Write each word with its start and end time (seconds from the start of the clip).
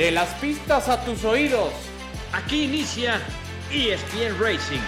De 0.00 0.10
las 0.10 0.32
pistas 0.36 0.88
a 0.88 1.04
tus 1.04 1.26
oídos. 1.26 1.74
Aquí 2.32 2.64
inicia 2.64 3.20
ESPN 3.70 4.40
Racing. 4.40 4.80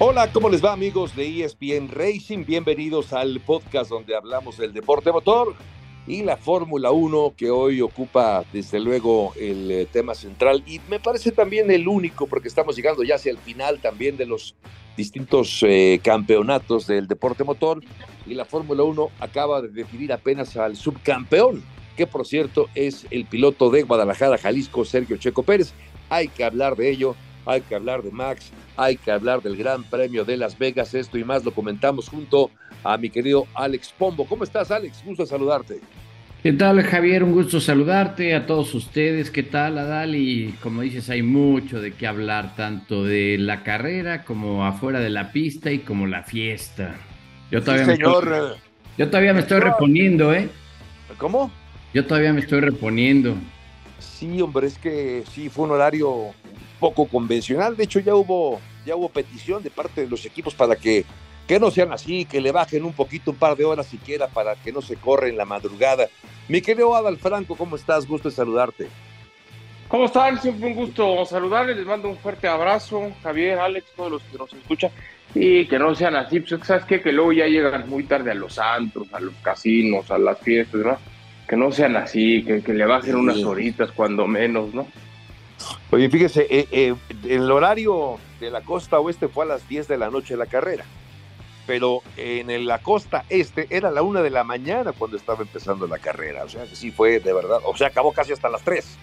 Hola, 0.00 0.32
¿cómo 0.32 0.48
les 0.48 0.64
va 0.64 0.72
amigos 0.72 1.14
de 1.14 1.44
ESPN 1.44 1.90
Racing? 1.92 2.44
Bienvenidos 2.44 3.12
al 3.12 3.38
podcast 3.38 3.88
donde 3.88 4.16
hablamos 4.16 4.58
del 4.58 4.72
deporte 4.72 5.12
motor 5.12 5.54
y 6.06 6.22
la 6.22 6.36
Fórmula 6.36 6.90
1 6.90 7.34
que 7.36 7.50
hoy 7.50 7.80
ocupa 7.80 8.44
desde 8.52 8.78
luego 8.80 9.32
el 9.36 9.70
eh, 9.70 9.86
tema 9.90 10.14
central 10.14 10.62
y 10.66 10.80
me 10.88 11.00
parece 11.00 11.32
también 11.32 11.70
el 11.70 11.88
único 11.88 12.26
porque 12.26 12.48
estamos 12.48 12.76
llegando 12.76 13.02
ya 13.02 13.16
hacia 13.16 13.32
el 13.32 13.38
final 13.38 13.80
también 13.80 14.16
de 14.16 14.26
los 14.26 14.54
distintos 14.96 15.62
eh, 15.62 16.00
campeonatos 16.02 16.86
del 16.86 17.08
deporte 17.08 17.44
motor 17.44 17.82
y 18.26 18.34
la 18.34 18.44
Fórmula 18.44 18.82
1 18.82 19.10
acaba 19.20 19.60
de 19.62 19.68
definir 19.68 20.12
apenas 20.12 20.56
al 20.56 20.76
subcampeón 20.76 21.62
que 21.96 22.06
por 22.06 22.26
cierto 22.26 22.68
es 22.74 23.06
el 23.10 23.24
piloto 23.24 23.70
de 23.70 23.82
Guadalajara, 23.82 24.38
Jalisco, 24.38 24.84
Sergio 24.84 25.16
Checo 25.16 25.42
Pérez. 25.42 25.72
Hay 26.10 26.28
que 26.28 26.44
hablar 26.44 26.76
de 26.76 26.90
ello, 26.90 27.16
hay 27.46 27.62
que 27.62 27.74
hablar 27.74 28.02
de 28.02 28.10
Max, 28.10 28.52
hay 28.76 28.96
que 28.96 29.10
hablar 29.10 29.42
del 29.42 29.56
Gran 29.56 29.82
Premio 29.82 30.24
de 30.24 30.36
Las 30.36 30.58
Vegas, 30.58 30.94
esto 30.94 31.16
y 31.18 31.24
más 31.24 31.44
lo 31.44 31.52
comentamos 31.52 32.08
junto 32.08 32.50
a 32.65 32.65
mi 32.98 33.10
querido 33.10 33.46
Alex 33.54 33.92
Pombo. 33.96 34.26
¿Cómo 34.26 34.44
estás, 34.44 34.70
Alex? 34.70 35.02
Gusto 35.04 35.26
saludarte. 35.26 35.80
¿Qué 36.42 36.52
tal, 36.52 36.80
Javier? 36.82 37.24
Un 37.24 37.32
gusto 37.32 37.60
saludarte 37.60 38.34
a 38.34 38.46
todos 38.46 38.72
ustedes. 38.74 39.30
¿Qué 39.30 39.42
tal, 39.42 39.78
Adal? 39.78 40.14
Y 40.14 40.54
como 40.62 40.82
dices, 40.82 41.10
hay 41.10 41.22
mucho 41.22 41.80
de 41.80 41.94
qué 41.94 42.06
hablar, 42.06 42.54
tanto 42.54 43.02
de 43.02 43.36
la 43.38 43.64
carrera 43.64 44.22
como 44.24 44.64
afuera 44.64 45.00
de 45.00 45.10
la 45.10 45.32
pista 45.32 45.72
y 45.72 45.80
como 45.80 46.06
la 46.06 46.22
fiesta. 46.22 46.94
Yo 47.50 47.62
todavía, 47.62 47.86
sí, 47.86 47.92
señor. 47.96 48.30
Me, 48.30 48.36
estoy, 48.36 48.58
yo 48.98 49.08
todavía 49.08 49.32
me 49.32 49.40
estoy 49.40 49.60
reponiendo, 49.60 50.32
¿eh? 50.32 50.48
¿Cómo? 51.18 51.50
Yo 51.92 52.06
todavía 52.06 52.32
me 52.32 52.40
estoy 52.40 52.60
reponiendo. 52.60 53.34
Sí, 53.98 54.40
hombre, 54.40 54.66
es 54.66 54.78
que 54.78 55.24
sí, 55.32 55.48
fue 55.48 55.64
un 55.64 55.72
horario 55.72 56.32
poco 56.78 57.06
convencional. 57.06 57.76
De 57.76 57.84
hecho, 57.84 58.00
ya 58.00 58.14
hubo, 58.14 58.60
ya 58.84 58.94
hubo 58.94 59.08
petición 59.08 59.62
de 59.62 59.70
parte 59.70 60.02
de 60.02 60.08
los 60.08 60.24
equipos 60.24 60.54
para 60.54 60.76
que, 60.76 61.04
que 61.46 61.60
no 61.60 61.70
sean 61.70 61.92
así, 61.92 62.24
que 62.24 62.40
le 62.40 62.52
bajen 62.52 62.84
un 62.84 62.92
poquito, 62.92 63.30
un 63.30 63.36
par 63.36 63.56
de 63.56 63.64
horas 63.64 63.86
siquiera 63.86 64.28
para 64.28 64.54
que 64.56 64.72
no 64.72 64.82
se 64.82 64.96
corra 64.96 65.28
en 65.28 65.36
la 65.36 65.44
madrugada. 65.44 66.08
Mi 66.48 66.60
querido 66.60 66.94
Adal 66.94 67.18
Franco, 67.18 67.56
¿cómo 67.56 67.76
estás? 67.76 68.06
Gusto 68.06 68.28
de 68.28 68.34
saludarte. 68.34 68.88
¿Cómo 69.88 70.06
están? 70.06 70.40
Siempre 70.40 70.68
un 70.68 70.74
gusto 70.74 71.24
saludarles. 71.24 71.76
Les 71.76 71.86
mando 71.86 72.08
un 72.08 72.16
fuerte 72.16 72.48
abrazo, 72.48 73.12
Javier, 73.22 73.58
Alex, 73.58 73.86
todos 73.94 74.12
los 74.12 74.22
que 74.22 74.38
nos 74.38 74.52
escuchan. 74.52 74.90
Y 75.34 75.66
que 75.66 75.78
no 75.78 75.94
sean 75.94 76.16
así, 76.16 76.40
pues, 76.40 76.60
¿sabes 76.66 76.84
qué? 76.84 77.00
Que 77.00 77.12
luego 77.12 77.32
ya 77.32 77.46
llegan 77.46 77.88
muy 77.88 78.04
tarde 78.04 78.30
a 78.30 78.34
los 78.34 78.58
antros, 78.58 79.06
a 79.12 79.20
los 79.20 79.34
casinos, 79.42 80.10
a 80.10 80.18
las 80.18 80.38
fiestas, 80.40 80.80
¿no? 80.80 80.98
Que 81.46 81.56
no 81.56 81.70
sean 81.70 81.94
así, 81.96 82.42
que, 82.42 82.62
que 82.62 82.72
le 82.72 82.86
bajen 82.86 83.12
sí. 83.12 83.18
unas 83.18 83.44
horitas 83.44 83.92
cuando 83.92 84.26
menos, 84.26 84.74
¿no? 84.74 84.86
Oye, 85.90 86.08
fíjese, 86.08 86.46
eh, 86.50 86.66
eh, 86.70 86.94
el 87.28 87.50
horario 87.50 88.18
de 88.40 88.50
la 88.50 88.62
costa 88.62 88.98
oeste 88.98 89.28
fue 89.28 89.44
a 89.44 89.48
las 89.48 89.68
10 89.68 89.88
de 89.88 89.98
la 89.98 90.10
noche 90.10 90.36
la 90.36 90.46
carrera, 90.46 90.84
pero 91.66 92.02
en 92.16 92.66
la 92.66 92.78
costa 92.78 93.24
este 93.28 93.66
era 93.70 93.90
la 93.90 94.02
1 94.02 94.22
de 94.22 94.30
la 94.30 94.44
mañana 94.44 94.92
cuando 94.92 95.16
estaba 95.16 95.42
empezando 95.42 95.86
la 95.86 95.98
carrera, 95.98 96.44
o 96.44 96.48
sea 96.48 96.64
que 96.64 96.76
sí 96.76 96.90
fue 96.90 97.20
de 97.20 97.32
verdad, 97.32 97.58
o 97.64 97.76
sea, 97.76 97.88
acabó 97.88 98.12
casi 98.12 98.32
hasta 98.32 98.48
las 98.48 98.62
3. 98.62 98.98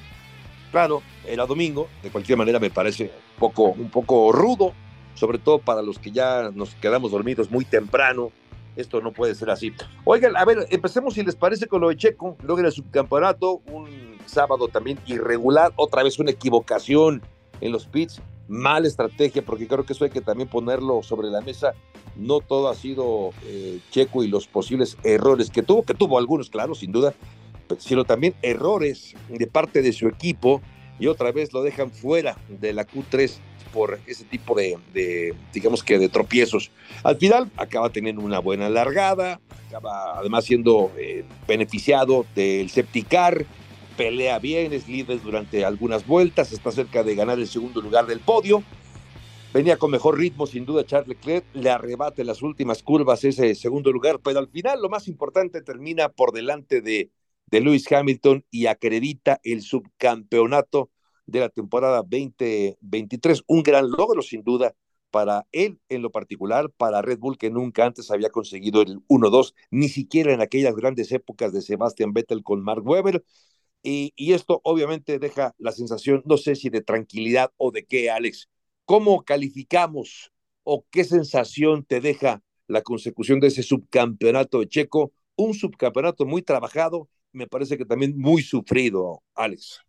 Claro, 0.71 1.03
era 1.27 1.45
domingo, 1.45 1.87
de 2.01 2.09
cualquier 2.09 2.37
manera 2.37 2.59
me 2.59 2.71
parece 2.71 3.03
un 3.03 3.39
poco, 3.39 3.63
un 3.65 3.89
poco 3.89 4.31
rudo, 4.31 4.73
sobre 5.13 5.37
todo 5.37 5.59
para 5.59 5.83
los 5.83 5.99
que 5.99 6.11
ya 6.11 6.49
nos 6.53 6.73
quedamos 6.75 7.11
dormidos 7.11 7.51
muy 7.51 7.63
temprano, 7.63 8.31
esto 8.75 8.99
no 9.01 9.11
puede 9.11 9.35
ser 9.35 9.51
así. 9.51 9.71
Oigan, 10.03 10.35
a 10.35 10.43
ver, 10.45 10.65
empecemos 10.71 11.13
si 11.13 11.23
les 11.23 11.35
parece 11.35 11.67
con 11.67 11.81
lo 11.81 11.89
de 11.89 11.97
Checo, 11.97 12.37
logra 12.43 12.65
el 12.65 12.73
subcampeonato, 12.73 13.61
un 13.67 14.17
sábado 14.25 14.67
también 14.67 14.97
irregular, 15.05 15.71
otra 15.75 16.01
vez 16.01 16.17
una 16.17 16.31
equivocación 16.31 17.21
en 17.61 17.71
los 17.71 17.85
pits, 17.85 18.19
mala 18.47 18.87
estrategia, 18.87 19.41
porque 19.41 19.67
creo 19.67 19.85
que 19.85 19.93
eso 19.93 20.03
hay 20.03 20.11
que 20.11 20.21
también 20.21 20.49
ponerlo 20.49 21.01
sobre 21.03 21.29
la 21.29 21.41
mesa. 21.41 21.73
No 22.15 22.39
todo 22.39 22.69
ha 22.69 22.75
sido 22.75 23.31
eh, 23.45 23.79
Checo 23.91 24.23
y 24.23 24.27
los 24.27 24.47
posibles 24.47 24.97
errores 25.03 25.49
que 25.49 25.63
tuvo, 25.63 25.83
que 25.83 25.93
tuvo 25.93 26.17
algunos, 26.17 26.49
claro, 26.49 26.75
sin 26.75 26.91
duda, 26.91 27.13
sino 27.79 28.03
también 28.03 28.35
errores 28.41 29.15
de 29.29 29.47
parte 29.47 29.81
de 29.81 29.93
su 29.93 30.07
equipo 30.07 30.61
y 30.99 31.07
otra 31.07 31.31
vez 31.31 31.53
lo 31.53 31.63
dejan 31.63 31.91
fuera 31.91 32.37
de 32.47 32.73
la 32.73 32.85
Q3 32.85 33.31
por 33.73 33.99
ese 34.05 34.23
tipo 34.25 34.55
de, 34.55 35.35
digamos 35.51 35.83
que 35.83 35.97
de 35.97 36.07
tropiezos. 36.07 36.71
Al 37.03 37.17
final 37.17 37.51
acaba 37.57 37.89
teniendo 37.89 38.21
una 38.21 38.39
buena 38.39 38.69
largada, 38.69 39.39
acaba 39.67 40.19
además 40.19 40.45
siendo 40.45 40.91
eh, 40.97 41.25
beneficiado 41.47 42.25
del 42.35 42.69
Septicar, 42.69 43.45
pelea 43.97 44.39
bien, 44.39 44.73
es 44.73 44.87
líder 44.87 45.21
durante 45.21 45.65
algunas 45.65 46.05
vueltas, 46.05 46.51
está 46.51 46.71
cerca 46.71 47.03
de 47.03 47.15
ganar 47.15 47.39
el 47.39 47.47
segundo 47.47 47.81
lugar 47.81 48.05
del 48.05 48.19
podio. 48.19 48.63
Venía 49.53 49.77
con 49.77 49.91
mejor 49.91 50.17
ritmo, 50.17 50.47
sin 50.47 50.65
duda, 50.65 50.85
Charles 50.85 51.09
Leclerc 51.09 51.45
le 51.53 51.69
arrebate 51.69 52.23
las 52.23 52.41
últimas 52.41 52.81
curvas 52.81 53.23
ese 53.23 53.53
segundo 53.53 53.91
lugar, 53.91 54.19
pero 54.23 54.39
al 54.39 54.47
final 54.47 54.81
lo 54.81 54.89
más 54.89 55.07
importante 55.07 55.61
termina 55.61 56.09
por 56.09 56.31
delante 56.31 56.81
de, 56.81 57.11
de 57.47 57.61
Lewis 57.61 57.91
Hamilton 57.91 58.43
y 58.49 58.65
acredita 58.65 59.39
el 59.43 59.61
subcampeonato 59.61 60.89
de 61.25 61.39
la 61.39 61.49
temporada 61.49 61.97
2023. 61.97 63.43
Un 63.47 63.63
gran 63.63 63.89
logro, 63.91 64.21
sin 64.21 64.43
duda, 64.43 64.73
para 65.11 65.45
él 65.51 65.79
en 65.89 66.01
lo 66.01 66.11
particular, 66.11 66.71
para 66.71 67.03
Red 67.03 67.19
Bull, 67.19 67.37
que 67.37 67.51
nunca 67.51 67.85
antes 67.85 68.09
había 68.09 68.31
conseguido 68.31 68.81
el 68.81 68.99
1-2, 69.07 69.53
ni 69.69 69.87
siquiera 69.87 70.33
en 70.33 70.41
aquellas 70.41 70.75
grandes 70.75 71.11
épocas 71.11 71.53
de 71.53 71.61
Sebastian 71.61 72.13
Vettel 72.13 72.41
con 72.41 72.63
Mark 72.63 72.83
Webber. 72.83 73.23
Y, 73.83 74.13
y, 74.15 74.33
esto 74.33 74.61
obviamente 74.63 75.19
deja 75.19 75.53
la 75.57 75.71
sensación, 75.71 76.23
no 76.25 76.37
sé 76.37 76.55
si 76.55 76.69
de 76.69 76.81
tranquilidad 76.81 77.51
o 77.57 77.71
de 77.71 77.85
qué, 77.85 78.09
Alex. 78.09 78.49
¿Cómo 78.85 79.23
calificamos 79.23 80.31
o 80.63 80.85
qué 80.89 81.03
sensación 81.03 81.83
te 81.83 81.99
deja 82.01 82.41
la 82.67 82.81
consecución 82.81 83.39
de 83.39 83.47
ese 83.47 83.63
subcampeonato 83.63 84.59
de 84.61 84.69
Checo? 84.69 85.11
Un 85.35 85.53
subcampeonato 85.53 86.25
muy 86.25 86.41
trabajado, 86.41 87.09
me 87.33 87.47
parece 87.47 87.77
que 87.77 87.85
también 87.85 88.17
muy 88.17 88.41
sufrido, 88.41 89.21
Alex. 89.35 89.81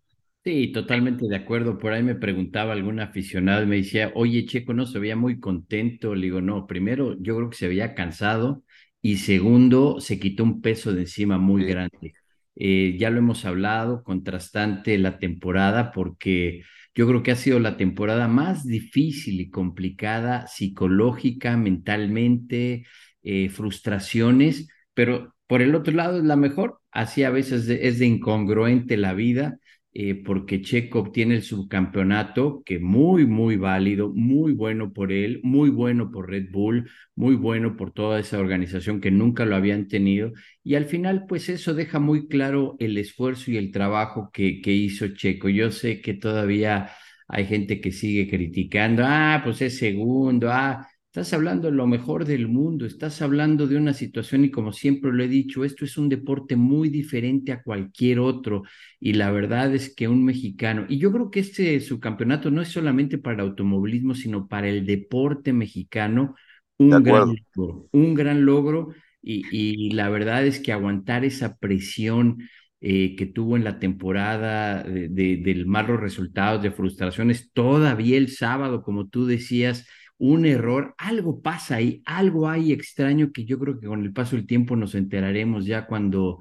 Sí, 0.45 0.73
totalmente 0.73 1.27
de 1.27 1.37
acuerdo. 1.37 1.79
Por 1.79 1.93
ahí 1.95 2.03
me 2.03 2.15
preguntaba 2.15 2.75
algún 2.75 3.01
aficionado 3.01 3.67
me 3.67 3.77
decía, 3.77 4.13
oye, 4.15 4.45
Checo 4.45 4.75
no 4.75 4.85
se 4.85 4.99
veía 4.99 5.17
muy 5.17 5.41
contento. 5.41 6.15
Le 6.15 6.27
digo, 6.27 6.43
no, 6.43 6.67
primero 6.67 7.17
yo 7.21 7.37
creo 7.37 7.49
que 7.49 7.57
se 7.57 7.69
veía 7.69 7.95
cansado 7.95 8.63
y 9.01 9.17
segundo, 9.19 10.01
se 10.01 10.19
quitó 10.19 10.45
un 10.45 10.61
peso 10.61 10.93
de 10.93 11.03
encima 11.03 11.39
muy 11.39 11.63
sí. 11.63 11.69
grande. 11.71 12.15
Eh, 12.57 12.97
ya 12.99 13.11
lo 13.11 13.19
hemos 13.19 13.45
hablado, 13.45 14.03
contrastante 14.05 14.97
la 14.99 15.19
temporada, 15.19 15.93
porque 15.93 16.63
yo 16.95 17.07
creo 17.09 17.23
que 17.23 17.33
ha 17.33 17.37
sido 17.37 17.59
la 17.61 17.77
temporada 17.77 18.29
más 18.29 18.65
difícil 18.65 19.41
y 19.41 19.51
complicada 19.51 20.47
psicológica, 20.47 21.57
mentalmente, 21.57 22.87
eh, 23.23 23.49
frustraciones, 23.49 24.69
pero 24.95 25.35
por 25.47 25.63
el 25.63 25.75
otro 25.75 25.93
lado 25.95 26.19
es 26.19 26.25
la 26.25 26.37
mejor. 26.37 26.81
Así 26.93 27.25
a 27.25 27.31
veces 27.31 27.69
es 27.69 27.99
de 27.99 28.07
incongruente 28.07 28.97
la 28.97 29.15
vida 29.15 29.59
eh, 29.95 30.15
porque 30.25 30.61
Checo 30.61 30.99
obtiene 31.01 31.37
el 31.37 31.43
subcampeonato, 31.43 32.63
que 32.65 32.81
muy, 32.81 33.27
muy 33.27 33.57
válido, 33.57 34.11
muy 34.13 34.53
bueno 34.53 34.93
por 34.93 35.13
él, 35.13 35.41
muy 35.45 35.71
bueno 35.71 36.11
por 36.11 36.29
Red 36.29 36.51
Bull, 36.51 36.91
muy 37.15 37.37
bueno 37.37 37.77
por 37.77 37.93
toda 37.93 38.19
esa 38.19 38.39
organización 38.41 39.01
que 39.01 39.11
nunca 39.13 39.45
lo 39.47 39.55
habían 39.57 39.87
tenido. 39.89 40.33
Y 40.65 40.75
al 40.75 40.87
final, 40.87 41.27
pues 41.29 41.49
eso 41.49 41.75
deja 41.75 42.01
muy 42.01 42.27
claro 42.29 42.77
el 42.81 42.99
esfuerzo 42.99 43.53
y 43.53 43.57
el 43.57 43.71
trabajo 43.71 44.31
que, 44.33 44.61
que 44.61 44.73
hizo 44.73 45.09
Checo. 45.09 45.49
Yo 45.49 45.71
sé 45.71 46.01
que 46.01 46.15
todavía 46.15 46.91
hay 47.29 47.47
gente 47.47 47.81
que 47.81 47.93
sigue 47.93 48.29
criticando, 48.29 49.03
ah, 49.07 49.41
pues 49.45 49.63
es 49.63 49.79
segundo, 49.79 50.51
ah, 50.51 50.87
Estás 51.15 51.33
hablando 51.33 51.71
de 51.71 51.77
lo 51.77 51.87
mejor 51.87 52.25
del 52.25 52.49
mundo, 52.49 52.85
estás 52.87 53.23
hablando 53.23 53.69
de 53.69 53.77
una 53.77 53.93
situación 53.95 54.45
y 54.45 54.51
como 54.51 54.73
siempre 54.73 55.13
lo 55.13 55.23
he 55.23 55.29
dicho, 55.29 55.65
esto 55.65 55.85
es 55.85 55.97
un 55.97 56.09
deporte 56.09 56.57
muy 56.57 56.89
diferente 56.89 57.53
a 57.53 57.63
cualquier 57.63 58.19
otro 58.19 58.65
y 58.99 59.13
la 59.13 59.31
verdad 59.31 59.73
es 59.77 59.95
que 59.95 60.09
un 60.09 60.25
mexicano, 60.25 60.87
y 60.89 60.99
yo 60.99 61.13
creo 61.13 61.31
que 61.31 61.39
este 61.39 61.79
subcampeonato 61.79 62.51
no 62.51 62.63
es 62.63 62.69
solamente 62.71 63.19
para 63.19 63.35
el 63.35 63.49
automovilismo, 63.49 64.17
sino 64.17 64.49
para 64.49 64.69
el 64.69 64.85
deporte 64.85 65.53
mexicano, 65.53 66.35
un 66.79 67.05
gran 67.05 67.29
logro, 67.55 67.89
un 67.93 68.15
gran 68.15 68.45
logro 68.45 68.89
y, 69.23 69.45
y, 69.53 69.91
la 69.93 70.09
verdad 70.09 70.45
es 70.45 70.59
que 70.59 70.73
aguantar 70.73 71.25
esa 71.25 71.57
presión 71.59 72.39
eh, 72.81 73.15
que 73.15 73.27
tuvo 73.27 73.57
en 73.57 73.63
la 73.63 73.79
temporada 73.79 74.83
de, 74.83 75.09
de, 75.09 75.37
de 75.37 75.65
malos 75.65 76.01
resultados, 76.01 76.61
de 76.61 76.73
frustraciones, 76.73 77.53
todavía 77.53 78.19
el 78.19 78.31
sábado, 78.31 78.83
como 78.83 79.07
tú 79.09 79.27
decías, 79.27 79.87
un 80.19 80.47
error, 80.47 80.95
algo 80.99 81.43
pasa 81.43 81.77
ahí, 81.77 82.03
algo 82.07 82.49
hay 82.49 82.73
extraño 82.73 83.33
que 83.33 83.45
yo 83.45 83.59
creo 83.59 83.79
que 83.81 83.87
con 83.87 84.03
el 84.05 84.13
paso 84.13 84.37
del 84.37 84.47
tiempo 84.47 84.77
nos 84.77 84.95
enteraremos 84.95 85.67
ya 85.67 85.87
cuando 85.87 86.39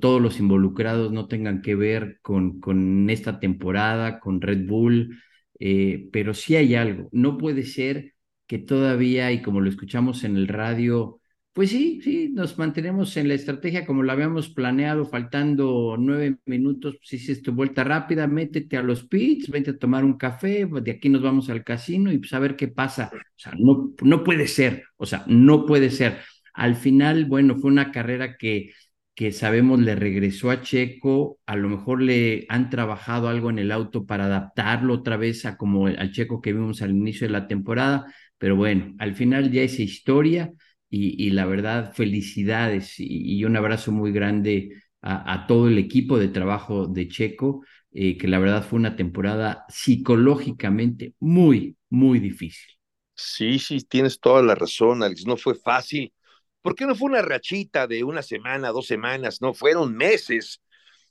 todos 0.00 0.20
los 0.22 0.38
involucrados 0.38 1.12
no 1.12 1.28
tengan 1.28 1.62
que 1.62 1.74
ver 1.74 2.18
con, 2.22 2.60
con 2.60 3.10
esta 3.10 3.40
temporada, 3.40 4.20
con 4.20 4.40
Red 4.40 4.66
Bull, 4.66 5.18
eh, 5.58 6.08
pero 6.12 6.34
sí 6.34 6.56
hay 6.56 6.74
algo. 6.74 7.08
No 7.12 7.38
puede 7.38 7.64
ser 7.64 8.14
que 8.46 8.58
todavía, 8.58 9.32
y 9.32 9.42
como 9.42 9.60
lo 9.60 9.68
escuchamos 9.68 10.24
en 10.24 10.36
el 10.36 10.48
radio, 10.48 11.20
pues 11.56 11.70
sí, 11.70 12.02
sí, 12.04 12.28
nos 12.34 12.58
mantenemos 12.58 13.16
en 13.16 13.28
la 13.28 13.34
estrategia 13.34 13.86
como 13.86 14.02
la 14.02 14.12
habíamos 14.12 14.50
planeado, 14.50 15.06
faltando 15.06 15.96
nueve 15.98 16.36
minutos, 16.44 16.98
si 17.02 17.16
pues 17.16 17.40
tu 17.40 17.52
vuelta 17.54 17.82
rápida, 17.82 18.26
métete 18.26 18.76
a 18.76 18.82
los 18.82 19.04
pits, 19.04 19.48
vente 19.48 19.70
a 19.70 19.78
tomar 19.78 20.04
un 20.04 20.18
café, 20.18 20.66
de 20.66 20.90
aquí 20.90 21.08
nos 21.08 21.22
vamos 21.22 21.48
al 21.48 21.64
casino 21.64 22.12
y 22.12 22.18
pues 22.18 22.34
a 22.34 22.40
ver 22.40 22.56
qué 22.56 22.68
pasa. 22.68 23.10
O 23.10 23.38
sea, 23.38 23.54
no, 23.58 23.94
no 24.02 24.22
puede 24.22 24.48
ser, 24.48 24.84
o 24.98 25.06
sea, 25.06 25.24
no 25.28 25.64
puede 25.64 25.88
ser. 25.88 26.18
Al 26.52 26.76
final, 26.76 27.24
bueno, 27.24 27.56
fue 27.56 27.70
una 27.70 27.90
carrera 27.90 28.36
que, 28.36 28.72
que 29.14 29.32
sabemos 29.32 29.80
le 29.80 29.94
regresó 29.96 30.50
a 30.50 30.60
Checo, 30.60 31.38
a 31.46 31.56
lo 31.56 31.70
mejor 31.70 32.02
le 32.02 32.44
han 32.50 32.68
trabajado 32.68 33.28
algo 33.28 33.48
en 33.48 33.58
el 33.58 33.72
auto 33.72 34.04
para 34.04 34.26
adaptarlo 34.26 34.92
otra 34.92 35.16
vez 35.16 35.46
a 35.46 35.56
como 35.56 35.86
al 35.86 36.12
Checo 36.12 36.42
que 36.42 36.52
vimos 36.52 36.82
al 36.82 36.90
inicio 36.90 37.26
de 37.26 37.32
la 37.32 37.48
temporada, 37.48 38.12
pero 38.36 38.56
bueno, 38.56 38.94
al 38.98 39.14
final 39.14 39.50
ya 39.50 39.62
esa 39.62 39.80
historia 39.80 40.52
y, 40.88 41.30
la 41.30 41.46
verdad, 41.46 41.92
felicidades 41.92 42.94
y, 42.98 43.44
un 43.44 43.56
abrazo 43.56 43.92
muy 43.92 44.12
grande 44.12 44.70
a, 45.02 45.46
todo 45.46 45.68
el 45.68 45.78
equipo 45.78 46.18
de 46.18 46.28
trabajo 46.28 46.86
de 46.86 47.08
Checo, 47.08 47.64
eh, 47.92 48.16
que 48.16 48.28
la 48.28 48.38
verdad 48.38 48.64
fue 48.64 48.78
una 48.78 48.96
temporada 48.96 49.64
psicológicamente 49.68 51.14
muy, 51.20 51.76
muy 51.90 52.18
difícil. 52.18 52.76
Sí, 53.14 53.58
sí, 53.58 53.80
tienes 53.80 54.20
toda 54.20 54.42
la 54.42 54.54
razón, 54.54 55.02
Alex. 55.02 55.26
No 55.26 55.36
fue 55.36 55.54
fácil. 55.54 56.12
¿Por 56.60 56.74
qué 56.74 56.86
no 56.86 56.94
fue 56.94 57.08
una 57.10 57.22
rachita 57.22 57.86
de 57.86 58.04
una 58.04 58.22
semana, 58.22 58.70
dos 58.70 58.86
semanas? 58.86 59.40
No, 59.40 59.54
fueron 59.54 59.96
meses. 59.96 60.60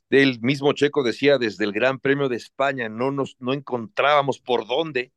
El 0.09 0.39
mismo 0.41 0.73
Checo 0.73 1.03
decía 1.03 1.37
desde 1.37 1.65
el 1.65 1.71
Gran 1.71 1.99
Premio 1.99 2.29
de 2.29 2.35
España, 2.35 2.89
no 2.89 3.11
nos 3.11 3.35
no 3.39 3.53
encontrábamos 3.53 4.39
por 4.39 4.67
dónde 4.67 5.11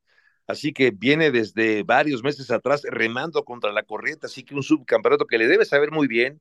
así 0.48 0.72
que 0.72 0.90
viene 0.90 1.30
desde 1.30 1.84
varios 1.84 2.24
meses 2.24 2.50
atrás 2.50 2.82
remando 2.90 3.44
contra 3.44 3.70
la 3.72 3.84
corriente, 3.84 4.26
así 4.26 4.42
que 4.44 4.54
un 4.54 4.62
subcampeonato 4.62 5.26
que 5.26 5.38
le 5.38 5.46
debe 5.46 5.64
saber 5.64 5.92
muy 5.92 6.08
bien 6.08 6.40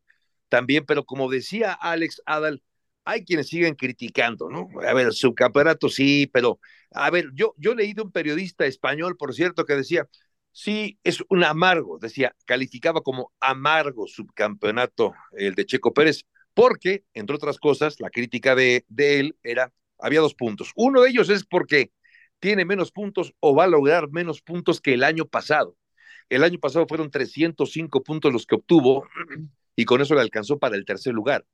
también, 0.49 0.85
pero 0.85 1.05
como 1.05 1.29
decía 1.29 1.73
Alex 1.73 2.21
Adal, 2.25 2.63
hay 3.05 3.23
quienes 3.23 3.47
siguen 3.49 3.75
criticando, 3.75 4.49
¿no? 4.49 4.69
A 4.87 4.93
ver, 4.93 5.13
subcampeonato 5.13 5.89
sí, 5.89 6.29
pero 6.33 6.59
a 6.91 7.09
ver, 7.09 7.29
yo, 7.33 7.53
yo 7.57 7.75
leí 7.75 7.93
de 7.93 8.01
un 8.01 8.11
periodista 8.11 8.65
español, 8.65 9.17
por 9.17 9.33
cierto, 9.33 9.65
que 9.65 9.75
decía, 9.75 10.07
sí, 10.51 10.99
es 11.03 11.23
un 11.29 11.43
amargo, 11.43 11.99
decía, 11.99 12.35
calificaba 12.45 13.01
como 13.01 13.31
amargo 13.39 14.07
subcampeonato 14.07 15.13
el 15.33 15.55
de 15.55 15.65
Checo 15.65 15.93
Pérez, 15.93 16.23
porque, 16.53 17.03
entre 17.13 17.35
otras 17.35 17.59
cosas, 17.59 17.99
la 17.99 18.09
crítica 18.09 18.55
de, 18.55 18.83
de 18.87 19.19
él 19.19 19.37
era, 19.43 19.71
había 19.99 20.21
dos 20.21 20.33
puntos. 20.33 20.71
Uno 20.75 21.01
de 21.01 21.09
ellos 21.09 21.29
es 21.29 21.45
porque 21.45 21.91
tiene 22.39 22.65
menos 22.65 22.91
puntos 22.91 23.33
o 23.39 23.55
va 23.55 23.65
a 23.65 23.67
lograr 23.67 24.09
menos 24.09 24.41
puntos 24.41 24.81
que 24.81 24.93
el 24.93 25.03
año 25.03 25.25
pasado. 25.25 25.75
El 26.29 26.43
año 26.43 26.59
pasado 26.59 26.85
fueron 26.87 27.09
305 27.09 28.03
puntos 28.03 28.33
los 28.33 28.45
que 28.45 28.55
obtuvo 28.55 29.07
y 29.75 29.85
con 29.85 30.01
eso 30.01 30.15
le 30.15 30.21
alcanzó 30.21 30.59
para 30.59 30.75
el 30.75 30.85
tercer 30.85 31.13
lugar. 31.13 31.45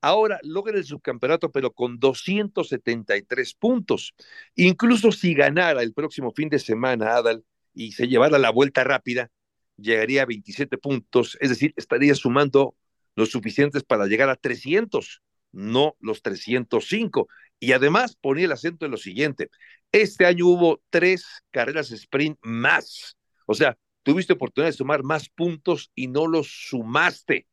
Ahora 0.00 0.38
logra 0.42 0.76
el 0.76 0.84
subcampeonato, 0.84 1.50
pero 1.50 1.72
con 1.72 1.98
273 1.98 3.54
puntos. 3.54 4.14
Incluso 4.54 5.10
si 5.12 5.34
ganara 5.34 5.82
el 5.82 5.94
próximo 5.94 6.32
fin 6.32 6.48
de 6.48 6.58
semana, 6.58 7.16
Adal, 7.16 7.44
y 7.74 7.92
se 7.92 8.08
llevara 8.08 8.38
la 8.38 8.50
vuelta 8.50 8.84
rápida, 8.84 9.30
llegaría 9.76 10.22
a 10.22 10.26
27 10.26 10.78
puntos, 10.78 11.36
es 11.40 11.50
decir, 11.50 11.72
estaría 11.76 12.14
sumando 12.14 12.74
los 13.14 13.30
suficientes 13.30 13.84
para 13.84 14.06
llegar 14.06 14.28
a 14.28 14.36
300, 14.36 15.22
no 15.52 15.96
los 16.00 16.22
305. 16.22 17.28
Y 17.58 17.72
además 17.72 18.16
ponía 18.16 18.44
el 18.44 18.52
acento 18.52 18.84
en 18.84 18.92
lo 18.92 18.98
siguiente, 18.98 19.50
este 20.02 20.26
año 20.26 20.46
hubo 20.46 20.80
tres 20.90 21.42
carreras 21.50 21.90
sprint 21.90 22.38
más. 22.42 23.16
O 23.46 23.54
sea, 23.54 23.76
tuviste 24.02 24.34
oportunidad 24.34 24.70
de 24.70 24.76
sumar 24.76 25.02
más 25.02 25.28
puntos 25.28 25.90
y 25.94 26.08
no 26.08 26.26
los 26.26 26.48
sumaste. 26.68 27.46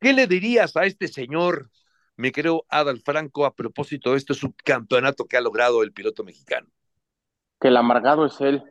¿Qué 0.00 0.12
le 0.12 0.26
dirías 0.26 0.76
a 0.76 0.84
este 0.84 1.08
señor, 1.08 1.70
me 2.16 2.32
creo, 2.32 2.64
Adal 2.68 3.00
Franco, 3.00 3.46
a 3.46 3.54
propósito 3.54 4.12
de 4.12 4.18
este 4.18 4.34
subcampeonato 4.34 5.26
que 5.26 5.36
ha 5.36 5.40
logrado 5.40 5.82
el 5.82 5.92
piloto 5.92 6.24
mexicano? 6.24 6.68
Que 7.60 7.68
el 7.68 7.76
amargado 7.76 8.26
es 8.26 8.40
él. 8.40 8.62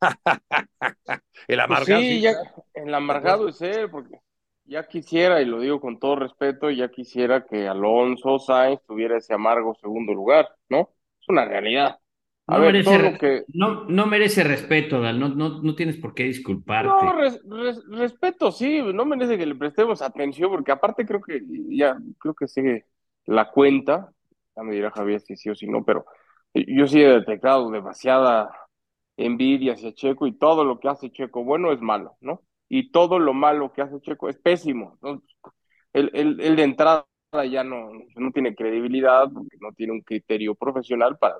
el 1.48 1.60
amargado. 1.60 2.00
sí, 2.00 2.20
ya, 2.20 2.34
el 2.74 2.94
amargado 2.94 3.48
es 3.48 3.60
él, 3.60 3.90
porque 3.90 4.20
ya 4.64 4.86
quisiera, 4.86 5.42
y 5.42 5.44
lo 5.46 5.60
digo 5.60 5.80
con 5.80 5.98
todo 5.98 6.16
respeto, 6.16 6.70
ya 6.70 6.88
quisiera 6.90 7.44
que 7.44 7.66
Alonso 7.66 8.38
Sainz 8.38 8.80
tuviera 8.86 9.18
ese 9.18 9.34
amargo 9.34 9.74
segundo 9.80 10.14
lugar, 10.14 10.48
¿no? 10.68 10.90
Es 11.20 11.28
una 11.28 11.44
realidad. 11.44 11.98
No, 12.48 12.58
merece, 12.58 13.44
no, 13.54 13.84
no, 13.84 14.06
merece 14.06 14.44
respeto, 14.44 15.00
Dal. 15.00 15.18
No, 15.18 15.28
no, 15.28 15.62
no 15.62 15.74
tienes 15.74 15.96
por 15.96 16.12
qué 16.12 16.24
disculparte. 16.24 16.88
No, 16.88 17.96
respeto, 17.98 18.50
sí, 18.50 18.80
no 18.92 19.04
merece 19.04 19.38
que 19.38 19.46
le 19.46 19.54
prestemos 19.54 20.02
atención, 20.02 20.50
porque 20.50 20.72
aparte 20.72 21.06
creo 21.06 21.20
que 21.22 21.40
ya, 21.70 21.96
creo 22.18 22.34
que 22.34 22.48
sigue 22.48 22.86
la 23.26 23.50
cuenta, 23.50 24.12
ya 24.56 24.62
me 24.64 24.74
dirá 24.74 24.90
Javier 24.90 25.20
si 25.20 25.36
sí 25.36 25.50
o 25.50 25.54
si 25.54 25.66
no, 25.66 25.84
pero 25.84 26.04
yo 26.52 26.86
sí 26.86 27.00
he 27.00 27.08
detectado 27.08 27.70
demasiada 27.70 28.50
envidia 29.16 29.74
hacia 29.74 29.94
Checo 29.94 30.26
y 30.26 30.32
todo 30.32 30.64
lo 30.64 30.80
que 30.80 30.88
hace 30.88 31.10
Checo 31.10 31.44
bueno 31.44 31.72
es 31.72 31.80
malo, 31.80 32.16
¿no? 32.20 32.42
Y 32.68 32.90
todo 32.90 33.18
lo 33.18 33.34
malo 33.34 33.72
que 33.72 33.82
hace 33.82 34.00
Checo 34.00 34.28
es 34.28 34.38
pésimo. 34.38 34.98
El, 35.92 36.10
el, 36.14 36.40
el 36.40 36.56
de 36.56 36.62
entrada 36.62 37.06
ya 37.50 37.64
no, 37.64 37.90
no 38.16 38.32
tiene 38.32 38.54
credibilidad, 38.54 39.30
porque 39.32 39.56
no 39.60 39.72
tiene 39.72 39.92
un 39.92 40.00
criterio 40.02 40.54
profesional 40.54 41.18
para 41.18 41.36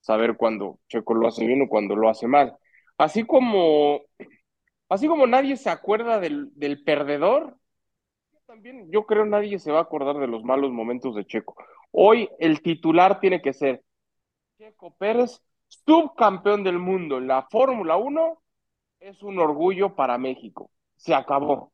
saber 0.00 0.36
cuándo 0.36 0.78
Checo 0.88 1.14
lo 1.14 1.28
hace 1.28 1.46
bien 1.46 1.62
o 1.62 1.68
cuando 1.68 1.96
lo 1.96 2.08
hace 2.08 2.26
mal. 2.26 2.56
Así 2.98 3.24
como, 3.24 4.00
así 4.88 5.06
como 5.06 5.26
nadie 5.26 5.56
se 5.56 5.70
acuerda 5.70 6.20
del, 6.20 6.50
del 6.54 6.82
perdedor, 6.82 7.56
también 8.46 8.90
yo 8.90 9.06
creo 9.06 9.24
nadie 9.24 9.58
se 9.58 9.70
va 9.70 9.78
a 9.78 9.82
acordar 9.82 10.18
de 10.18 10.26
los 10.26 10.42
malos 10.42 10.72
momentos 10.72 11.14
de 11.14 11.24
Checo. 11.24 11.54
Hoy 11.92 12.28
el 12.38 12.62
titular 12.62 13.20
tiene 13.20 13.40
que 13.40 13.52
ser 13.52 13.82
Checo 14.58 14.94
Pérez, 14.96 15.40
subcampeón 15.68 16.64
del 16.64 16.78
mundo 16.78 17.18
en 17.18 17.28
la 17.28 17.46
Fórmula 17.50 17.96
1, 17.96 18.42
es 19.00 19.22
un 19.22 19.38
orgullo 19.38 19.94
para 19.94 20.18
México. 20.18 20.70
Se 20.96 21.14
acabó. 21.14 21.72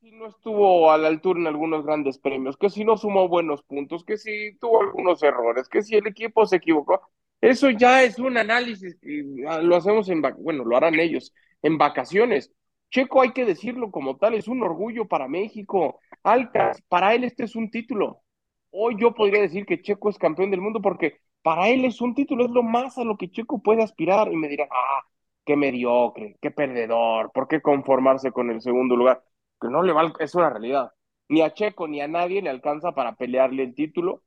Si 0.00 0.10
no 0.12 0.26
estuvo 0.28 0.90
a 0.90 0.96
la 0.96 1.08
altura 1.08 1.40
en 1.40 1.46
algunos 1.46 1.84
grandes 1.84 2.18
premios, 2.18 2.56
que 2.56 2.70
si 2.70 2.84
no 2.84 2.96
sumó 2.96 3.28
buenos 3.28 3.62
puntos, 3.62 4.02
que 4.02 4.16
si 4.16 4.56
tuvo 4.58 4.80
algunos 4.80 5.22
errores, 5.22 5.68
que 5.68 5.82
si 5.82 5.94
el 5.94 6.06
equipo 6.06 6.46
se 6.46 6.56
equivocó, 6.56 7.02
eso 7.40 7.68
ya 7.70 8.02
es 8.02 8.18
un 8.18 8.38
análisis 8.38 8.96
que 9.00 9.22
ah, 9.46 9.58
lo 9.60 9.76
hacemos 9.76 10.08
en, 10.08 10.22
bueno, 10.38 10.64
lo 10.64 10.76
harán 10.76 10.98
ellos, 10.98 11.34
en 11.62 11.76
vacaciones. 11.76 12.50
Checo, 12.90 13.20
hay 13.20 13.32
que 13.32 13.44
decirlo 13.44 13.90
como 13.90 14.16
tal, 14.16 14.34
es 14.34 14.48
un 14.48 14.62
orgullo 14.62 15.06
para 15.06 15.28
México. 15.28 16.00
Alcas, 16.22 16.82
para 16.88 17.14
él 17.14 17.24
este 17.24 17.44
es 17.44 17.54
un 17.54 17.70
título. 17.70 18.22
Hoy 18.70 18.96
yo 18.98 19.14
podría 19.14 19.42
decir 19.42 19.66
que 19.66 19.82
Checo 19.82 20.08
es 20.08 20.18
campeón 20.18 20.50
del 20.50 20.60
mundo 20.62 20.80
porque 20.80 21.18
para 21.42 21.68
él 21.68 21.84
es 21.84 22.00
un 22.00 22.14
título, 22.14 22.44
es 22.46 22.50
lo 22.50 22.62
más 22.62 22.96
a 22.98 23.04
lo 23.04 23.16
que 23.18 23.30
Checo 23.30 23.62
puede 23.62 23.82
aspirar. 23.82 24.32
Y 24.32 24.36
me 24.36 24.48
dirán, 24.48 24.68
ah, 24.72 25.02
qué 25.44 25.56
mediocre, 25.56 26.36
qué 26.40 26.50
perdedor, 26.50 27.30
¿por 27.32 27.48
qué 27.48 27.60
conformarse 27.60 28.32
con 28.32 28.50
el 28.50 28.60
segundo 28.62 28.96
lugar? 28.96 29.22
Que 29.60 29.68
no 29.68 29.82
le 29.82 29.92
va, 29.92 30.12
es 30.18 30.34
una 30.34 30.50
realidad. 30.50 30.92
Ni 31.28 31.42
a 31.42 31.52
Checo 31.52 31.86
ni 31.86 32.00
a 32.00 32.08
nadie 32.08 32.42
le 32.42 32.50
alcanza 32.50 32.92
para 32.92 33.14
pelearle 33.14 33.62
el 33.62 33.74
título 33.74 34.22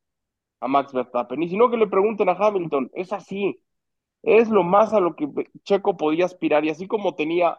a 0.60 0.68
Max 0.68 0.94
Verstappen. 0.94 1.44
Y 1.44 1.50
si 1.50 1.58
no, 1.58 1.70
que 1.70 1.78
le 1.78 1.88
pregunten 1.88 2.30
a 2.30 2.34
Hamilton, 2.34 2.90
es 2.94 3.12
así, 3.12 3.62
es 4.24 4.50
lo 4.50 4.64
más 4.64 4.94
a 4.94 5.02
lo 5.02 5.16
que 5.16 5.28
Checo 5.64 5.98
podía 5.98 6.26
aspirar 6.26 6.64
y 6.64 6.70
así 6.70 6.88
como 6.88 7.16
tenía 7.16 7.58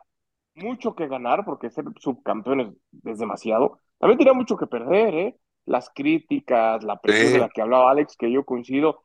mucho 0.55 0.95
que 0.95 1.09
ganar, 1.09 1.45
porque 1.45 1.71
ser 1.71 1.85
subcampeón 2.01 2.79
es, 3.05 3.19
demasiado, 3.19 3.81
también 3.99 4.19
tenía 4.19 4.33
mucho 4.33 4.57
que 4.57 4.67
perder, 4.67 5.15
¿eh? 5.15 5.37
Las 5.67 5.91
críticas, 5.91 6.85
la 6.85 7.01
presión 7.01 7.33
de 7.33 7.39
la 7.39 7.49
que 7.49 7.63
hablaba 7.63 7.91
Alex, 7.91 8.17
que 8.17 8.31
yo 8.31 8.45
coincido, 8.45 9.03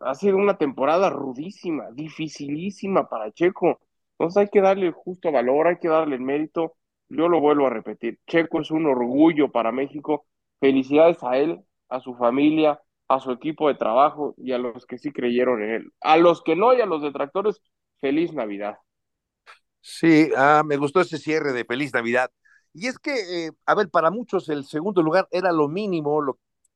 ha 0.00 0.14
sido 0.14 0.36
una 0.36 0.58
temporada 0.58 1.10
rudísima, 1.10 1.90
dificilísima 1.92 3.08
para 3.08 3.32
Checo. 3.32 3.80
Entonces 4.18 4.42
hay 4.42 4.48
que 4.48 4.60
darle 4.60 4.86
el 4.86 4.92
justo 4.92 5.30
valor, 5.32 5.68
hay 5.68 5.78
que 5.78 5.88
darle 5.88 6.16
el 6.16 6.22
mérito. 6.22 6.74
Yo 7.08 7.28
lo 7.28 7.40
vuelvo 7.40 7.66
a 7.66 7.70
repetir, 7.70 8.18
Checo 8.26 8.60
es 8.60 8.70
un 8.70 8.86
orgullo 8.86 9.50
para 9.52 9.72
México. 9.72 10.26
Felicidades 10.60 11.22
a 11.22 11.36
él, 11.36 11.60
a 11.88 12.00
su 12.00 12.14
familia, 12.14 12.80
a 13.08 13.20
su 13.20 13.30
equipo 13.30 13.68
de 13.68 13.74
trabajo 13.74 14.34
y 14.38 14.52
a 14.52 14.58
los 14.58 14.86
que 14.86 14.98
sí 14.98 15.12
creyeron 15.12 15.62
en 15.62 15.70
él. 15.70 15.92
A 16.00 16.16
los 16.16 16.42
que 16.42 16.56
no 16.56 16.72
y 16.72 16.80
a 16.80 16.86
los 16.86 17.02
detractores, 17.02 17.60
feliz 18.00 18.32
Navidad. 18.32 18.78
Sí, 19.80 20.30
ah, 20.36 20.62
me 20.64 20.76
gustó 20.76 21.00
ese 21.00 21.18
cierre 21.18 21.52
de 21.52 21.64
feliz 21.64 21.92
Navidad. 21.92 22.30
Y 22.72 22.86
es 22.86 22.98
que, 22.98 23.46
eh, 23.46 23.50
a 23.66 23.74
ver, 23.74 23.90
para 23.90 24.10
muchos 24.10 24.48
el 24.48 24.64
segundo 24.64 25.02
lugar 25.02 25.28
era 25.30 25.52
lo 25.52 25.68
mínimo 25.68 26.20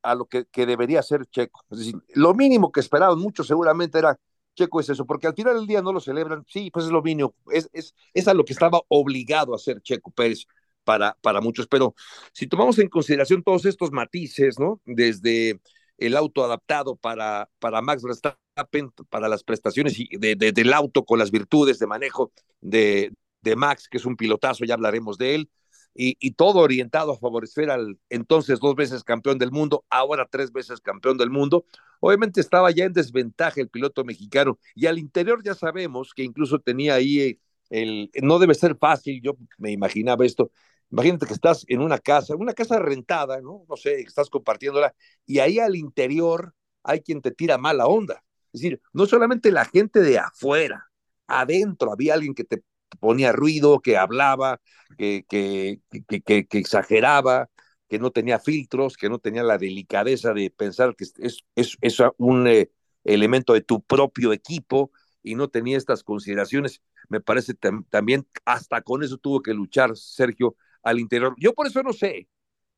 a 0.02 0.14
lo 0.14 0.26
que, 0.26 0.44
que, 0.46 0.66
debería 0.66 1.02
ser 1.02 1.26
Checo. 1.26 1.64
Es 1.70 1.78
decir, 1.78 1.94
lo 2.14 2.34
mínimo 2.34 2.70
que 2.70 2.80
esperaban 2.80 3.18
muchos 3.18 3.46
seguramente 3.46 3.98
era 3.98 4.18
Checo 4.58 4.80
es 4.80 4.88
eso, 4.90 5.06
porque 5.06 5.26
al 5.28 5.34
final 5.34 5.54
del 5.56 5.66
día 5.66 5.82
no 5.82 5.92
lo 5.92 6.00
celebran, 6.00 6.44
sí, 6.48 6.70
pues 6.70 6.86
es 6.86 6.90
lo 6.90 7.02
mínimo, 7.02 7.34
es, 7.52 7.70
es, 7.72 7.94
es 8.12 8.28
a 8.28 8.34
lo 8.34 8.44
que 8.44 8.52
estaba 8.52 8.80
obligado 8.88 9.52
a 9.52 9.56
hacer 9.56 9.80
Checo 9.82 10.10
Pérez 10.10 10.46
para, 10.84 11.16
para 11.20 11.40
muchos, 11.40 11.68
pero 11.68 11.94
si 12.32 12.46
tomamos 12.46 12.78
en 12.78 12.88
consideración 12.88 13.42
todos 13.42 13.64
estos 13.66 13.92
matices, 13.92 14.58
¿no? 14.58 14.80
Desde 14.84 15.60
el 15.98 16.16
auto 16.16 16.44
adaptado 16.44 16.96
para, 16.96 17.48
para 17.58 17.82
Max 17.82 18.02
Verstappen, 18.02 18.90
para 19.08 19.28
las 19.28 19.44
prestaciones 19.44 19.96
de, 19.96 20.34
de, 20.36 20.52
del 20.52 20.72
auto 20.72 21.04
con 21.04 21.18
las 21.18 21.30
virtudes 21.30 21.78
de 21.78 21.86
manejo 21.86 22.32
de, 22.60 23.12
de 23.42 23.56
Max, 23.56 23.88
que 23.88 23.98
es 23.98 24.06
un 24.06 24.16
pilotazo, 24.16 24.64
ya 24.64 24.74
hablaremos 24.74 25.18
de 25.18 25.34
él, 25.34 25.50
y, 25.94 26.30
todo 26.32 26.60
orientado 26.60 27.12
a 27.12 27.18
favorecer 27.18 27.70
al 27.70 27.98
entonces 28.08 28.60
dos 28.60 28.76
veces 28.76 29.02
campeón 29.02 29.38
del 29.38 29.50
mundo, 29.50 29.84
ahora 29.90 30.28
tres 30.30 30.52
veces 30.52 30.80
campeón 30.80 31.18
del 31.18 31.30
mundo. 31.30 31.64
Obviamente 32.00 32.40
estaba 32.40 32.70
ya 32.70 32.84
en 32.84 32.92
desventaja 32.92 33.60
el 33.60 33.68
piloto 33.68 34.04
mexicano 34.04 34.58
y 34.74 34.86
al 34.86 34.98
interior 34.98 35.42
ya 35.42 35.54
sabemos 35.54 36.14
que 36.14 36.22
incluso 36.22 36.60
tenía 36.60 36.94
ahí 36.94 37.40
el, 37.70 38.10
no 38.22 38.38
debe 38.38 38.54
ser 38.54 38.76
fácil, 38.76 39.20
yo 39.22 39.36
me 39.58 39.72
imaginaba 39.72 40.24
esto, 40.24 40.50
imagínate 40.90 41.26
que 41.26 41.34
estás 41.34 41.64
en 41.68 41.80
una 41.80 41.98
casa, 41.98 42.36
una 42.36 42.54
casa 42.54 42.78
rentada, 42.78 43.40
¿no? 43.40 43.64
No 43.68 43.76
sé, 43.76 44.00
estás 44.00 44.30
compartiéndola 44.30 44.94
y 45.26 45.40
ahí 45.40 45.58
al 45.58 45.76
interior 45.76 46.54
hay 46.82 47.00
quien 47.00 47.20
te 47.20 47.30
tira 47.32 47.58
mala 47.58 47.86
onda. 47.86 48.22
Es 48.52 48.62
decir, 48.62 48.80
no 48.92 49.06
solamente 49.06 49.52
la 49.52 49.64
gente 49.64 50.00
de 50.00 50.18
afuera, 50.18 50.90
adentro 51.26 51.92
había 51.92 52.14
alguien 52.14 52.34
que 52.34 52.44
te 52.44 52.62
ponía 53.00 53.32
ruido, 53.32 53.80
que 53.80 53.96
hablaba, 53.96 54.60
que, 54.96 55.24
que, 55.28 55.80
que, 56.24 56.58
exageraba, 56.58 57.50
que 57.88 57.98
no 57.98 58.10
tenía 58.10 58.38
filtros, 58.38 58.96
que 58.96 59.08
no 59.08 59.18
tenía 59.18 59.42
la 59.42 59.58
delicadeza 59.58 60.32
de 60.32 60.50
pensar 60.50 60.94
que 60.96 61.04
es, 61.04 61.44
es, 61.54 61.76
es 61.80 61.98
un 62.18 62.46
eh, 62.46 62.70
elemento 63.04 63.54
de 63.54 63.62
tu 63.62 63.82
propio 63.82 64.32
equipo 64.32 64.90
y 65.22 65.34
no 65.34 65.48
tenía 65.48 65.76
estas 65.76 66.02
consideraciones. 66.02 66.82
Me 67.08 67.20
parece 67.20 67.54
tam 67.54 67.84
también, 67.90 68.26
hasta 68.44 68.82
con 68.82 69.02
eso 69.02 69.18
tuvo 69.18 69.42
que 69.42 69.54
luchar 69.54 69.96
Sergio 69.96 70.56
al 70.82 71.00
interior. 71.00 71.34
Yo 71.38 71.54
por 71.54 71.66
eso 71.66 71.82
no 71.82 71.92
sé, 71.92 72.28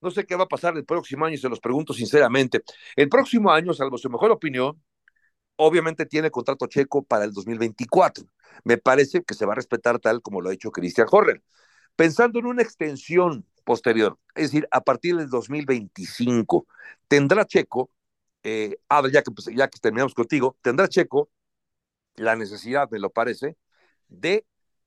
no 0.00 0.11
sé 0.11 0.25
qué 0.26 0.37
va 0.37 0.45
a 0.45 0.49
pasar 0.49 0.76
el 0.76 0.85
próximo 0.85 1.25
año 1.26 1.35
y 1.35 1.38
se 1.38 1.49
los 1.49 1.61
pregunto 1.61 1.93
sinceramente. 1.93 2.62
El 2.97 3.09
próximo 3.09 3.50
año, 3.50 3.75
salvo 3.75 3.99
su 3.99 4.09
mejor 4.11 4.31
opinión, 4.31 4.83
obviamente 5.61 6.07
tiene 6.07 6.31
contrato 6.31 6.67
checo 6.67 7.02
para 7.02 7.25
el 7.25 7.33
2024. 7.33 8.25
Me 8.64 8.79
parece 8.79 9.23
que 9.23 9.35
se 9.35 9.45
va 9.45 9.52
a 9.52 9.57
respetar 9.57 9.99
tal 9.99 10.23
como 10.23 10.40
lo 10.40 10.49
ha 10.49 10.55
hecho 10.55 10.71
Christian 10.71 11.07
Horner. 11.11 11.43
Pensando 11.97 12.38
en 12.38 12.47
una 12.47 12.62
extensión 12.62 13.47
posterior, 13.64 14.19
es 14.35 14.50
decir, 14.50 14.67
a 14.71 14.81
partir 14.81 15.17
del 15.17 15.29
2025, 15.29 16.67
tendrá 17.09 17.45
Checo, 17.45 17.90
eh, 18.43 18.79
ah, 18.88 19.02
ya, 19.12 19.23
que, 19.23 19.31
pues, 19.33 19.55
ya 19.55 19.69
que 19.69 19.79
terminamos 19.79 20.14
contigo, 20.14 20.57
tendrá 20.62 20.88
Checo 20.88 21.31
la 22.17 22.37
necesidad, 22.37 22.88
me 22.90 22.99
lo 22.99 23.11
parece, 23.11 23.59
de 24.09 24.47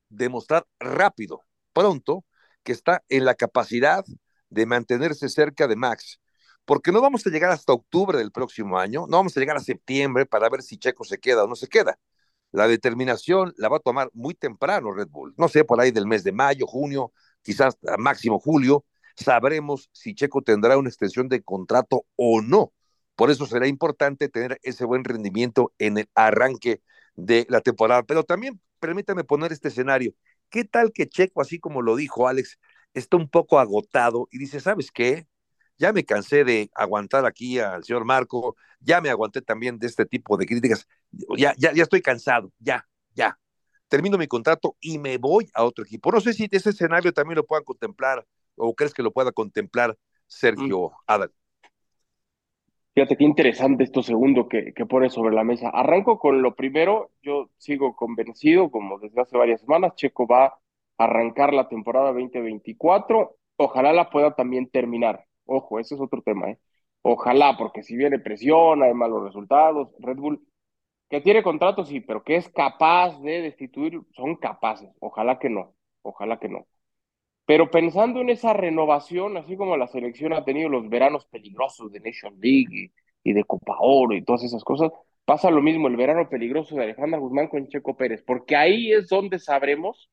demostrar 0.09 0.65
rápido, 0.79 1.43
pronto, 1.73 2.25
que 2.63 2.71
está 2.71 3.03
en 3.09 3.25
la 3.25 3.35
capacidad 3.35 4.03
de 4.49 4.65
mantenerse 4.65 5.29
cerca 5.29 5.67
de 5.67 5.75
Max 5.75 6.19
porque 6.65 6.91
no 6.91 7.01
vamos 7.01 7.25
a 7.27 7.29
llegar 7.29 7.51
hasta 7.51 7.73
octubre 7.73 8.17
del 8.17 8.31
próximo 8.31 8.77
año, 8.77 9.05
no 9.07 9.17
vamos 9.17 9.35
a 9.35 9.39
llegar 9.39 9.57
a 9.57 9.59
septiembre 9.61 10.25
para 10.25 10.49
ver 10.49 10.61
si 10.63 10.77
Checo 10.77 11.03
se 11.03 11.19
queda 11.19 11.43
o 11.43 11.47
no 11.47 11.55
se 11.55 11.67
queda. 11.67 11.99
La 12.51 12.67
determinación 12.67 13.53
la 13.57 13.69
va 13.69 13.77
a 13.77 13.79
tomar 13.79 14.09
muy 14.13 14.35
temprano 14.35 14.91
Red 14.91 15.07
Bull, 15.09 15.33
no 15.37 15.47
sé, 15.47 15.63
por 15.65 15.81
ahí 15.81 15.91
del 15.91 16.07
mes 16.07 16.23
de 16.23 16.31
mayo, 16.31 16.67
junio, 16.67 17.11
quizás 17.41 17.77
máximo 17.97 18.39
julio, 18.39 18.85
sabremos 19.15 19.89
si 19.91 20.15
Checo 20.15 20.41
tendrá 20.41 20.77
una 20.77 20.89
extensión 20.89 21.29
de 21.29 21.41
contrato 21.43 22.05
o 22.15 22.41
no. 22.41 22.73
Por 23.15 23.29
eso 23.29 23.45
será 23.45 23.67
importante 23.67 24.29
tener 24.29 24.59
ese 24.63 24.85
buen 24.85 25.03
rendimiento 25.03 25.73
en 25.77 25.99
el 25.99 26.09
arranque 26.15 26.81
de 27.15 27.45
la 27.49 27.61
temporada. 27.61 28.03
Pero 28.03 28.23
también 28.23 28.59
permítame 28.79 29.23
poner 29.23 29.51
este 29.51 29.67
escenario. 29.67 30.13
¿Qué 30.49 30.63
tal 30.65 30.91
que 30.91 31.07
Checo, 31.07 31.41
así 31.41 31.59
como 31.59 31.81
lo 31.81 31.95
dijo 31.95 32.27
Alex, 32.27 32.59
está 32.93 33.17
un 33.17 33.29
poco 33.29 33.59
agotado 33.59 34.27
y 34.31 34.39
dice, 34.39 34.59
¿sabes 34.59 34.91
qué? 34.91 35.27
Ya 35.77 35.93
me 35.93 36.03
cansé 36.03 36.43
de 36.43 36.69
aguantar 36.75 37.25
aquí 37.25 37.59
al 37.59 37.83
señor 37.83 38.05
Marco, 38.05 38.55
ya 38.79 39.01
me 39.01 39.09
aguanté 39.09 39.41
también 39.41 39.79
de 39.79 39.87
este 39.87 40.05
tipo 40.05 40.37
de 40.37 40.45
críticas, 40.45 40.87
ya, 41.37 41.53
ya, 41.57 41.73
ya 41.73 41.83
estoy 41.83 42.01
cansado, 42.01 42.51
ya, 42.59 42.87
ya. 43.13 43.37
Termino 43.87 44.17
mi 44.17 44.27
contrato 44.27 44.75
y 44.79 44.97
me 44.97 45.17
voy 45.17 45.49
a 45.53 45.63
otro 45.63 45.83
equipo. 45.83 46.11
No 46.11 46.19
sé 46.19 46.33
si 46.33 46.47
ese 46.49 46.71
escenario 46.71 47.13
también 47.13 47.35
lo 47.35 47.45
puedan 47.45 47.63
contemplar 47.63 48.25
o 48.55 48.73
crees 48.73 48.93
que 48.93 49.03
lo 49.03 49.11
pueda 49.11 49.31
contemplar 49.31 49.95
Sergio 50.27 50.89
mm. 50.89 50.93
Adal. 51.07 51.31
Fíjate 52.95 53.17
qué 53.17 53.23
interesante 53.23 53.83
esto 53.83 54.03
segundo 54.03 54.47
que, 54.47 54.73
que 54.73 54.85
pone 54.85 55.09
sobre 55.09 55.33
la 55.33 55.43
mesa. 55.43 55.69
Arranco 55.69 56.19
con 56.19 56.43
lo 56.43 56.55
primero, 56.55 57.11
yo 57.23 57.49
sigo 57.57 57.95
convencido, 57.95 58.69
como 58.69 58.99
desde 58.99 59.19
hace 59.19 59.35
varias 59.35 59.61
semanas, 59.61 59.95
Checo 59.95 60.27
va 60.27 60.45
a 60.45 60.59
arrancar 60.97 61.53
la 61.53 61.67
temporada 61.67 62.13
2024, 62.13 63.35
ojalá 63.57 63.93
la 63.93 64.11
pueda 64.11 64.35
también 64.35 64.69
terminar. 64.69 65.25
Ojo, 65.45 65.79
ese 65.79 65.95
es 65.95 66.01
otro 66.01 66.21
tema, 66.21 66.51
¿eh? 66.51 66.59
Ojalá, 67.01 67.57
porque 67.57 67.83
si 67.83 67.97
viene 67.97 68.19
presión, 68.19 68.81
hay 68.81 68.93
malos 68.93 69.23
resultados, 69.23 69.89
Red 69.99 70.17
Bull, 70.17 70.47
que 71.09 71.21
tiene 71.21 71.43
contrato, 71.43 71.85
sí, 71.85 71.99
pero 71.99 72.23
que 72.23 72.37
es 72.37 72.49
capaz 72.49 73.19
de 73.21 73.41
destituir, 73.41 74.01
son 74.15 74.35
capaces. 74.37 74.89
Ojalá 74.99 75.37
que 75.39 75.49
no, 75.49 75.75
ojalá 76.01 76.39
que 76.39 76.49
no. 76.49 76.65
Pero 77.45 77.69
pensando 77.69 78.21
en 78.21 78.29
esa 78.29 78.53
renovación, 78.53 79.37
así 79.37 79.57
como 79.57 79.77
la 79.77 79.87
selección 79.87 80.33
ha 80.33 80.45
tenido 80.45 80.69
los 80.69 80.89
veranos 80.89 81.25
peligrosos 81.25 81.91
de 81.91 81.99
Nation 81.99 82.39
League 82.39 82.91
y, 83.23 83.33
de 83.33 83.43
Copa 83.43 83.75
Oro 83.79 84.15
y 84.15 84.23
todas 84.23 84.43
esas 84.43 84.63
cosas, 84.63 84.91
pasa 85.25 85.51
lo 85.51 85.61
mismo 85.61 85.87
el 85.87 85.97
verano 85.97 86.29
peligroso 86.29 86.75
de 86.75 86.83
Alejandra 86.83 87.19
Guzmán 87.19 87.47
con 87.49 87.67
Checo 87.67 87.97
Pérez, 87.97 88.23
porque 88.25 88.55
ahí 88.55 88.91
es 88.93 89.09
donde 89.09 89.39
sabremos 89.39 90.09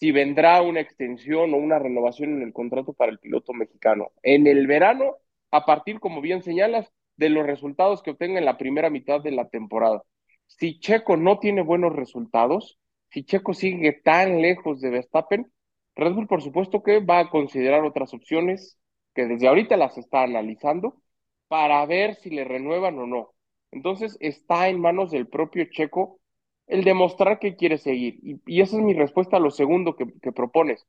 si 0.00 0.12
vendrá 0.12 0.62
una 0.62 0.80
extensión 0.80 1.54
o 1.54 1.56
una 1.56 1.78
renovación 1.78 2.36
en 2.36 2.42
el 2.42 2.52
contrato 2.52 2.92
para 2.92 3.12
el 3.12 3.18
piloto 3.18 3.52
mexicano. 3.52 4.12
En 4.22 4.46
el 4.46 4.66
verano, 4.66 5.16
a 5.50 5.64
partir, 5.64 6.00
como 6.00 6.20
bien 6.20 6.42
señalas, 6.42 6.92
de 7.16 7.28
los 7.28 7.46
resultados 7.46 8.02
que 8.02 8.10
obtenga 8.10 8.38
en 8.38 8.44
la 8.44 8.58
primera 8.58 8.90
mitad 8.90 9.20
de 9.20 9.30
la 9.30 9.48
temporada. 9.48 10.02
Si 10.46 10.78
Checo 10.80 11.16
no 11.16 11.38
tiene 11.38 11.62
buenos 11.62 11.94
resultados, 11.94 12.78
si 13.10 13.24
Checo 13.24 13.54
sigue 13.54 13.92
tan 13.92 14.42
lejos 14.42 14.80
de 14.80 14.90
Verstappen, 14.90 15.52
Red 15.94 16.12
Bull 16.14 16.26
por 16.26 16.42
supuesto 16.42 16.82
que 16.82 17.00
va 17.00 17.20
a 17.20 17.30
considerar 17.30 17.84
otras 17.84 18.12
opciones 18.14 18.78
que 19.14 19.26
desde 19.26 19.46
ahorita 19.46 19.76
las 19.76 19.96
está 19.96 20.22
analizando 20.22 21.00
para 21.48 21.84
ver 21.86 22.16
si 22.16 22.30
le 22.30 22.44
renuevan 22.44 22.98
o 22.98 23.06
no. 23.06 23.30
Entonces 23.70 24.16
está 24.20 24.68
en 24.68 24.80
manos 24.80 25.10
del 25.10 25.28
propio 25.28 25.64
Checo 25.70 26.18
el 26.66 26.84
demostrar 26.84 27.38
que 27.38 27.56
quiere 27.56 27.78
seguir. 27.78 28.18
Y, 28.22 28.60
esa 28.60 28.76
es 28.76 28.82
mi 28.82 28.94
respuesta 28.94 29.36
a 29.36 29.40
lo 29.40 29.50
segundo 29.50 29.96
que, 29.96 30.06
propones. 30.32 30.86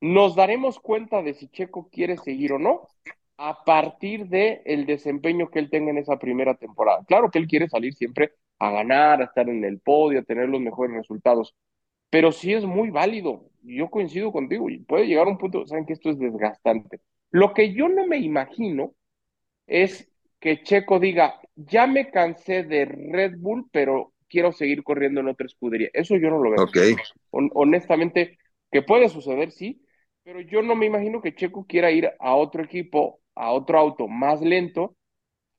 Nos 0.00 0.34
daremos 0.34 0.80
cuenta 0.80 1.22
de 1.22 1.34
si 1.34 1.48
Checo 1.48 1.88
quiere 1.90 2.16
seguir 2.16 2.52
o 2.52 2.58
no 2.58 2.88
a 3.36 3.64
partir 3.64 4.26
de 4.28 4.62
el 4.64 4.86
desempeño 4.86 5.50
que 5.50 5.58
él 5.58 5.70
tenga 5.70 5.90
en 5.90 5.98
esa 5.98 6.18
primera 6.18 6.54
temporada. 6.54 7.04
Claro 7.06 7.30
que 7.30 7.38
él 7.38 7.46
quiere 7.46 7.68
salir 7.68 7.94
siempre 7.94 8.32
a 8.58 8.70
ganar, 8.70 9.20
a 9.20 9.24
estar 9.24 9.48
en 9.48 9.64
el 9.64 9.80
podio, 9.80 10.20
a 10.20 10.24
tener 10.24 10.48
los 10.48 10.60
mejores 10.60 10.94
resultados, 10.94 11.54
pero 12.10 12.32
sí 12.32 12.52
es 12.52 12.64
muy 12.64 12.90
válido. 12.90 13.46
Yo 13.62 13.90
coincido 13.90 14.32
contigo 14.32 14.68
y 14.70 14.78
puede 14.78 15.06
llegar 15.06 15.26
a 15.26 15.30
un 15.30 15.38
punto, 15.38 15.66
saben 15.66 15.86
que 15.86 15.94
esto 15.94 16.10
es 16.10 16.18
desgastante. 16.18 17.00
Lo 17.30 17.54
que 17.54 17.72
yo 17.72 17.88
no 17.88 18.06
me 18.06 18.18
imagino 18.18 18.94
es 19.66 20.10
que 20.40 20.62
Checo 20.62 20.98
diga, 20.98 21.40
ya 21.54 21.86
me 21.86 22.10
cansé 22.10 22.64
de 22.64 22.86
Red 22.86 23.36
Bull, 23.38 23.68
pero 23.70 24.12
quiero 24.30 24.52
seguir 24.52 24.82
corriendo 24.82 25.20
en 25.20 25.28
otra 25.28 25.46
escudería. 25.46 25.90
Eso 25.92 26.16
yo 26.16 26.30
no 26.30 26.38
lo 26.38 26.50
veo. 26.50 26.66
honestamente, 27.30 28.38
que 28.70 28.82
puede 28.82 29.08
suceder, 29.08 29.50
sí, 29.50 29.84
pero 30.22 30.40
yo 30.40 30.62
no 30.62 30.74
me 30.74 30.86
imagino 30.86 31.20
que 31.20 31.34
Checo 31.34 31.66
quiera 31.66 31.90
ir 31.90 32.10
a 32.18 32.34
otro 32.34 32.62
equipo, 32.62 33.20
a 33.34 33.52
otro 33.52 33.78
auto 33.78 34.08
más 34.08 34.40
lento, 34.40 34.96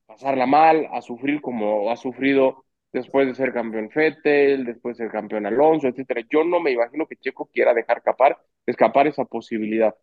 pasarla 0.06 0.46
mal, 0.46 0.88
a 0.92 1.02
sufrir 1.02 1.40
como 1.40 1.90
ha 1.90 1.96
sufrido 1.96 2.64
después 2.92 3.26
de 3.26 3.34
ser 3.34 3.52
campeón 3.52 3.90
Fettel, 3.90 4.64
después 4.64 4.96
de 4.96 5.04
ser 5.04 5.12
campeón 5.12 5.46
Alonso, 5.46 5.88
etcétera. 5.88 6.22
Yo 6.30 6.44
no 6.44 6.60
me 6.60 6.72
imagino 6.72 7.06
que 7.06 7.16
Checo 7.16 7.46
quiera 7.52 7.74
dejar 7.74 7.98
escapar, 7.98 8.38
escapar 8.66 9.06
esa 9.06 9.24
posibilidad. 9.24 9.94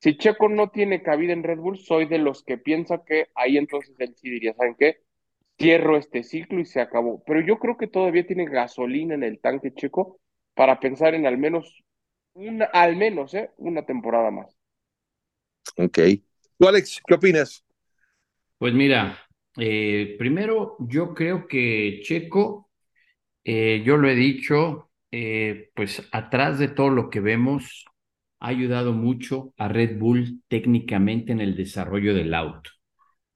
Si 0.00 0.16
Checo 0.18 0.48
no 0.48 0.70
tiene 0.70 1.02
cabida 1.02 1.32
en 1.32 1.42
Red 1.42 1.58
Bull, 1.58 1.78
soy 1.78 2.06
de 2.06 2.18
los 2.18 2.42
que 2.44 2.58
piensa 2.58 3.04
que 3.04 3.28
ahí 3.34 3.56
entonces 3.56 3.94
él 3.98 4.14
sí 4.16 4.28
diría, 4.30 4.52
¿saben 4.54 4.74
qué? 4.78 4.98
Cierro 5.58 5.96
este 5.96 6.22
ciclo 6.22 6.60
y 6.60 6.64
se 6.64 6.80
acabó. 6.80 7.22
Pero 7.26 7.40
yo 7.40 7.58
creo 7.58 7.76
que 7.76 7.86
todavía 7.86 8.26
tiene 8.26 8.46
gasolina 8.46 9.14
en 9.14 9.22
el 9.22 9.40
tanque 9.40 9.72
checo 9.72 10.20
para 10.54 10.80
pensar 10.80 11.14
en 11.14 11.26
al 11.26 11.38
menos 11.38 11.82
una, 12.34 12.66
al 12.66 12.96
menos, 12.96 13.34
¿eh? 13.34 13.50
una 13.56 13.84
temporada 13.84 14.30
más. 14.30 14.56
Ok. 15.76 15.98
¿Tú, 16.58 16.68
Alex, 16.68 17.00
qué 17.06 17.14
opinas? 17.14 17.64
Pues 18.58 18.74
mira, 18.74 19.18
eh, 19.56 20.16
primero 20.18 20.76
yo 20.80 21.14
creo 21.14 21.46
que 21.46 22.00
Checo, 22.02 22.70
eh, 23.44 23.82
yo 23.84 23.96
lo 23.96 24.08
he 24.08 24.14
dicho, 24.14 24.90
eh, 25.10 25.70
pues 25.74 26.08
atrás 26.12 26.58
de 26.58 26.68
todo 26.68 26.90
lo 26.90 27.10
que 27.10 27.20
vemos, 27.20 27.84
ha 28.40 28.48
ayudado 28.48 28.92
mucho 28.92 29.52
a 29.56 29.68
Red 29.68 29.98
Bull 29.98 30.42
técnicamente 30.48 31.32
en 31.32 31.40
el 31.40 31.56
desarrollo 31.56 32.14
del 32.14 32.34
auto. 32.34 32.70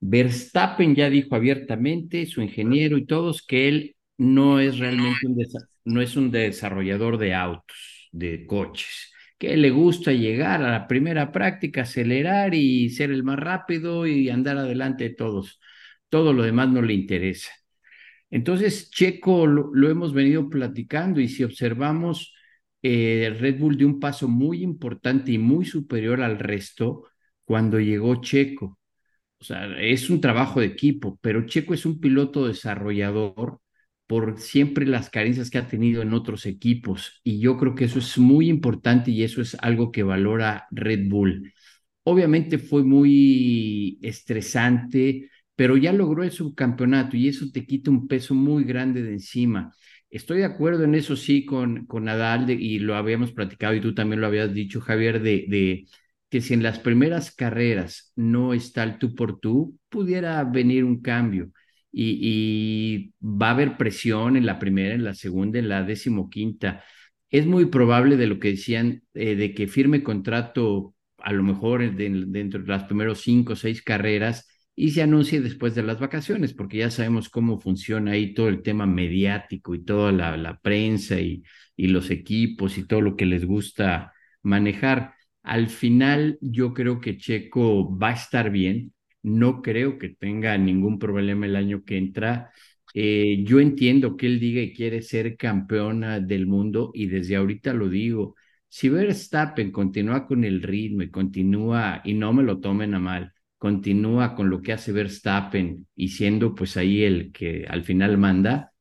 Verstappen 0.00 0.94
ya 0.94 1.10
dijo 1.10 1.34
abiertamente, 1.34 2.26
su 2.26 2.42
ingeniero 2.42 2.96
y 2.98 3.06
todos, 3.06 3.44
que 3.44 3.68
él 3.68 3.96
no 4.16 4.60
es 4.60 4.78
realmente 4.78 5.26
un, 5.26 5.36
no 5.84 6.00
es 6.00 6.16
un 6.16 6.30
desarrollador 6.30 7.18
de 7.18 7.34
autos, 7.34 8.08
de 8.12 8.46
coches, 8.46 9.12
que 9.38 9.56
le 9.56 9.70
gusta 9.70 10.12
llegar 10.12 10.62
a 10.62 10.70
la 10.70 10.88
primera 10.88 11.32
práctica, 11.32 11.82
acelerar 11.82 12.54
y 12.54 12.90
ser 12.90 13.10
el 13.10 13.24
más 13.24 13.38
rápido 13.38 14.06
y 14.06 14.30
andar 14.30 14.58
adelante 14.58 15.04
de 15.04 15.14
todos. 15.14 15.60
Todo 16.08 16.32
lo 16.32 16.42
demás 16.42 16.68
no 16.70 16.82
le 16.82 16.94
interesa. 16.94 17.50
Entonces, 18.30 18.90
Checo 18.90 19.46
lo, 19.46 19.90
hemos 19.90 20.12
venido 20.12 20.48
platicando 20.50 21.20
y 21.20 21.28
si 21.28 21.44
observamos, 21.44 22.34
eh, 22.82 23.34
Red 23.38 23.58
Bull 23.58 23.76
dio 23.76 23.86
un 23.86 24.00
paso 24.00 24.28
muy 24.28 24.62
importante 24.62 25.32
y 25.32 25.38
muy 25.38 25.64
superior 25.64 26.22
al 26.22 26.38
resto 26.38 27.04
cuando 27.44 27.80
llegó 27.80 28.20
Checo. 28.20 28.78
O 29.40 29.44
sea, 29.44 29.66
es 29.80 30.10
un 30.10 30.20
trabajo 30.20 30.60
de 30.60 30.66
equipo, 30.66 31.18
pero 31.22 31.46
Checo 31.46 31.72
es 31.74 31.86
un 31.86 32.00
piloto 32.00 32.46
desarrollador 32.48 33.60
por 34.06 34.40
siempre 34.40 34.86
las 34.86 35.10
carencias 35.10 35.50
que 35.50 35.58
ha 35.58 35.68
tenido 35.68 36.02
en 36.02 36.12
otros 36.14 36.46
equipos. 36.46 37.20
Y 37.22 37.38
yo 37.40 37.56
creo 37.56 37.74
que 37.74 37.84
eso 37.84 37.98
es 38.00 38.18
muy 38.18 38.48
importante 38.48 39.10
y 39.10 39.22
eso 39.22 39.40
es 39.42 39.54
algo 39.60 39.92
que 39.92 40.02
valora 40.02 40.66
Red 40.70 41.08
Bull. 41.08 41.52
Obviamente 42.04 42.58
fue 42.58 42.84
muy 42.84 43.98
estresante, 44.02 45.30
pero 45.56 45.76
ya 45.76 45.92
logró 45.92 46.22
el 46.24 46.32
subcampeonato 46.32 47.16
y 47.16 47.28
eso 47.28 47.46
te 47.52 47.66
quita 47.66 47.90
un 47.90 48.08
peso 48.08 48.34
muy 48.34 48.64
grande 48.64 49.02
de 49.02 49.12
encima. 49.12 49.72
Estoy 50.10 50.38
de 50.38 50.46
acuerdo 50.46 50.84
en 50.84 50.94
eso 50.94 51.16
sí 51.16 51.44
con, 51.44 51.86
con 51.86 52.04
Nadal 52.04 52.48
y 52.50 52.78
lo 52.78 52.96
habíamos 52.96 53.32
platicado 53.32 53.74
y 53.74 53.80
tú 53.82 53.94
también 53.94 54.20
lo 54.22 54.26
habías 54.26 54.54
dicho, 54.54 54.80
Javier, 54.80 55.20
de, 55.22 55.44
de 55.48 55.86
que 56.30 56.40
si 56.40 56.54
en 56.54 56.62
las 56.62 56.78
primeras 56.78 57.30
carreras 57.34 58.12
no 58.16 58.54
está 58.54 58.82
el 58.82 58.98
tú 58.98 59.14
por 59.14 59.40
tú, 59.40 59.78
pudiera 59.88 60.42
venir 60.44 60.84
un 60.84 61.00
cambio. 61.00 61.50
Y, 61.90 63.12
va 63.22 63.48
a 63.48 63.50
haber 63.52 63.76
presión 63.76 64.36
en 64.36 64.46
la 64.46 64.58
primera, 64.58 64.94
en 64.94 65.04
la 65.04 65.14
segunda, 65.14 65.58
en 65.58 65.68
la 65.68 65.82
decimoquinta. 65.84 66.84
Es 67.30 67.46
muy 67.46 67.66
probable 67.66 68.16
de 68.16 68.26
lo 68.26 68.38
que 68.38 68.50
decían, 68.50 69.02
eh, 69.14 69.36
de 69.36 69.54
que 69.54 69.68
firme 69.68 70.02
contrato 70.02 70.94
a 71.18 71.32
lo 71.32 71.42
mejor 71.42 71.94
dentro 71.96 72.62
de 72.62 72.68
las 72.68 72.84
primeros 72.84 73.20
cinco 73.22 73.54
o 73.54 73.56
seis 73.56 73.82
carreras 73.82 74.46
y 74.74 74.92
se 74.92 75.02
anuncie 75.02 75.40
después 75.40 75.74
de 75.74 75.82
las 75.82 75.98
vacaciones, 75.98 76.54
porque 76.54 76.78
ya 76.78 76.90
sabemos 76.90 77.28
cómo 77.28 77.58
funciona 77.58 78.12
ahí 78.12 78.34
todo 78.34 78.48
el 78.48 78.62
tema 78.62 78.86
mediático 78.86 79.74
y 79.74 79.84
toda 79.84 80.12
la, 80.12 80.60
prensa 80.62 81.16
y 81.20 81.42
los 81.76 82.10
equipos 82.10 82.78
y 82.78 82.86
todo 82.86 83.00
lo 83.00 83.16
que 83.16 83.26
les 83.26 83.44
gusta 83.44 84.12
manejar. 84.42 85.14
Al 85.48 85.68
final, 85.68 86.38
yo 86.40 86.74
creo 86.74 87.00
que 87.00 87.16
Checo 87.16 87.96
va 87.98 88.10
a 88.10 88.12
estar 88.12 88.50
bien. 88.50 88.92
No 89.22 89.62
creo 89.62 89.98
que 89.98 90.10
tenga 90.10 90.56
ningún 90.58 90.98
problema 90.98 91.46
el 91.46 91.56
año 91.56 91.84
que 91.84 91.96
entra. 91.96 92.52
Eh, 92.94 93.42
yo 93.44 93.60
entiendo 93.60 94.16
que 94.16 94.26
él 94.26 94.40
diga 94.40 94.60
que 94.62 94.72
quiere 94.74 95.02
ser 95.02 95.36
campeona 95.36 96.20
del 96.20 96.46
mundo 96.46 96.90
y 96.94 97.06
desde 97.06 97.36
ahorita 97.36 97.72
lo 97.74 97.88
digo. 97.88 98.34
Si 98.68 98.88
Verstappen 98.90 99.72
continúa 99.72 100.26
con 100.26 100.44
el 100.44 100.62
ritmo 100.62 101.02
y 101.02 101.10
continúa, 101.10 102.02
y 102.04 102.12
no 102.14 102.32
me 102.34 102.42
lo 102.42 102.60
tomen 102.60 102.94
a 102.94 102.98
mal, 102.98 103.32
continúa 103.56 104.34
con 104.34 104.50
lo 104.50 104.60
que 104.60 104.72
hace 104.72 104.92
Verstappen 104.92 105.86
y 105.96 106.08
siendo 106.08 106.54
pues 106.54 106.76
ahí 106.76 107.04
el 107.04 107.32
que 107.32 107.66
al 107.68 107.84
final 107.84 108.18
manda, 108.18 108.72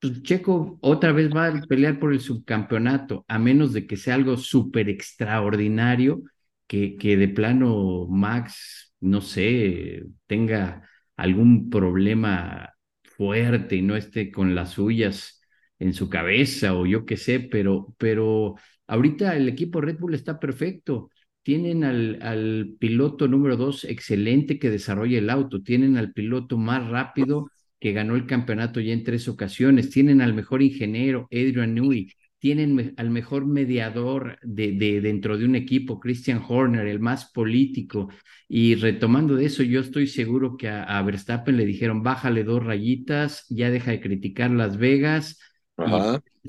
pues 0.00 0.22
Checo 0.22 0.78
otra 0.80 1.12
vez 1.12 1.30
va 1.34 1.46
a 1.48 1.60
pelear 1.62 1.98
por 1.98 2.12
el 2.12 2.20
subcampeonato, 2.20 3.24
a 3.28 3.38
menos 3.38 3.72
de 3.72 3.86
que 3.86 3.96
sea 3.96 4.14
algo 4.14 4.36
súper 4.36 4.88
extraordinario, 4.88 6.22
que, 6.66 6.96
que 6.96 7.16
de 7.16 7.28
plano 7.28 8.06
Max, 8.08 8.94
no 9.00 9.20
sé, 9.20 10.04
tenga 10.26 10.88
algún 11.16 11.68
problema 11.70 12.72
fuerte 13.02 13.76
y 13.76 13.82
no 13.82 13.96
esté 13.96 14.30
con 14.30 14.54
las 14.54 14.70
suyas 14.72 15.40
en 15.78 15.92
su 15.94 16.08
cabeza 16.08 16.74
o 16.74 16.86
yo 16.86 17.04
qué 17.06 17.16
sé, 17.16 17.40
pero, 17.40 17.94
pero 17.98 18.54
ahorita 18.86 19.36
el 19.36 19.48
equipo 19.48 19.80
Red 19.80 19.98
Bull 19.98 20.14
está 20.14 20.38
perfecto. 20.40 21.10
Tienen 21.42 21.84
al, 21.84 22.18
al 22.22 22.76
piloto 22.78 23.26
número 23.28 23.56
dos 23.56 23.84
excelente 23.84 24.58
que 24.58 24.70
desarrolla 24.70 25.18
el 25.18 25.30
auto, 25.30 25.62
tienen 25.62 25.96
al 25.96 26.12
piloto 26.12 26.58
más 26.58 26.88
rápido 26.88 27.50
que 27.80 27.92
ganó 27.92 28.14
el 28.14 28.26
campeonato 28.26 28.80
ya 28.80 28.92
en 28.92 29.04
tres 29.04 29.28
ocasiones, 29.28 29.90
tienen 29.90 30.20
al 30.20 30.34
mejor 30.34 30.62
ingeniero, 30.62 31.26
Adrian 31.32 31.74
Newey, 31.74 32.12
tienen 32.38 32.94
al 32.96 33.10
mejor 33.10 33.46
mediador 33.46 34.38
de, 34.42 34.72
de, 34.72 35.00
dentro 35.00 35.36
de 35.36 35.44
un 35.44 35.54
equipo, 35.56 36.00
Christian 36.00 36.42
Horner, 36.46 36.86
el 36.86 36.98
más 36.98 37.30
político. 37.32 38.08
Y 38.48 38.74
retomando 38.76 39.36
de 39.36 39.44
eso, 39.46 39.62
yo 39.62 39.80
estoy 39.80 40.06
seguro 40.06 40.56
que 40.56 40.68
a, 40.68 41.00
Verstappen 41.02 41.56
le 41.56 41.66
dijeron, 41.66 42.02
bájale 42.02 42.42
dos 42.42 42.64
rayitas, 42.64 43.46
ya 43.50 43.70
deja 43.70 43.90
de 43.90 44.00
criticar 44.00 44.50
Las 44.50 44.78
Vegas, 44.78 45.38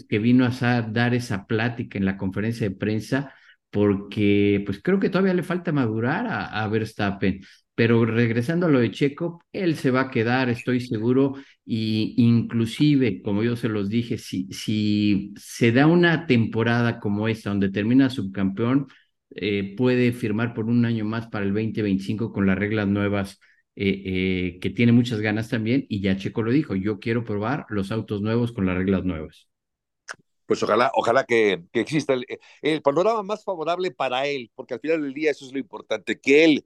que 0.09 0.19
vino 0.19 0.45
a 0.45 0.81
dar 0.81 1.13
esa 1.13 1.45
plática 1.45 1.97
en 1.97 2.05
la 2.05 2.17
conferencia 2.17 2.69
de 2.69 2.75
prensa, 2.75 3.33
porque 3.69 4.63
pues 4.65 4.81
creo 4.81 4.99
que 4.99 5.09
todavía 5.09 5.33
le 5.33 5.43
falta 5.43 5.71
madurar 5.71 6.25
a, 6.27 6.63
a 6.63 6.67
Verstappen. 6.69 7.41
Pero 7.75 8.05
regresando 8.05 8.67
a 8.67 8.69
lo 8.69 8.79
de 8.79 8.91
Checo, 8.91 9.41
él 9.51 9.75
se 9.77 9.91
va 9.91 10.01
a 10.01 10.11
quedar, 10.11 10.49
estoy 10.49 10.81
seguro, 10.81 11.35
y 11.65 12.13
inclusive, 12.17 13.21
como 13.21 13.43
yo 13.43 13.55
se 13.55 13.69
los 13.69 13.89
dije, 13.89 14.17
si, 14.17 14.47
si 14.51 15.33
se 15.37 15.71
da 15.71 15.87
una 15.87 16.27
temporada 16.27 16.99
como 16.99 17.27
esta, 17.27 17.49
donde 17.49 17.71
termina 17.71 18.09
subcampeón, 18.09 18.87
eh, 19.31 19.73
puede 19.77 20.11
firmar 20.11 20.53
por 20.53 20.65
un 20.65 20.85
año 20.85 21.05
más 21.05 21.27
para 21.27 21.45
el 21.45 21.53
2025 21.53 22.33
con 22.33 22.45
las 22.45 22.57
reglas 22.57 22.87
nuevas, 22.87 23.39
eh, 23.75 24.01
eh, 24.05 24.59
que 24.61 24.69
tiene 24.69 24.91
muchas 24.91 25.21
ganas 25.21 25.49
también, 25.49 25.85
y 25.89 26.01
ya 26.01 26.17
Checo 26.17 26.43
lo 26.43 26.51
dijo, 26.51 26.75
yo 26.75 26.99
quiero 26.99 27.23
probar 27.23 27.65
los 27.69 27.91
autos 27.91 28.21
nuevos 28.21 28.51
con 28.51 28.65
las 28.65 28.75
reglas 28.77 29.05
nuevas. 29.05 29.47
Pues 30.45 30.61
ojalá, 30.63 30.91
ojalá 30.95 31.23
que, 31.23 31.63
que 31.71 31.79
exista 31.79 32.13
el, 32.13 32.25
el 32.61 32.81
panorama 32.81 33.23
más 33.23 33.43
favorable 33.45 33.91
para 33.91 34.27
él, 34.27 34.51
porque 34.53 34.73
al 34.73 34.81
final 34.81 35.01
del 35.01 35.13
día 35.13 35.31
eso 35.31 35.45
es 35.45 35.53
lo 35.53 35.59
importante, 35.59 36.19
que 36.19 36.43
él 36.43 36.65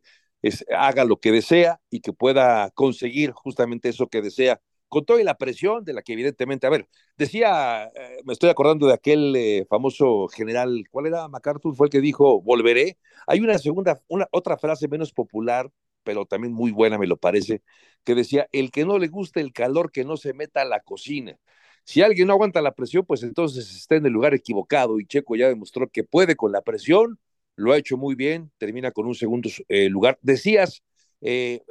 haga 0.75 1.05
lo 1.05 1.17
que 1.17 1.31
desea 1.31 1.81
y 1.89 2.01
que 2.01 2.13
pueda 2.13 2.69
conseguir 2.71 3.31
justamente 3.31 3.89
eso 3.89 4.07
que 4.07 4.21
desea, 4.21 4.61
con 4.89 5.05
toda 5.05 5.23
la 5.23 5.37
presión 5.37 5.83
de 5.83 5.93
la 5.93 6.01
que 6.01 6.13
evidentemente, 6.13 6.67
a 6.67 6.69
ver, 6.69 6.87
decía, 7.17 7.85
eh, 7.95 8.21
me 8.25 8.33
estoy 8.33 8.49
acordando 8.49 8.87
de 8.87 8.93
aquel 8.93 9.35
eh, 9.35 9.65
famoso 9.69 10.27
general, 10.27 10.85
¿cuál 10.91 11.07
era? 11.07 11.27
MacArthur 11.27 11.75
fue 11.75 11.87
el 11.87 11.91
que 11.91 12.01
dijo, 12.01 12.41
volveré. 12.41 12.97
Hay 13.27 13.39
una 13.41 13.57
segunda, 13.57 14.01
una, 14.07 14.27
otra 14.31 14.57
frase 14.57 14.87
menos 14.87 15.11
popular, 15.11 15.71
pero 16.03 16.25
también 16.25 16.53
muy 16.53 16.71
buena, 16.71 16.97
me 16.97 17.07
lo 17.07 17.17
parece, 17.17 17.61
que 18.03 18.15
decía, 18.15 18.47
el 18.51 18.71
que 18.71 18.85
no 18.85 18.99
le 18.99 19.07
gusta 19.07 19.41
el 19.41 19.51
calor, 19.53 19.91
que 19.91 20.05
no 20.05 20.17
se 20.17 20.33
meta 20.33 20.61
a 20.61 20.65
la 20.65 20.79
cocina. 20.81 21.37
Si 21.83 22.01
alguien 22.01 22.27
no 22.27 22.33
aguanta 22.33 22.61
la 22.61 22.73
presión, 22.73 23.05
pues 23.05 23.23
entonces 23.23 23.75
está 23.75 23.95
en 23.95 24.05
el 24.05 24.13
lugar 24.13 24.33
equivocado 24.33 24.99
y 24.99 25.05
Checo 25.05 25.35
ya 25.35 25.47
demostró 25.49 25.89
que 25.89 26.03
puede 26.03 26.35
con 26.35 26.51
la 26.51 26.61
presión 26.61 27.19
lo 27.55 27.71
ha 27.71 27.77
hecho 27.77 27.97
muy 27.97 28.15
bien, 28.15 28.51
termina 28.57 28.91
con 28.91 29.07
un 29.07 29.15
segundo 29.15 29.49
eh, 29.67 29.89
lugar. 29.89 30.19
Decías, 30.21 30.83
eh, 31.21 31.61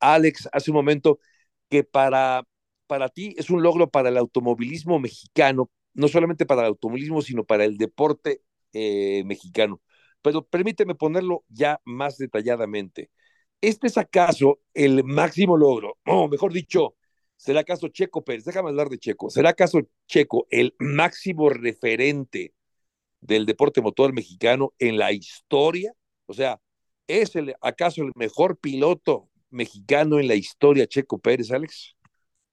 Alex, 0.00 0.48
hace 0.52 0.70
un 0.70 0.76
momento, 0.76 1.18
que 1.68 1.84
para, 1.84 2.46
para 2.86 3.08
ti 3.08 3.34
es 3.38 3.50
un 3.50 3.62
logro 3.62 3.90
para 3.90 4.08
el 4.08 4.16
automovilismo 4.16 4.98
mexicano, 4.98 5.70
no 5.94 6.08
solamente 6.08 6.46
para 6.46 6.62
el 6.62 6.68
automovilismo, 6.68 7.22
sino 7.22 7.44
para 7.44 7.64
el 7.64 7.76
deporte 7.78 8.42
eh, 8.72 9.22
mexicano. 9.26 9.80
Pero 10.22 10.46
permíteme 10.46 10.94
ponerlo 10.94 11.44
ya 11.48 11.80
más 11.84 12.16
detalladamente. 12.18 13.10
¿Este 13.60 13.86
es 13.88 13.98
acaso 13.98 14.60
el 14.74 15.04
máximo 15.04 15.56
logro? 15.56 15.98
O 16.06 16.28
mejor 16.28 16.52
dicho, 16.52 16.96
¿será 17.36 17.60
acaso 17.60 17.88
Checo 17.88 18.24
Pérez? 18.24 18.44
Déjame 18.44 18.70
hablar 18.70 18.88
de 18.88 18.98
Checo. 18.98 19.30
¿Será 19.30 19.50
acaso 19.50 19.80
Checo 20.06 20.46
el 20.50 20.74
máximo 20.78 21.48
referente 21.50 22.54
del 23.24 23.46
deporte 23.46 23.80
motor 23.80 24.12
mexicano 24.12 24.72
en 24.78 24.98
la 24.98 25.12
historia? 25.12 25.92
O 26.26 26.34
sea, 26.34 26.60
¿es 27.06 27.34
el, 27.36 27.54
acaso 27.60 28.02
el 28.02 28.12
mejor 28.14 28.58
piloto 28.58 29.28
mexicano 29.50 30.20
en 30.20 30.28
la 30.28 30.34
historia 30.34 30.86
Checo 30.86 31.18
Pérez, 31.18 31.50
Alex? 31.50 31.96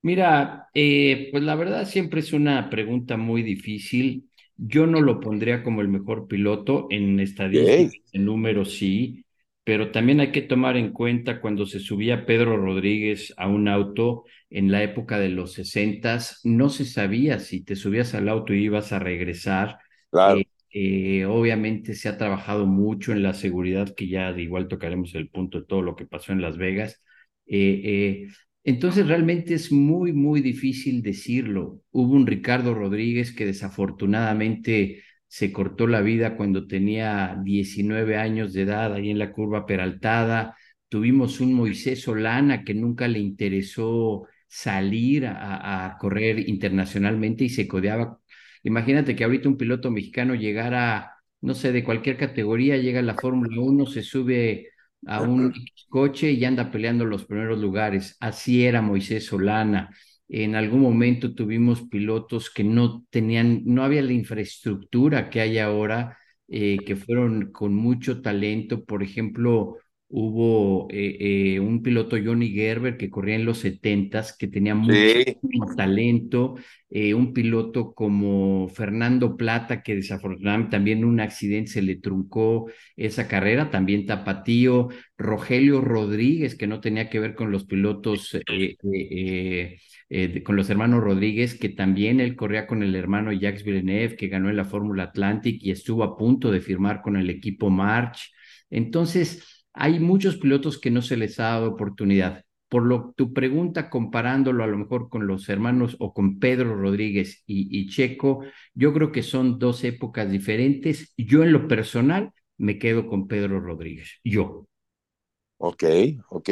Mira, 0.01 0.69
eh, 0.73 1.29
pues 1.31 1.43
la 1.43 1.55
verdad 1.55 1.85
siempre 1.85 2.21
es 2.21 2.33
una 2.33 2.69
pregunta 2.69 3.17
muy 3.17 3.43
difícil. 3.43 4.29
Yo 4.55 4.87
no 4.87 5.01
lo 5.01 5.19
pondría 5.19 5.63
como 5.63 5.81
el 5.81 5.89
mejor 5.89 6.27
piloto 6.27 6.87
en 6.89 7.19
estadísticas, 7.19 8.13
en 8.13 8.25
números 8.25 8.73
sí, 8.75 9.25
pero 9.63 9.91
también 9.91 10.19
hay 10.19 10.31
que 10.31 10.41
tomar 10.41 10.77
en 10.77 10.91
cuenta 10.91 11.39
cuando 11.39 11.65
se 11.65 11.79
subía 11.79 12.25
Pedro 12.25 12.57
Rodríguez 12.57 13.33
a 13.37 13.47
un 13.47 13.67
auto 13.67 14.25
en 14.49 14.71
la 14.71 14.83
época 14.83 15.19
de 15.19 15.29
los 15.29 15.53
sesentas, 15.53 16.41
no 16.43 16.69
se 16.69 16.85
sabía 16.85 17.39
si 17.39 17.63
te 17.63 17.75
subías 17.75 18.13
al 18.15 18.27
auto 18.29 18.53
y 18.53 18.63
ibas 18.65 18.91
a 18.91 18.99
regresar. 18.99 19.79
Claro. 20.09 20.39
Eh, 20.39 20.47
eh, 20.73 21.25
obviamente 21.25 21.93
se 21.95 22.09
ha 22.09 22.17
trabajado 22.17 22.65
mucho 22.65 23.11
en 23.11 23.23
la 23.23 23.33
seguridad, 23.33 23.93
que 23.95 24.07
ya 24.07 24.31
de 24.33 24.43
igual 24.43 24.67
tocaremos 24.67 25.13
el 25.15 25.29
punto 25.29 25.59
de 25.61 25.65
todo 25.67 25.81
lo 25.81 25.95
que 25.95 26.05
pasó 26.05 26.31
en 26.31 26.41
Las 26.41 26.57
Vegas. 26.57 27.03
Eh, 27.45 27.81
eh, 27.83 28.27
entonces 28.63 29.07
realmente 29.07 29.53
es 29.55 29.71
muy, 29.71 30.13
muy 30.13 30.41
difícil 30.41 31.01
decirlo. 31.01 31.81
Hubo 31.91 32.13
un 32.13 32.27
Ricardo 32.27 32.73
Rodríguez 32.73 33.33
que 33.33 33.45
desafortunadamente 33.45 35.03
se 35.27 35.51
cortó 35.51 35.87
la 35.87 36.01
vida 36.01 36.35
cuando 36.37 36.67
tenía 36.67 37.37
19 37.43 38.17
años 38.17 38.53
de 38.53 38.63
edad 38.63 38.93
ahí 38.93 39.09
en 39.09 39.19
la 39.19 39.31
curva 39.31 39.65
peraltada. 39.65 40.55
Tuvimos 40.89 41.39
un 41.39 41.53
Moisés 41.53 42.01
Solana 42.01 42.63
que 42.63 42.73
nunca 42.73 43.07
le 43.07 43.19
interesó 43.19 44.27
salir 44.47 45.25
a, 45.25 45.85
a 45.93 45.97
correr 45.97 46.47
internacionalmente 46.49 47.45
y 47.45 47.49
se 47.49 47.67
codeaba. 47.67 48.20
Imagínate 48.63 49.15
que 49.15 49.23
ahorita 49.23 49.49
un 49.49 49.57
piloto 49.57 49.89
mexicano 49.91 50.35
llegara, 50.35 51.15
no 51.41 51.53
sé, 51.55 51.71
de 51.71 51.83
cualquier 51.83 52.17
categoría, 52.17 52.77
llega 52.77 52.99
a 52.99 53.03
la 53.03 53.15
Fórmula 53.15 53.59
1, 53.61 53.85
se 53.85 54.03
sube 54.03 54.69
a 55.07 55.21
un 55.21 55.53
coche 55.89 56.31
y 56.31 56.45
anda 56.45 56.71
peleando 56.71 57.05
los 57.05 57.25
primeros 57.25 57.59
lugares. 57.59 58.17
Así 58.19 58.65
era 58.65 58.81
Moisés 58.81 59.25
Solana. 59.25 59.89
En 60.27 60.55
algún 60.55 60.81
momento 60.81 61.33
tuvimos 61.35 61.81
pilotos 61.89 62.49
que 62.49 62.63
no 62.63 63.05
tenían, 63.09 63.63
no 63.65 63.83
había 63.83 64.01
la 64.01 64.13
infraestructura 64.13 65.29
que 65.29 65.41
hay 65.41 65.57
ahora, 65.59 66.17
eh, 66.47 66.77
que 66.85 66.95
fueron 66.95 67.51
con 67.51 67.73
mucho 67.75 68.21
talento. 68.21 68.85
Por 68.85 69.03
ejemplo, 69.03 69.77
hubo 70.11 70.87
eh, 70.91 71.55
eh, 71.55 71.59
un 71.59 71.81
piloto 71.81 72.17
Johnny 72.23 72.49
Gerber 72.49 72.97
que 72.97 73.09
corría 73.09 73.35
en 73.35 73.45
los 73.45 73.59
setentas, 73.59 74.35
que 74.37 74.47
tenía 74.47 74.75
mucho 74.75 74.95
talento, 75.77 76.55
eh, 76.89 77.13
un 77.13 77.33
piloto 77.33 77.93
como 77.93 78.67
Fernando 78.67 79.37
Plata, 79.37 79.81
que 79.81 79.95
desafortunadamente 79.95 80.71
también 80.71 81.05
un 81.05 81.21
accidente 81.21 81.71
se 81.71 81.81
le 81.81 81.95
truncó 81.95 82.69
esa 82.97 83.27
carrera, 83.29 83.71
también 83.71 84.05
Tapatío, 84.05 84.89
Rogelio 85.17 85.79
Rodríguez, 85.79 86.55
que 86.55 86.67
no 86.67 86.81
tenía 86.81 87.09
que 87.09 87.19
ver 87.19 87.33
con 87.33 87.51
los 87.51 87.65
pilotos, 87.65 88.37
con 90.43 90.55
los 90.57 90.69
hermanos 90.69 91.03
Rodríguez, 91.03 91.57
que 91.57 91.69
también 91.69 92.19
él 92.19 92.35
corría 92.35 92.67
con 92.67 92.83
el 92.83 92.95
hermano 92.95 93.31
Jacques 93.31 93.63
Villeneuve, 93.63 94.17
que 94.17 94.27
ganó 94.27 94.49
en 94.49 94.57
la 94.57 94.65
Fórmula 94.65 95.03
Atlantic 95.03 95.63
y 95.63 95.71
estuvo 95.71 96.03
a 96.03 96.17
punto 96.17 96.51
de 96.51 96.59
firmar 96.59 97.01
con 97.01 97.15
el 97.15 97.29
equipo 97.29 97.69
March. 97.69 98.33
Entonces, 98.69 99.60
hay 99.73 99.99
muchos 99.99 100.37
pilotos 100.37 100.79
que 100.79 100.91
no 100.91 101.01
se 101.01 101.17
les 101.17 101.39
ha 101.39 101.49
dado 101.49 101.71
oportunidad. 101.71 102.45
Por 102.69 102.83
lo 102.85 103.13
tu 103.17 103.33
pregunta, 103.33 103.89
comparándolo 103.89 104.63
a 104.63 104.67
lo 104.67 104.77
mejor 104.77 105.09
con 105.09 105.27
los 105.27 105.49
hermanos 105.49 105.97
o 105.99 106.13
con 106.13 106.39
Pedro 106.39 106.75
Rodríguez 106.75 107.43
y, 107.45 107.89
Checo, 107.89 108.43
yo 108.73 108.93
creo 108.93 109.11
que 109.11 109.23
son 109.23 109.59
dos 109.59 109.83
épocas 109.83 110.31
diferentes. 110.31 111.13
Yo 111.17 111.43
en 111.43 111.51
lo 111.51 111.67
personal 111.67 112.31
me 112.57 112.79
quedo 112.79 113.07
con 113.07 113.27
Pedro 113.27 113.59
Rodríguez. 113.59 114.19
Yo. 114.23 114.67
Ok, 115.57 115.83
ok. 116.29 116.49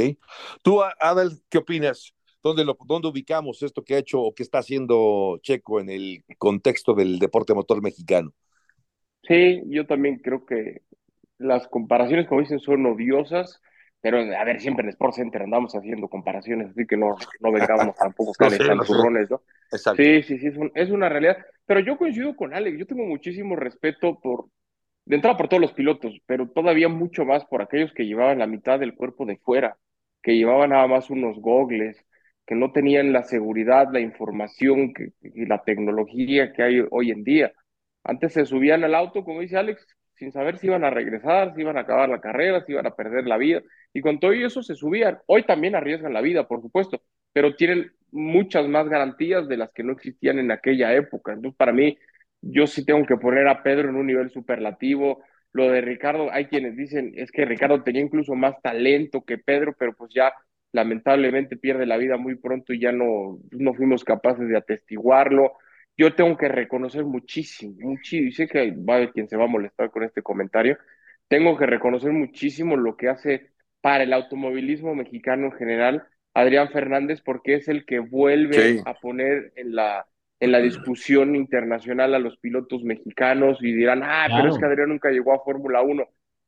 Tú, 0.62 0.82
Adel, 0.99 1.32
¿qué 1.49 1.60
opinas? 1.60 2.13
¿Dónde, 2.43 2.65
lo, 2.65 2.77
¿Dónde 2.86 3.08
ubicamos 3.08 3.63
esto 3.63 3.84
que 3.84 3.95
ha 3.95 3.99
hecho 3.99 4.21
o 4.21 4.34
que 4.34 4.43
está 4.43 4.60
haciendo 4.60 5.39
Checo 5.41 5.79
en 5.79 5.89
el 5.89 6.23
contexto 6.38 6.93
del 6.93 7.17
deporte 7.19 7.53
motor 7.53 7.82
mexicano? 7.82 8.34
Sí, 9.27 9.62
yo 9.67 9.86
también 9.86 10.19
creo 10.19 10.45
que 10.45 10.82
las 11.39 11.67
comparaciones, 11.67 12.28
como 12.28 12.41
dicen, 12.41 12.60
son 12.60 12.86
odiosas, 12.86 13.62
pero 14.02 14.19
a 14.19 14.43
ver, 14.43 14.62
siempre 14.62 14.84
en 14.84 14.89
Sports 14.89 15.17
Center 15.17 15.41
andamos 15.41 15.73
haciendo 15.73 16.08
comparaciones, 16.08 16.69
así 16.69 16.86
que 16.86 16.95
no, 16.95 17.17
no 17.39 17.52
vengamos 17.52 17.95
tampoco 17.95 18.32
calentando 18.38 18.84
turrones, 18.84 19.30
¿no? 19.30 19.41
Exacto. 19.71 20.02
Sí, 20.02 20.23
sí, 20.23 20.38
sí, 20.38 20.47
es, 20.47 20.56
es, 20.73 20.89
una 20.89 21.10
realidad. 21.10 21.38
Pero 21.65 21.82
yo 21.82 21.97
coincido 21.97 22.36
con 22.36 22.54
Alex, 22.54 22.78
yo 22.78 22.86
tengo 22.86 23.06
muchísimo 23.06 23.56
respeto 23.56 24.19
por, 24.19 24.45
de 25.06 25.15
entrada 25.15 25.38
por 25.38 25.49
todos 25.49 25.62
los 25.62 25.73
pilotos, 25.73 26.17
pero 26.25 26.49
todavía 26.49 26.88
mucho 26.88 27.25
más 27.25 27.45
por 27.45 27.62
aquellos 27.62 27.91
que 27.93 28.06
llevaban 28.06 28.39
la 28.39 28.47
mitad 28.47 28.80
del 28.80 28.95
cuerpo 28.95 29.25
de 29.25 29.38
fuera, 29.38 29.78
que 30.21 30.38
llevaban 30.38 30.69
nada 30.69 30.88
más 30.88 31.10
unos 31.10 31.39
gogles, 31.39 31.97
que 32.45 32.56
no 32.56 32.71
tenían 32.71 33.12
la 33.13 33.23
seguridad, 33.23 33.89
la 33.91 33.99
información 33.99 34.93
que, 34.93 35.12
y 35.21 35.45
la 35.45 35.62
tecnología 35.63 36.54
que 36.54 36.63
hay 36.63 36.84
hoy 36.89 37.12
en 37.12 37.23
día. 37.23 37.54
Antes 38.04 38.34
se 38.34 38.45
subían 38.45 38.84
al 38.84 38.95
auto, 38.95 39.23
como 39.23 39.41
dice 39.41 39.58
Alex, 39.58 39.86
sin 40.19 40.34
saber 40.34 40.58
si 40.58 40.67
iban 40.67 40.84
a 40.84 40.89
regresar, 40.89 41.55
si 41.55 41.62
iban 41.62 41.77
a 41.77 41.82
acabar 41.82 42.10
la 42.10 42.19
carrera, 42.19 42.62
si 42.65 42.73
iban 42.73 42.86
a 42.86 42.95
perder 42.95 43.25
la 43.25 43.38
vida. 43.38 43.62
Y 43.93 44.01
con 44.01 44.19
todo 44.19 44.34
eso 44.34 44.62
se 44.62 44.75
subían. 44.75 45.17
Hoy 45.27 45.43
también 45.43 45.75
arriesgan 45.75 46.13
la 46.13 46.19
vida, 46.21 46.45
por 46.45 46.62
supuesto, 46.62 47.01
pero 47.32 47.55
tienen 47.55 47.93
muchas 48.12 48.67
más 48.67 48.89
garantías 48.89 49.47
de 49.47 49.55
las 49.55 49.71
que 49.71 49.84
no 49.84 49.93
existían 49.93 50.38
en 50.38 50.51
aquella 50.51 50.93
época. 50.93 51.32
Entonces, 51.32 51.58
para 51.58 51.71
mí, 51.71 51.97
yo 52.41 52.67
sí 52.67 52.86
tengo 52.86 53.05
que 53.05 53.15
poner 53.15 53.47
a 53.47 53.63
Pedro 53.63 53.89
en 53.89 53.95
un 53.95 54.08
nivel 54.08 54.29
superlativo. 54.29 55.23
Lo 55.53 55.71
de 55.71 55.79
Ricardo, 55.79 56.29
hay 56.32 56.47
quienes 56.47 56.75
dicen, 56.75 57.13
es 57.15 57.32
que 57.32 57.45
Ricardo 57.45 57.82
tenía 57.84 58.01
incluso 58.01 58.36
más 58.36 58.62
talento 58.62 59.23
que 59.23 59.38
Pedro, 59.38 59.73
pero 59.79 59.93
pues 59.93 60.12
ya 60.13 60.34
lamentablemente 60.73 61.55
pierde 61.55 61.86
la 61.86 61.97
vida 61.97 62.17
muy 62.17 62.36
pronto 62.36 62.73
y 62.73 62.82
ya 62.82 62.91
no, 62.91 63.39
no 63.51 63.73
fuimos 63.73 64.03
capaces 64.03 64.49
de 64.49 64.58
atestiguarlo 64.58 65.53
yo 65.99 66.15
tengo 66.15 66.38
que 66.38 66.47
reconocer 66.47 67.03
muchísimo, 67.03 67.75
muchísimo, 67.77 68.29
y 68.29 68.31
sé 68.31 68.47
que 68.47 68.71
va 68.71 68.93
a 68.93 68.97
haber 68.97 69.12
quien 69.12 69.27
se 69.27 69.35
va 69.35 69.43
a 69.43 69.47
molestar 69.47 69.91
con 69.91 70.03
este 70.03 70.21
comentario, 70.21 70.77
tengo 71.27 71.57
que 71.57 71.65
reconocer 71.65 72.13
muchísimo 72.13 72.77
lo 72.77 72.95
que 72.95 73.09
hace 73.09 73.51
para 73.81 74.05
el 74.05 74.13
automovilismo 74.13 74.95
mexicano 74.95 75.47
en 75.47 75.51
general 75.51 76.07
Adrián 76.33 76.69
Fernández, 76.69 77.19
porque 77.21 77.55
es 77.55 77.67
el 77.67 77.85
que 77.85 77.99
vuelve 77.99 78.81
a 78.85 78.93
poner 78.93 79.51
en 79.57 79.75
la, 79.75 80.07
en 80.39 80.53
la 80.53 80.59
discusión 80.59 81.35
internacional 81.35 82.15
a 82.15 82.19
los 82.19 82.38
pilotos 82.38 82.81
mexicanos 82.83 83.57
y 83.62 83.73
dirán, 83.73 84.01
ah, 84.01 84.27
pero 84.29 84.53
es 84.53 84.57
que 84.57 84.65
Adrián 84.65 84.89
nunca 84.89 85.09
llegó 85.09 85.33
a 85.33 85.43
Fórmula 85.43 85.81
1 85.81 86.01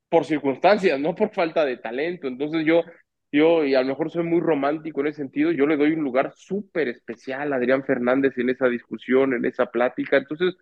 por 0.07 0.23
circunstancias, 0.23 0.97
no 0.97 1.13
por 1.13 1.33
falta 1.33 1.65
de 1.65 1.75
talento. 1.75 2.29
Entonces 2.29 2.65
yo 2.65 2.83
yo, 3.31 3.63
y 3.65 3.75
a 3.75 3.81
lo 3.81 3.87
mejor 3.87 4.11
soy 4.11 4.23
muy 4.23 4.41
romántico 4.41 5.01
en 5.01 5.07
ese 5.07 5.17
sentido, 5.17 5.51
yo 5.51 5.65
le 5.65 5.77
doy 5.77 5.93
un 5.93 6.03
lugar 6.03 6.33
súper 6.35 6.89
especial 6.89 7.53
a 7.53 7.55
Adrián 7.57 7.83
Fernández 7.85 8.37
en 8.37 8.49
esa 8.49 8.67
discusión, 8.67 9.33
en 9.33 9.45
esa 9.45 9.67
plática. 9.67 10.17
Entonces, 10.17 10.55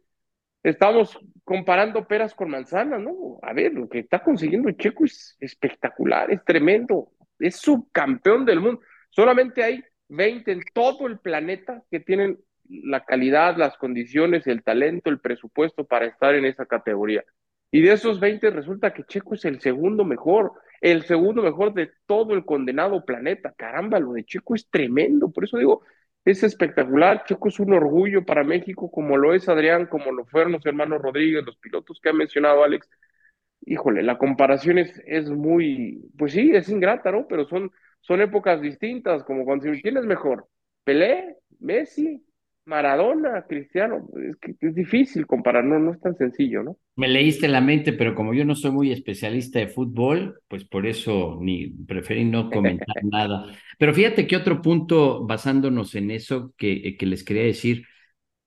estamos 0.63 1.17
comparando 1.43 2.07
peras 2.07 2.35
con 2.35 2.49
manzanas, 2.49 3.01
¿no? 3.01 3.39
A 3.41 3.53
ver, 3.53 3.73
lo 3.73 3.89
que 3.89 3.99
está 3.99 4.23
consiguiendo 4.23 4.71
Checo 4.71 5.05
es 5.05 5.35
espectacular, 5.39 6.31
es 6.31 6.43
tremendo, 6.43 7.11
es 7.39 7.55
subcampeón 7.57 8.45
del 8.45 8.59
mundo. 8.59 8.81
Solamente 9.09 9.63
hay 9.63 9.83
20 10.09 10.51
en 10.51 10.61
todo 10.73 11.07
el 11.07 11.19
planeta 11.19 11.83
que 11.89 11.99
tienen 11.99 12.37
la 12.69 13.03
calidad, 13.03 13.57
las 13.57 13.77
condiciones, 13.77 14.45
el 14.47 14.63
talento, 14.63 15.09
el 15.09 15.19
presupuesto 15.19 15.85
para 15.85 16.05
estar 16.05 16.35
en 16.35 16.45
esa 16.45 16.65
categoría. 16.65 17.23
Y 17.71 17.81
de 17.81 17.93
esos 17.93 18.19
20 18.19 18.49
resulta 18.49 18.93
que 18.93 19.03
Checo 19.03 19.35
es 19.35 19.45
el 19.45 19.59
segundo 19.61 20.05
mejor 20.05 20.53
el 20.81 21.03
segundo 21.03 21.41
mejor 21.41 21.73
de 21.73 21.91
todo 22.05 22.33
el 22.33 22.45
condenado 22.45 23.05
planeta. 23.05 23.53
Caramba, 23.55 23.99
lo 23.99 24.13
de 24.13 24.23
Checo 24.25 24.55
es 24.55 24.69
tremendo, 24.69 25.31
por 25.31 25.43
eso 25.43 25.57
digo, 25.57 25.83
es 26.25 26.43
espectacular. 26.43 27.23
Checo 27.25 27.49
es 27.49 27.59
un 27.59 27.73
orgullo 27.73 28.25
para 28.25 28.43
México, 28.43 28.89
como 28.91 29.17
lo 29.17 29.33
es 29.33 29.49
Adrián, 29.49 29.87
como 29.87 30.11
lo 30.11 30.25
fueron 30.25 30.53
los 30.53 30.65
hermanos 30.65 31.01
Rodríguez, 31.01 31.45
los 31.45 31.57
pilotos 31.57 31.99
que 32.01 32.09
ha 32.09 32.13
mencionado 32.13 32.63
Alex. 32.63 32.89
Híjole, 33.65 34.03
la 34.03 34.17
comparación 34.17 34.77
es, 34.79 35.01
es 35.05 35.29
muy, 35.29 36.09
pues 36.17 36.33
sí, 36.33 36.51
es 36.53 36.69
ingrata, 36.69 37.11
¿no? 37.11 37.27
Pero 37.27 37.45
son, 37.47 37.71
son 38.01 38.21
épocas 38.21 38.61
distintas, 38.61 39.23
como 39.23 39.45
cuando 39.45 39.73
si 39.73 39.81
tienes 39.81 40.05
mejor, 40.05 40.47
Pelé, 40.85 41.37
Messi, 41.59 42.25
Maradona, 42.69 43.45
Cristiano, 43.47 44.07
es 44.29 44.35
que 44.37 44.55
es 44.61 44.75
difícil 44.75 45.25
comparar, 45.25 45.65
no, 45.65 45.79
no 45.79 45.91
es 45.91 45.99
tan 45.99 46.15
sencillo, 46.15 46.61
¿no? 46.61 46.77
Me 46.95 47.07
leíste 47.07 47.47
la 47.47 47.61
mente, 47.61 47.93
pero 47.93 48.13
como 48.13 48.35
yo 48.35 48.45
no 48.45 48.53
soy 48.53 48.69
muy 48.69 48.91
especialista 48.91 49.57
de 49.57 49.67
fútbol, 49.67 50.39
pues 50.47 50.65
por 50.65 50.85
eso 50.85 51.39
ni 51.41 51.67
preferí 51.67 52.25
no 52.25 52.51
comentar 52.51 52.95
nada. 53.03 53.47
Pero 53.79 53.93
fíjate 53.93 54.27
que 54.27 54.35
otro 54.35 54.61
punto, 54.61 55.25
basándonos 55.25 55.95
en 55.95 56.11
eso 56.11 56.53
que, 56.57 56.95
que 56.95 57.05
les 57.07 57.23
quería 57.23 57.43
decir, 57.43 57.85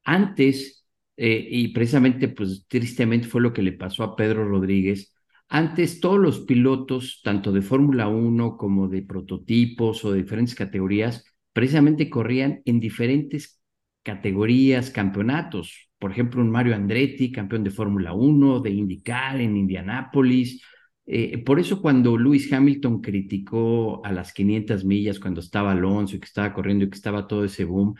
antes, 0.05 0.87
eh, 1.17 1.45
y 1.51 1.69
precisamente, 1.69 2.29
pues 2.29 2.65
tristemente 2.69 3.27
fue 3.27 3.41
lo 3.41 3.53
que 3.53 3.63
le 3.63 3.73
pasó 3.73 4.05
a 4.05 4.15
Pedro 4.15 4.49
Rodríguez, 4.49 5.13
antes 5.49 5.99
todos 5.99 6.21
los 6.21 6.41
pilotos, 6.41 7.21
tanto 7.25 7.51
de 7.51 7.61
Fórmula 7.61 8.07
1 8.07 8.57
como 8.57 8.87
de 8.87 9.03
prototipos 9.03 10.05
o 10.05 10.13
de 10.13 10.23
diferentes 10.23 10.55
categorías, 10.55 11.25
precisamente 11.53 12.09
corrían 12.09 12.63
en 12.65 12.79
diferentes 12.79 13.62
categorías, 14.03 14.91
campeonatos. 14.91 15.89
Por 15.99 16.13
ejemplo, 16.13 16.41
un 16.43 16.51
Mario 16.51 16.75
Andretti, 16.75 17.31
campeón 17.33 17.65
de 17.65 17.71
Fórmula 17.71 18.13
1, 18.13 18.61
de 18.61 18.71
IndyCar 18.71 19.41
en 19.41 19.57
Indianápolis. 19.57 20.63
Eh, 21.07 21.39
por 21.45 21.59
eso 21.61 21.81
cuando 21.83 22.17
Lewis 22.17 22.53
Hamilton 22.53 23.01
criticó 23.01 24.05
a 24.05 24.13
las 24.13 24.33
500 24.33 24.85
millas, 24.85 25.19
cuando 25.19 25.41
estaba 25.41 25.73
Alonso 25.73 26.17
y 26.17 26.21
que 26.21 26.27
estaba 26.27 26.53
corriendo 26.55 26.85
y 26.85 26.91
que 26.91 26.97
estaba 26.97 27.27
todo 27.27 27.45
ese 27.45 27.65
boom, 27.65 27.95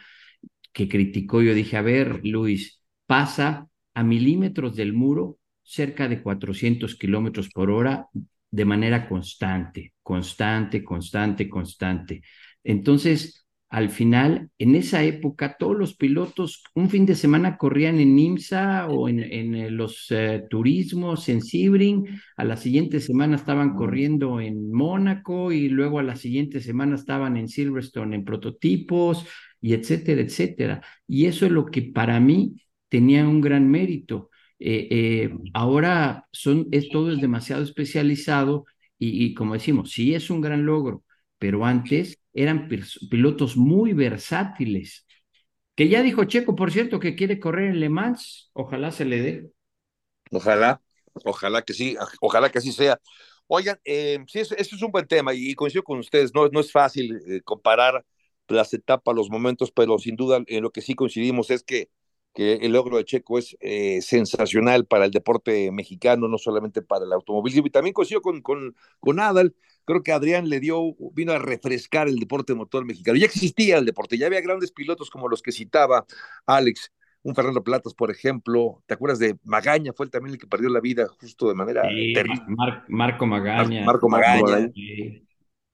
que 0.73 0.89
criticó, 0.89 1.43
yo 1.43 1.55
dije, 1.55 1.77
a 1.77 1.83
ver, 1.83 2.21
Luis, 2.25 2.83
pasa 3.07 3.69
a 3.95 4.03
milímetros 4.03 4.77
del 4.77 4.93
muro 4.93 5.39
cerca 5.63 6.09
de 6.09 6.23
400 6.23 6.97
kilómetros 6.97 7.51
por 7.51 7.71
hora 7.71 8.09
de 8.51 8.65
manera 8.65 9.09
constante, 9.09 9.95
constante, 10.03 10.85
constante, 10.85 11.49
constante. 11.49 12.23
Entonces, 12.65 13.42
al 13.73 13.89
final, 13.89 14.51
en 14.59 14.75
esa 14.75 15.03
época, 15.03 15.57
todos 15.59 15.75
los 15.75 15.97
pilotos 15.97 16.63
un 16.75 16.91
fin 16.91 17.07
de 17.07 17.15
semana 17.15 17.57
corrían 17.57 18.01
en 18.01 18.19
IMSA 18.19 18.87
o 18.89 19.09
en, 19.09 19.21
eh, 19.55 19.71
los 19.71 20.09
eh, 20.11 20.43
turismos 20.51 21.27
en 21.31 21.41
Sebring, 21.41 22.07
a 22.37 22.45
la 22.45 22.59
siguiente 22.59 23.01
semana 23.01 23.37
estaban 23.37 23.75
corriendo 23.75 24.43
en 24.43 24.71
Mónaco 24.71 25.53
y 25.53 25.71
luego 25.71 25.99
a 25.99 26.03
la 26.03 26.17
siguiente 26.17 26.61
semana 26.61 26.97
estaban 26.97 27.39
en 27.39 27.49
Silverstone 27.49 28.15
en 28.15 28.27
prototipos 28.27 29.27
y 29.63 29.73
etcétera, 29.73 30.21
etcétera. 30.21 30.83
Y 31.09 31.25
eso 31.25 31.47
es 31.47 31.53
lo 31.53 31.65
que 31.65 31.81
para 31.81 32.21
mí 32.21 32.57
tenía 32.91 33.27
un 33.27 33.41
gran 33.41 33.71
mérito. 33.71 34.29
Eh, 34.59 35.35
ahora 35.55 36.27
son, 36.31 36.69
es, 36.73 36.91
todo 36.91 37.11
es 37.11 37.23
demasiado 37.23 37.63
especializado 37.63 38.67
y, 38.99 39.25
y 39.25 39.33
como 39.35 39.55
decimos, 39.55 39.93
sí 39.93 40.15
es 40.15 40.29
un 40.29 40.43
gran 40.43 40.67
logro, 40.67 41.05
pero 41.39 41.65
antes 41.65 42.22
eran 42.35 42.69
pilotos 43.11 43.57
muy 43.57 43.93
versátiles. 43.93 45.07
Que 45.75 45.89
ya 45.89 46.03
dijo 46.03 46.25
Checo, 46.25 46.55
por 46.55 46.71
cierto, 46.71 47.01
que 47.01 47.15
quiere 47.15 47.41
correr 47.41 47.71
en 47.71 47.81
Le 47.81 47.89
Mans, 47.89 48.51
ojalá 48.53 48.91
se 48.91 49.05
le 49.05 49.23
dé. 49.23 49.51
Ojalá, 50.31 50.81
ojalá 51.25 51.63
que 51.63 51.73
sí, 51.73 51.97
ojalá 52.21 52.51
que 52.51 52.59
así 52.59 52.73
sea. 52.73 52.99
Oigan, 53.47 53.79
eh, 53.85 54.19
sí, 54.29 54.41
eso, 54.41 54.55
es 54.57 54.83
un 54.83 54.91
buen 54.91 55.07
tema 55.07 55.35
y 55.35 55.55
coincido 55.55 55.83
con 55.83 55.99
ustedes, 55.99 56.35
no, 56.35 56.49
no 56.49 56.61
es 56.61 56.73
fácil 56.73 57.21
eh, 57.27 57.41
comparar 57.43 58.05
las 58.49 58.73
etapas, 58.75 59.15
los 59.15 59.31
momentos, 59.31 59.73
pero 59.73 59.99
sin 59.99 60.17
duda 60.17 60.43
en 60.47 60.63
lo 60.63 60.71
que 60.71 60.81
sí 60.81 60.95
coincidimos 60.95 61.51
es 61.51 61.63
que, 61.63 61.89
que 62.35 62.55
el 62.55 62.73
logro 62.73 62.97
de 62.97 63.05
Checo 63.05 63.39
es 63.39 63.57
eh, 63.61 64.01
sensacional 64.03 64.87
para 64.87 65.05
el 65.05 65.11
deporte 65.11 65.71
mexicano, 65.71 66.29
no 66.29 66.39
solamente 66.39 66.83
para 66.83 67.05
el 67.05 67.13
automovilismo. 67.13 67.67
Y 67.67 67.71
también 67.71 67.93
coincido 67.93 68.23
con, 68.23 68.41
con, 68.41 68.75
con 69.01 69.21
Adal, 69.21 69.55
creo 69.85 70.03
que 70.03 70.13
Adrián 70.13 70.49
le 70.49 70.61
dio, 70.61 70.95
vino 71.13 71.33
a 71.33 71.39
refrescar 71.39 72.09
el 72.09 72.19
deporte 72.19 72.55
motor 72.55 72.85
mexicano. 72.85 73.19
Ya 73.19 73.27
existía 73.27 73.79
el 73.79 73.85
deporte, 73.85 74.17
ya 74.17 74.27
había 74.27 74.41
grandes 74.41 74.73
pilotos 74.73 75.11
como 75.11 75.29
los 75.29 75.43
que 75.43 75.53
citaba 75.53 76.07
Alex, 76.47 76.93
un 77.23 77.35
Fernando 77.35 77.63
Platas, 77.63 77.95
por 77.95 78.11
ejemplo. 78.11 78.83
¿Te 78.87 78.95
acuerdas 78.95 79.19
de 79.19 79.37
Magaña? 79.45 79.93
Fue 79.93 80.07
el 80.07 80.11
también 80.11 80.35
el 80.35 80.41
que 80.41 80.47
perdió 80.47 80.69
la 80.71 80.81
vida 80.81 81.07
justo 81.21 81.49
de 81.49 81.55
manera 81.55 81.83
terrible. 81.83 82.43
Marco 82.89 83.27
Magaña. 83.27 83.85
Marco 83.85 84.09
Magaña. 84.09 84.71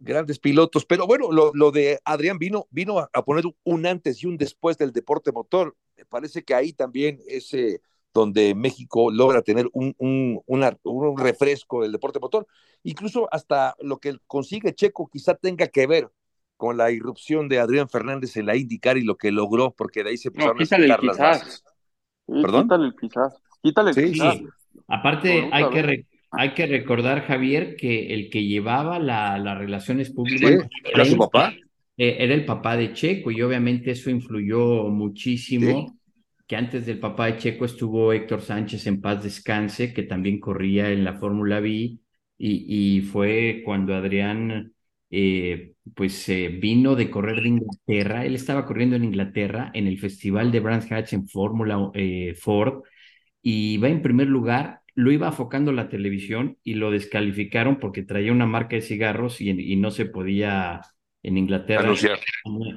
Grandes 0.00 0.38
pilotos, 0.38 0.84
pero 0.84 1.06
bueno, 1.06 1.32
lo, 1.32 1.52
lo 1.54 1.72
de 1.72 1.98
Adrián 2.04 2.38
vino, 2.38 2.66
vino 2.70 2.98
a, 2.98 3.24
poner 3.24 3.44
un 3.64 3.86
antes 3.86 4.22
y 4.22 4.26
un 4.26 4.36
después 4.36 4.78
del 4.78 4.92
deporte 4.92 5.32
motor. 5.32 5.76
Me 5.96 6.04
parece 6.04 6.44
que 6.44 6.54
ahí 6.54 6.72
también 6.72 7.20
es 7.26 7.52
donde 8.14 8.54
México 8.54 9.10
logra 9.10 9.42
tener 9.42 9.68
un, 9.72 9.94
un, 9.98 10.42
un 10.46 11.18
refresco 11.18 11.82
del 11.82 11.92
deporte 11.92 12.20
motor. 12.20 12.46
Incluso 12.82 13.28
hasta 13.32 13.74
lo 13.80 13.98
que 13.98 14.18
consigue 14.26 14.74
Checo 14.74 15.08
quizá 15.12 15.34
tenga 15.34 15.68
que 15.68 15.86
ver 15.86 16.10
con 16.56 16.76
la 16.76 16.90
irrupción 16.90 17.48
de 17.48 17.60
Adrián 17.60 17.88
Fernández 17.88 18.36
en 18.36 18.46
la 18.46 18.56
IndyCar 18.56 18.98
y 18.98 19.04
lo 19.04 19.16
que 19.16 19.30
logró, 19.30 19.70
porque 19.70 20.02
de 20.02 20.10
ahí 20.10 20.16
se 20.16 20.30
pusieron 20.30 20.56
a 20.60 20.98
las 21.04 21.16
bases. 21.16 21.64
¿Perdón? 22.26 22.64
Quítale 22.64 22.86
el 22.86 22.96
quizás. 22.96 23.42
Quítale 23.62 23.90
el 23.90 24.12
quizás. 24.12 24.38
Aparte, 24.88 25.48
hay 25.52 25.70
que, 25.70 26.06
hay 26.30 26.54
que 26.54 26.66
recordar, 26.66 27.22
Javier, 27.22 27.76
que 27.76 28.14
el 28.14 28.30
que 28.30 28.44
llevaba 28.44 28.98
las 28.98 29.58
relaciones 29.58 30.10
públicas 30.10 30.68
era 30.84 31.04
su 31.04 31.16
papá. 31.16 31.54
Eh, 31.96 32.16
era 32.20 32.34
el 32.34 32.44
papá 32.44 32.76
de 32.76 32.92
Checo 32.92 33.30
y 33.30 33.42
obviamente 33.42 33.90
eso 33.90 34.10
influyó 34.10 34.84
muchísimo. 34.88 35.98
Que 36.46 36.56
antes 36.56 36.86
del 36.86 36.98
papá 36.98 37.26
de 37.26 37.36
Checo 37.36 37.64
estuvo 37.66 38.12
Héctor 38.12 38.40
Sánchez 38.40 38.86
en 38.86 39.00
paz 39.00 39.22
descanse, 39.22 39.92
que 39.92 40.04
también 40.04 40.40
corría 40.40 40.90
en 40.90 41.04
la 41.04 41.14
Fórmula 41.14 41.60
B, 41.60 41.70
y, 41.70 41.98
y 42.96 43.00
fue 43.02 43.62
cuando 43.64 43.94
Adrián 43.94 44.72
eh, 45.10 45.72
pues 45.94 46.28
eh, 46.28 46.48
vino 46.48 46.94
de 46.94 47.10
correr 47.10 47.42
de 47.42 47.48
Inglaterra. 47.48 48.24
Él 48.24 48.34
estaba 48.34 48.66
corriendo 48.66 48.96
en 48.96 49.04
Inglaterra 49.04 49.70
en 49.74 49.86
el 49.86 49.98
Festival 49.98 50.52
de 50.52 50.60
Brands 50.60 50.90
Hatch 50.90 51.14
en 51.14 51.28
Fórmula 51.28 51.90
eh, 51.94 52.34
Ford 52.38 52.82
y 53.42 53.78
va 53.78 53.88
en 53.88 54.02
primer 54.02 54.26
lugar. 54.28 54.77
Lo 54.98 55.12
iba 55.12 55.28
afocando 55.28 55.70
la 55.70 55.88
televisión 55.88 56.58
y 56.64 56.74
lo 56.74 56.90
descalificaron 56.90 57.78
porque 57.78 58.02
traía 58.02 58.32
una 58.32 58.46
marca 58.46 58.74
de 58.74 58.82
cigarros 58.82 59.40
y, 59.40 59.76
no 59.76 59.92
se 59.92 60.06
podía 60.06 60.80
en 61.22 61.38
Inglaterra 61.38 61.94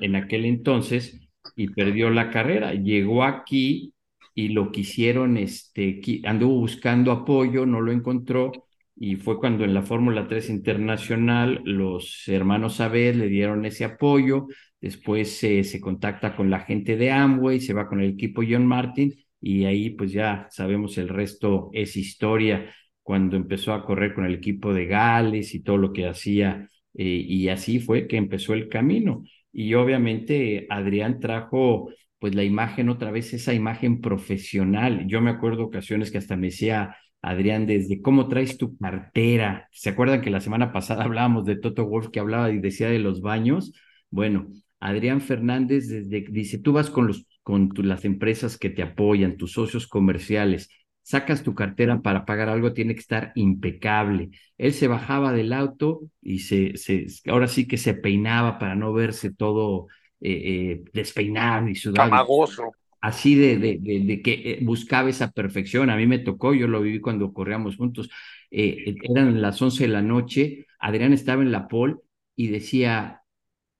en 0.01 0.15
aquel 0.15 0.45
entonces 0.45 1.19
y 1.55 1.69
perdió 1.69 2.11
la 2.11 2.29
carrera. 2.29 2.75
Llegó 2.75 3.23
aquí 3.23 3.95
y 4.35 4.49
lo 4.49 4.71
quisieron, 4.71 5.35
este, 5.35 5.99
anduvo 6.25 6.59
buscando 6.59 7.11
apoyo, 7.11 7.65
no 7.65 7.81
lo 7.81 7.91
encontró 7.91 8.51
y 8.95 9.15
fue 9.15 9.39
cuando 9.39 9.63
en 9.63 9.73
la 9.73 9.81
Fórmula 9.81 10.27
3 10.27 10.51
Internacional 10.51 11.63
los 11.65 12.27
hermanos 12.27 12.81
Abed 12.81 13.15
le 13.15 13.29
dieron 13.29 13.65
ese 13.65 13.83
apoyo, 13.83 14.45
después 14.79 15.39
se 15.39 15.81
contacta 15.81 16.35
con 16.35 16.51
la 16.51 16.59
gente 16.59 16.97
de 16.97 17.09
Amway, 17.09 17.61
se 17.61 17.73
va 17.73 17.87
con 17.87 17.99
el 17.99 18.11
equipo 18.11 18.43
John 18.47 18.67
Martin 18.67 19.11
y 19.41 19.65
ahí 19.65 19.89
pues 19.91 20.11
ya 20.11 20.47
sabemos 20.51 20.97
el 20.97 21.09
resto 21.09 21.69
es 21.73 21.97
historia, 21.97 22.73
cuando 23.03 23.35
empezó 23.35 23.73
a 23.73 23.83
correr 23.83 24.13
con 24.13 24.25
el 24.25 24.35
equipo 24.35 24.73
de 24.73 24.85
Gales 24.85 25.55
y 25.55 25.63
todo 25.63 25.77
lo 25.77 25.91
que 25.93 26.07
hacía 26.07 26.67
eh, 26.93 27.03
y 27.05 27.49
así 27.49 27.79
fue 27.79 28.07
que 28.07 28.17
empezó 28.17 28.53
el 28.53 28.69
camino. 28.69 29.23
Y 29.51 29.73
obviamente 29.73 30.67
Adrián 30.69 31.19
trajo 31.19 31.89
pues 32.19 32.35
la 32.35 32.43
imagen 32.43 32.89
otra 32.89 33.11
vez, 33.11 33.33
esa 33.33 33.53
imagen 33.53 33.99
profesional. 34.01 35.07
Yo 35.07 35.21
me 35.21 35.31
acuerdo 35.31 35.63
ocasiones 35.65 36.11
que 36.11 36.19
hasta 36.19 36.35
me 36.37 36.47
decía, 36.47 36.95
Adrián, 37.21 37.65
desde 37.65 38.01
cómo 38.01 38.27
traes 38.27 38.57
tu 38.57 38.77
cartera. 38.77 39.67
¿Se 39.71 39.89
acuerdan 39.89 40.21
que 40.21 40.29
la 40.29 40.41
semana 40.41 40.71
pasada 40.71 41.03
hablábamos 41.05 41.45
de 41.45 41.55
Toto 41.55 41.85
Wolf 41.87 42.09
que 42.09 42.19
hablaba 42.19 42.51
y 42.51 42.59
decía 42.59 42.89
de 42.89 42.99
los 42.99 43.21
baños? 43.21 43.73
Bueno, 44.11 44.47
Adrián 44.79 45.21
Fernández 45.21 45.87
desde, 45.87 46.21
dice, 46.29 46.59
tú 46.59 46.73
vas 46.73 46.89
con, 46.89 47.07
los, 47.07 47.25
con 47.43 47.71
las 47.77 48.05
empresas 48.05 48.57
que 48.57 48.69
te 48.69 48.83
apoyan, 48.83 49.37
tus 49.37 49.53
socios 49.53 49.87
comerciales, 49.87 50.69
sacas 51.01 51.43
tu 51.43 51.55
cartera 51.55 52.01
para 52.01 52.25
pagar 52.25 52.49
algo, 52.49 52.73
tiene 52.73 52.93
que 52.93 53.01
estar 53.01 53.31
impecable. 53.35 54.29
Él 54.57 54.73
se 54.73 54.87
bajaba 54.87 55.33
del 55.33 55.53
auto 55.53 56.01
y 56.21 56.39
se, 56.39 56.77
se 56.77 57.07
ahora 57.29 57.47
sí 57.47 57.67
que 57.67 57.77
se 57.77 57.93
peinaba 57.93 58.59
para 58.59 58.75
no 58.75 58.93
verse 58.93 59.33
todo 59.33 59.87
eh, 60.19 60.41
eh, 60.45 60.83
despeinado 60.93 61.67
y 61.67 61.75
sudado. 61.75 62.09
Camagoso 62.09 62.71
así 63.01 63.35
de, 63.35 63.57
de, 63.57 63.79
de, 63.81 64.21
que 64.21 64.33
eh, 64.33 64.59
buscaba 64.61 65.09
esa 65.09 65.31
perfección. 65.31 65.89
A 65.89 65.97
mí 65.97 66.07
me 66.07 66.19
tocó, 66.19 66.53
yo 66.53 66.67
lo 66.67 66.81
viví 66.81 67.01
cuando 67.01 67.33
corríamos 67.33 67.75
juntos. 67.75 68.09
Eh, 68.51 68.95
eran 69.03 69.41
las 69.41 69.61
11 69.61 69.83
de 69.83 69.89
la 69.89 70.01
noche, 70.01 70.67
Adrián 70.79 71.13
estaba 71.13 71.41
en 71.41 71.51
la 71.51 71.67
pole 71.67 71.95
y 72.35 72.47
decía, 72.47 73.20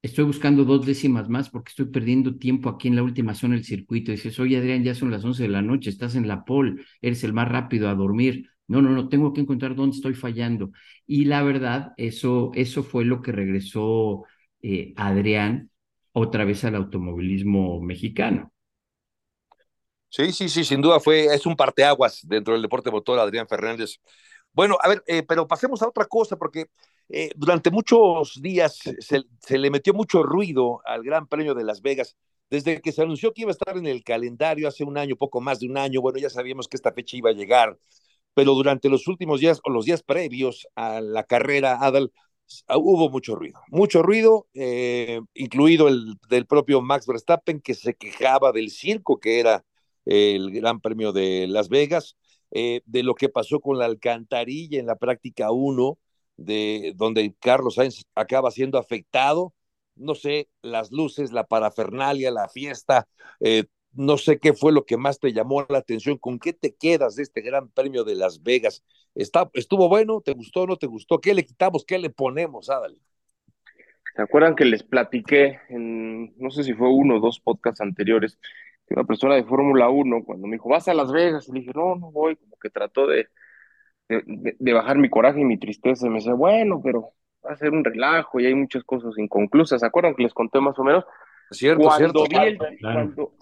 estoy 0.02 0.26
buscando 0.26 0.66
dos 0.66 0.86
décimas 0.86 1.30
más 1.30 1.50
porque 1.50 1.70
estoy 1.70 1.86
perdiendo 1.88 2.38
tiempo 2.38 2.70
aquí 2.70 2.88
en 2.88 2.96
la 2.96 3.04
última 3.04 3.36
zona 3.36 3.56
del 3.56 3.66
circuito. 3.66 4.12
Dices, 4.12 4.40
oye 4.40 4.58
Adrián, 4.58 4.84
ya 4.84 4.96
son 4.96 5.12
las 5.12 5.24
11 5.24 5.44
de 5.44 5.50
la 5.50 5.62
noche, 5.62 5.90
estás 5.90 6.16
en 6.16 6.28
la 6.28 6.44
pole, 6.46 6.84
eres 7.02 7.24
el 7.24 7.34
más 7.34 7.48
rápido 7.50 7.90
a 7.90 7.96
dormir. 7.96 8.50
No, 8.68 8.82
no, 8.82 8.90
no, 8.92 9.10
tengo 9.10 9.34
que 9.34 9.42
encontrar 9.42 9.76
dónde 9.76 9.96
estoy 9.98 10.14
fallando. 10.14 10.72
Y 11.06 11.26
la 11.26 11.44
verdad, 11.44 11.94
eso, 11.98 12.52
eso 12.56 12.84
fue 12.84 13.06
lo 13.06 13.22
que 13.22 13.32
regresó 13.32 14.24
eh, 14.62 14.94
Adrián 14.96 15.70
otra 16.14 16.46
vez 16.46 16.64
al 16.64 16.76
automovilismo 16.76 17.82
mexicano. 17.82 18.54
Sí, 20.10 20.34
sí, 20.34 20.50
sí, 20.50 20.66
sin 20.66 20.82
duda 20.82 21.00
fue, 21.00 21.26
es 21.34 21.46
un 21.46 21.56
parteaguas 21.56 22.20
dentro 22.24 22.54
del 22.54 22.62
deporte 22.62 22.92
motor, 22.92 23.18
Adrián 23.20 23.48
Fernández. 23.48 23.98
Bueno, 24.52 24.78
a 24.82 24.90
ver, 24.90 25.04
eh, 25.08 25.24
pero 25.24 25.48
pasemos 25.48 25.82
a 25.82 25.88
otra 25.88 26.06
cosa, 26.06 26.36
porque 26.36 26.66
eh, 27.10 27.32
durante 27.36 27.72
muchos 27.72 28.42
días 28.42 28.80
se, 29.00 29.58
le 29.58 29.70
metió 29.70 29.94
mucho 29.94 30.24
ruido 30.24 30.82
al 30.86 31.04
Gran 31.04 31.28
Premio 31.28 31.54
de 31.54 31.64
Las 31.64 31.82
Vegas. 31.82 32.16
Desde 32.50 32.82
que 32.82 32.92
se 32.92 33.02
anunció 33.02 33.34
que 33.34 33.42
iba 33.42 33.52
a 33.52 33.54
estar 33.54 33.78
en 33.78 33.88
el 33.88 34.04
calendario 34.04 34.68
hace 34.68 34.84
un 34.84 34.98
año, 34.98 35.16
poco 35.16 35.42
más 35.42 35.60
de 35.60 35.68
un 35.70 35.78
año, 35.78 36.02
bueno, 36.02 36.20
ya 36.20 36.30
sabíamos 36.30 36.68
que 36.68 36.78
esta 36.78 36.92
fecha 36.92 37.18
iba 37.18 37.30
a 37.30 37.34
llegar, 37.34 37.78
pero 38.34 38.54
durante 38.54 38.90
los 38.90 39.08
últimos 39.08 39.40
días 39.40 39.62
o 39.64 39.70
los 39.70 39.86
días 39.86 40.04
previos 40.04 40.68
a 40.76 41.02
la 41.02 41.24
carrera, 41.24 41.78
Adal, 41.82 42.12
hubo 42.76 43.10
mucho 43.10 43.36
ruido, 43.36 43.60
mucho 43.70 44.04
ruido, 44.04 44.48
eh, 44.54 45.22
incluido 45.34 45.88
el 45.88 46.16
del 46.30 46.46
propio 46.46 46.82
Max 46.82 47.08
Verstappen, 47.08 47.62
que 47.62 47.74
se 47.74 47.96
quejaba 47.96 48.52
del 48.52 48.70
circo 48.70 49.20
que 49.20 49.40
era 49.40 49.66
el 50.06 50.52
Gran 50.52 50.82
Premio 50.82 51.12
de 51.12 51.48
Las 51.48 51.70
Vegas, 51.70 52.18
eh, 52.52 52.82
de 52.86 53.04
lo 53.04 53.16
que 53.16 53.30
pasó 53.30 53.60
con 53.60 53.78
la 53.80 53.86
alcantarilla 53.86 54.80
en 54.80 54.86
la 54.86 54.96
práctica 54.96 55.52
1, 55.52 55.98
de 56.42 56.94
donde 56.96 57.34
Carlos 57.40 57.76
Sainz 57.76 58.04
acaba 58.16 58.52
siendo 58.52 58.78
afectado. 58.78 59.54
No 59.96 60.16
sé, 60.16 60.50
las 60.62 60.92
luces, 60.92 61.32
la 61.32 61.46
parafernalia, 61.46 62.32
la 62.32 62.50
fiesta, 62.50 63.08
eh, 63.40 63.66
no 63.94 64.18
sé 64.18 64.40
qué 64.40 64.54
fue 64.54 64.72
lo 64.72 64.86
que 64.86 64.98
más 64.98 65.20
te 65.20 65.34
llamó 65.34 65.66
la 65.68 65.80
atención, 65.80 66.18
con 66.18 66.40
qué 66.40 66.54
te 66.54 66.74
quedas 66.74 67.16
de 67.16 67.24
este 67.24 67.42
Gran 67.42 67.70
Premio 67.70 68.04
de 68.04 68.16
Las 68.16 68.42
Vegas. 68.42 68.84
Está, 69.16 69.50
¿Estuvo 69.54 69.90
bueno? 69.90 70.22
¿Te 70.22 70.34
gustó? 70.34 70.66
¿No 70.66 70.78
te 70.78 70.88
gustó? 70.88 71.20
¿Qué 71.20 71.34
le 71.34 71.46
quitamos? 71.46 71.84
¿Qué 71.86 72.00
le 72.00 72.10
ponemos? 72.10 72.70
Ándale. 72.70 72.98
¿Se 74.16 74.22
acuerdan 74.22 74.56
que 74.56 74.66
les 74.66 74.84
platiqué 74.84 75.60
en, 75.70 76.38
no 76.38 76.50
sé 76.52 76.64
si 76.64 76.74
fue 76.74 76.90
uno 76.90 77.18
o 77.18 77.20
dos 77.20 77.40
podcasts 77.40 77.82
anteriores, 77.82 78.38
una 78.90 79.06
persona 79.06 79.36
de 79.36 79.44
Fórmula 79.44 79.90
1, 79.90 80.24
cuando 80.26 80.48
me 80.48 80.56
dijo, 80.56 80.70
vas 80.70 80.88
a 80.88 80.94
Las 80.94 81.12
Vegas, 81.12 81.48
le 81.48 81.62
dije, 81.62 81.72
no, 81.74 81.96
no 81.96 82.12
voy, 82.12 82.36
como 82.36 82.58
que 82.58 82.70
trató 82.70 83.08
de, 83.08 83.28
de, 84.17 84.74
bajar 84.74 84.97
mi 84.97 85.10
coraje 85.10 85.41
y 85.41 85.45
mi 85.45 85.58
tristeza, 85.58 86.08
y 86.08 86.10
me 86.10 86.15
decía, 86.15 86.34
bueno, 86.34 86.82
pero 86.84 87.13
va 87.45 87.52
a 87.52 87.56
ser 87.56 87.71
un 87.71 87.84
relajo 87.84 88.39
y 88.39 88.45
hay 88.45 88.56
muchas 88.56 88.84
cosas 88.84 89.17
inconclusas, 89.17 89.82
¿se 89.82 89.86
acuerdan 89.86 90.15
que 90.15 90.24
les 90.24 90.34
conté 90.34 90.60
más 90.60 90.78
o 90.80 90.84
menos? 90.84 91.06
Cierto, 91.52 91.84
cuando 91.84 92.26
cierto. 92.26 92.26
Vi 92.30 92.47
el, 92.47 92.58
cuando, 92.82 93.34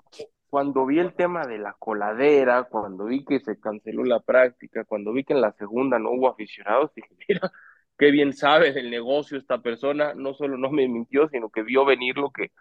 cuando 0.49 0.85
vi 0.85 0.99
el 0.99 1.13
tema 1.13 1.45
de 1.45 1.59
la 1.59 1.75
coladera, 1.77 2.63
cuando 2.63 3.05
vi 3.05 3.23
que 3.23 3.39
se 3.39 3.59
canceló 3.59 4.03
la 4.03 4.19
práctica, 4.19 4.83
cuando 4.85 5.13
vi 5.13 5.23
que 5.23 5.33
en 5.33 5.41
la 5.41 5.51
segunda 5.53 5.99
no 5.99 6.11
hubo 6.11 6.29
aficionados, 6.29 6.91
dije, 6.95 7.09
mira, 7.29 7.51
qué 7.97 8.11
bien 8.11 8.33
sabe 8.33 8.73
del 8.73 8.89
negocio 8.89 9.37
esta 9.37 9.61
persona, 9.61 10.13
no 10.15 10.33
solo 10.33 10.57
no 10.57 10.71
me 10.71 10.87
mintió, 10.87 11.27
sino 11.29 11.49
que 11.49 11.63
vio 11.63 11.85
venir 11.85 12.17
lo 12.17 12.31
que 12.31 12.51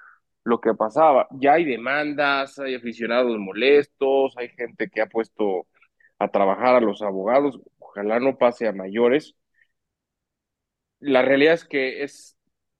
lo 0.45 0.61
que 0.61 0.75
pasaba. 0.75 1.29
Ya 1.33 1.55
hay 1.55 1.65
demandas, 1.65 2.59
hay 2.59 2.75
aficionados 2.75 3.37
molestos, 3.39 4.35
hay 4.37 4.49
gente 4.49 4.89
que 4.89 5.03
ha 5.03 5.07
puesto 5.07 5.67
a 6.19 6.29
trabajar 6.29 6.75
a 6.77 6.81
los 6.81 7.03
abogados, 7.03 7.61
ojalá 7.99 8.21
no 8.21 8.39
pase 8.39 8.67
a 8.69 8.73
mayores. 8.73 9.37
La 11.01 11.23
realidad 11.23 11.55
es 11.55 11.65
que 11.65 12.03
es 12.03 12.37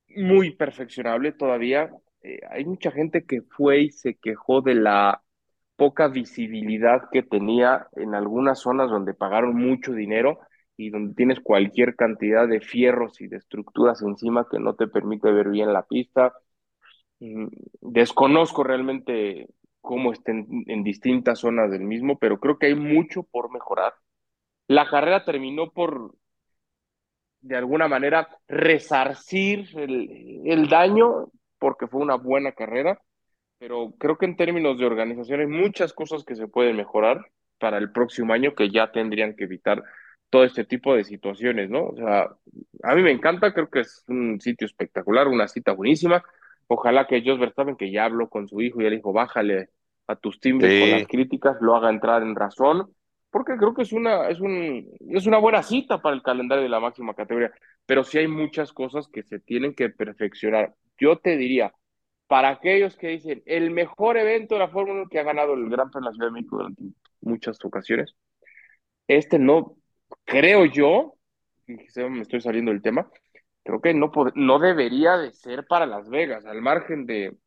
muy 0.09 0.51
perfeccionable 0.55 1.31
todavía. 1.31 1.89
Eh, 2.21 2.39
hay 2.49 2.65
mucha 2.65 2.91
gente 2.91 3.25
que 3.25 3.41
fue 3.43 3.81
y 3.83 3.91
se 3.91 4.15
quejó 4.15 4.61
de 4.61 4.75
la 4.75 5.21
poca 5.77 6.07
visibilidad 6.09 7.03
que 7.11 7.23
tenía 7.23 7.87
en 7.95 8.15
algunas 8.15 8.59
zonas 8.59 8.89
donde 8.89 9.13
pagaron 9.13 9.55
mucho 9.55 9.93
dinero 9.93 10.39
y 10.77 10.89
donde 10.89 11.15
tienes 11.15 11.39
cualquier 11.41 11.95
cantidad 11.95 12.47
de 12.47 12.59
fierros 12.61 13.21
y 13.21 13.27
de 13.27 13.37
estructuras 13.37 14.01
encima 14.01 14.47
que 14.51 14.59
no 14.59 14.75
te 14.75 14.87
permite 14.87 15.31
ver 15.31 15.49
bien 15.49 15.71
la 15.73 15.83
pista. 15.87 16.33
Mm, 17.19 17.47
Desconozco 17.81 18.63
realmente 18.63 19.47
cómo 19.81 20.13
estén 20.13 20.47
en 20.67 20.83
distintas 20.83 21.39
zonas 21.39 21.71
del 21.71 21.83
mismo, 21.83 22.17
pero 22.19 22.39
creo 22.39 22.59
que 22.59 22.67
hay 22.67 22.75
mucho 22.75 23.23
por 23.23 23.51
mejorar. 23.51 23.93
La 24.69 24.87
carrera 24.87 25.25
terminó 25.25 25.71
por, 25.71 26.13
de 27.41 27.55
alguna 27.57 27.87
manera, 27.87 28.27
resarcir 28.47 29.67
el, 29.77 30.41
el 30.45 30.69
daño, 30.69 31.27
porque 31.57 31.87
fue 31.87 32.01
una 32.01 32.15
buena 32.15 32.51
carrera, 32.51 33.01
pero 33.57 33.93
creo 33.97 34.17
que 34.17 34.25
en 34.25 34.37
términos 34.37 34.77
de 34.77 34.85
organización 34.85 35.41
hay 35.41 35.47
muchas 35.47 35.93
cosas 35.93 36.23
que 36.23 36.35
se 36.35 36.47
pueden 36.47 36.77
mejorar 36.77 37.25
para 37.59 37.77
el 37.77 37.91
próximo 37.91 38.31
año 38.33 38.55
que 38.55 38.69
ya 38.69 38.91
tendrían 38.91 39.35
que 39.35 39.45
evitar 39.45 39.83
todo 40.29 40.43
este 40.43 40.63
tipo 40.63 40.95
de 40.95 41.03
situaciones, 41.03 41.69
¿no? 41.69 41.87
O 41.87 41.95
sea, 41.95 42.29
a 42.83 42.95
mí 42.95 43.01
me 43.01 43.11
encanta, 43.11 43.53
creo 43.53 43.69
que 43.69 43.81
es 43.81 44.03
un 44.07 44.39
sitio 44.39 44.65
espectacular, 44.67 45.27
una 45.27 45.47
cita 45.47 45.71
buenísima. 45.73 46.23
Ojalá 46.67 47.07
que 47.07 47.23
Jos 47.25 47.39
Verstappen, 47.39 47.75
que 47.75 47.91
ya 47.91 48.05
habló 48.05 48.29
con 48.29 48.47
su 48.47 48.61
hijo 48.61 48.79
y 48.79 48.83
le 48.83 48.97
dijo, 48.97 49.11
bájale 49.11 49.69
a 50.07 50.15
tus 50.15 50.39
timbres 50.39 50.71
Sí. 50.71 50.79
con 50.79 50.91
las 50.91 51.07
críticas, 51.07 51.57
lo 51.61 51.75
haga 51.75 51.89
entrar 51.89 52.21
en 52.21 52.35
razón, 52.35 52.93
porque 53.31 53.57
creo 53.57 53.73
que 53.73 53.83
es 53.83 53.93
una, 53.93 54.27
es 54.29 54.39
un, 54.39 54.87
es 55.09 55.25
una 55.27 55.37
buena 55.37 55.63
cita 55.63 56.01
para 56.01 56.15
el 56.15 56.23
calendario 56.23 56.63
de 56.63 56.69
la 56.69 56.79
máxima 56.79 57.13
categoría, 57.13 57.51
pero 57.85 58.03
sí 58.03 58.17
hay 58.17 58.27
muchas 58.27 58.73
cosas 58.73 59.07
que 59.07 59.23
se 59.23 59.39
tienen 59.39 59.75
que 59.75 59.89
perfeccionar. 59.89 60.75
Yo 60.97 61.17
te 61.19 61.37
diría, 61.37 61.73
para 62.27 62.49
aquellos 62.49 62.95
que 62.97 63.09
dicen, 63.09 63.43
el 63.45 63.71
mejor 63.71 64.17
evento 64.17 64.55
de 64.55 64.59
la 64.59 64.69
Fórmula 64.69 65.01
1 65.01 65.09
que 65.09 65.19
ha 65.19 65.23
ganado 65.23 65.53
el 65.53 65.69
Gran 65.69 65.91
Premio 65.91 66.09
de 66.09 66.11
la 66.11 66.15
Ciudad 66.15 66.27
de 66.29 66.33
México 66.33 66.57
durante 66.57 66.83
muchas 67.21 67.63
ocasiones, 67.63 68.15
este 69.07 69.39
no, 69.39 69.75
creo 70.25 70.65
yo, 70.65 71.15
me 71.67 72.21
estoy 72.21 72.41
saliendo 72.41 72.71
del 72.71 72.81
tema, 72.81 73.09
creo 73.63 73.81
que 73.81 73.93
no, 73.93 74.11
no 74.35 74.59
debería 74.59 75.17
de 75.17 75.31
ser 75.31 75.65
para 75.67 75.85
Las 75.85 76.09
Vegas, 76.09 76.45
al 76.45 76.61
margen 76.61 77.05
de 77.05 77.37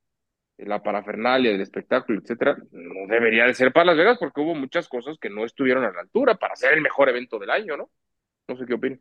la 0.59 0.83
parafernalia, 0.83 1.51
del 1.53 1.61
espectáculo, 1.61 2.21
etcétera, 2.21 2.57
no 2.73 3.07
debería 3.09 3.47
de 3.47 3.55
ser 3.55 3.73
para 3.73 3.87
Las 3.87 3.97
Vegas 3.97 4.19
porque 4.21 4.41
hubo 4.41 4.55
muchas 4.55 4.89
cosas 4.89 5.19
que 5.19 5.31
no 5.31 5.45
estuvieron 5.45 5.85
a 5.85 5.93
la 5.93 6.01
altura 6.01 6.37
para 6.37 6.57
ser 6.57 6.75
el 6.75 6.83
mejor 6.83 7.09
evento 7.09 7.39
del 7.39 7.51
año, 7.51 7.77
¿no? 7.77 7.91
No 8.49 8.57
sé 8.57 8.67
qué 8.67 8.75
opinan. 8.75 9.01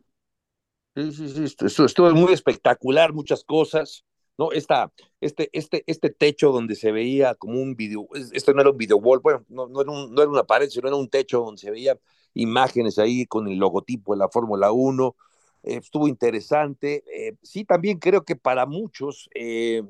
Sí, 0.94 1.10
sí, 1.12 1.28
sí, 1.30 1.44
esto- 1.44 1.84
estuvo 1.86 2.10
muy 2.12 2.32
espectacular, 2.34 3.14
muchas 3.14 3.44
cosas, 3.44 4.04
¿no? 4.36 4.52
Esta, 4.52 4.92
este, 5.22 5.48
este, 5.52 5.84
este 5.86 6.10
techo 6.10 6.52
donde 6.52 6.74
se 6.74 6.92
veía 6.92 7.34
como 7.34 7.60
un 7.62 7.74
video, 7.76 8.08
es- 8.14 8.30
esto 8.34 8.52
no 8.52 8.60
era 8.60 8.70
un 8.70 8.76
video 8.76 8.98
wall, 8.98 9.20
bueno, 9.20 9.44
no, 9.48 9.68
no 9.68 9.80
era 9.80 9.90
un- 9.90 10.12
no 10.14 10.20
era 10.22 10.30
una 10.30 10.44
pared, 10.44 10.68
sino 10.68 10.88
era 10.88 10.96
un 10.96 11.08
techo 11.08 11.40
donde 11.40 11.60
se 11.62 11.70
veía 11.70 11.98
imágenes 12.34 12.98
ahí 12.98 13.24
con 13.26 13.48
el 13.48 13.56
logotipo 13.58 14.12
de 14.14 14.18
la 14.18 14.28
Fórmula 14.28 14.70
1, 14.72 15.16
eh, 15.62 15.76
estuvo 15.82 16.08
interesante. 16.08 17.04
eh, 17.28 17.36
sí, 17.42 17.64
también 17.64 17.98
creo 17.98 18.24
que 18.24 18.36
para 18.36 18.66
muchos 18.66 19.30
eh, 19.34 19.82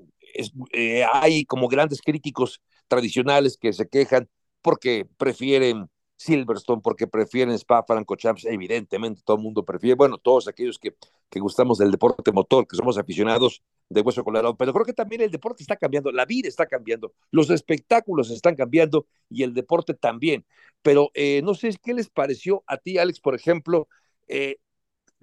eh, 0.72 1.04
hay 1.12 1.44
como 1.44 1.68
grandes 1.68 2.00
críticos 2.00 2.60
tradicionales 2.88 3.56
que 3.56 3.72
se 3.72 3.88
quejan 3.88 4.28
porque 4.62 5.06
prefieren 5.16 5.88
Silverstone, 6.22 6.80
porque 6.82 7.08
prefieren 7.08 7.54
Spa 7.54 7.82
Francorchamps, 7.82 8.44
evidentemente 8.44 9.22
todo 9.24 9.36
el 9.36 9.42
mundo 9.42 9.64
prefiere, 9.64 9.96
bueno, 9.96 10.18
todos 10.18 10.46
aquellos 10.46 10.78
que, 10.78 10.94
que 11.28 11.40
gustamos 11.40 11.78
del 11.78 11.90
deporte 11.90 12.30
motor, 12.30 12.66
que 12.66 12.76
somos 12.76 12.96
aficionados 12.96 13.62
de 13.88 14.00
hueso 14.02 14.22
colorado, 14.22 14.56
pero 14.56 14.72
creo 14.72 14.84
que 14.86 14.92
también 14.92 15.22
el 15.22 15.30
deporte 15.30 15.64
está 15.64 15.76
cambiando, 15.76 16.12
la 16.12 16.24
vida 16.24 16.48
está 16.48 16.66
cambiando, 16.66 17.12
los 17.32 17.50
espectáculos 17.50 18.30
están 18.30 18.54
cambiando 18.54 19.06
y 19.28 19.42
el 19.42 19.52
deporte 19.52 19.94
también. 19.94 20.44
Pero 20.80 21.10
eh, 21.14 21.42
no 21.42 21.54
sé 21.54 21.76
qué 21.82 21.92
les 21.92 22.08
pareció 22.08 22.62
a 22.66 22.76
ti, 22.76 22.98
Alex, 22.98 23.20
por 23.20 23.34
ejemplo, 23.34 23.88
eh, 24.28 24.58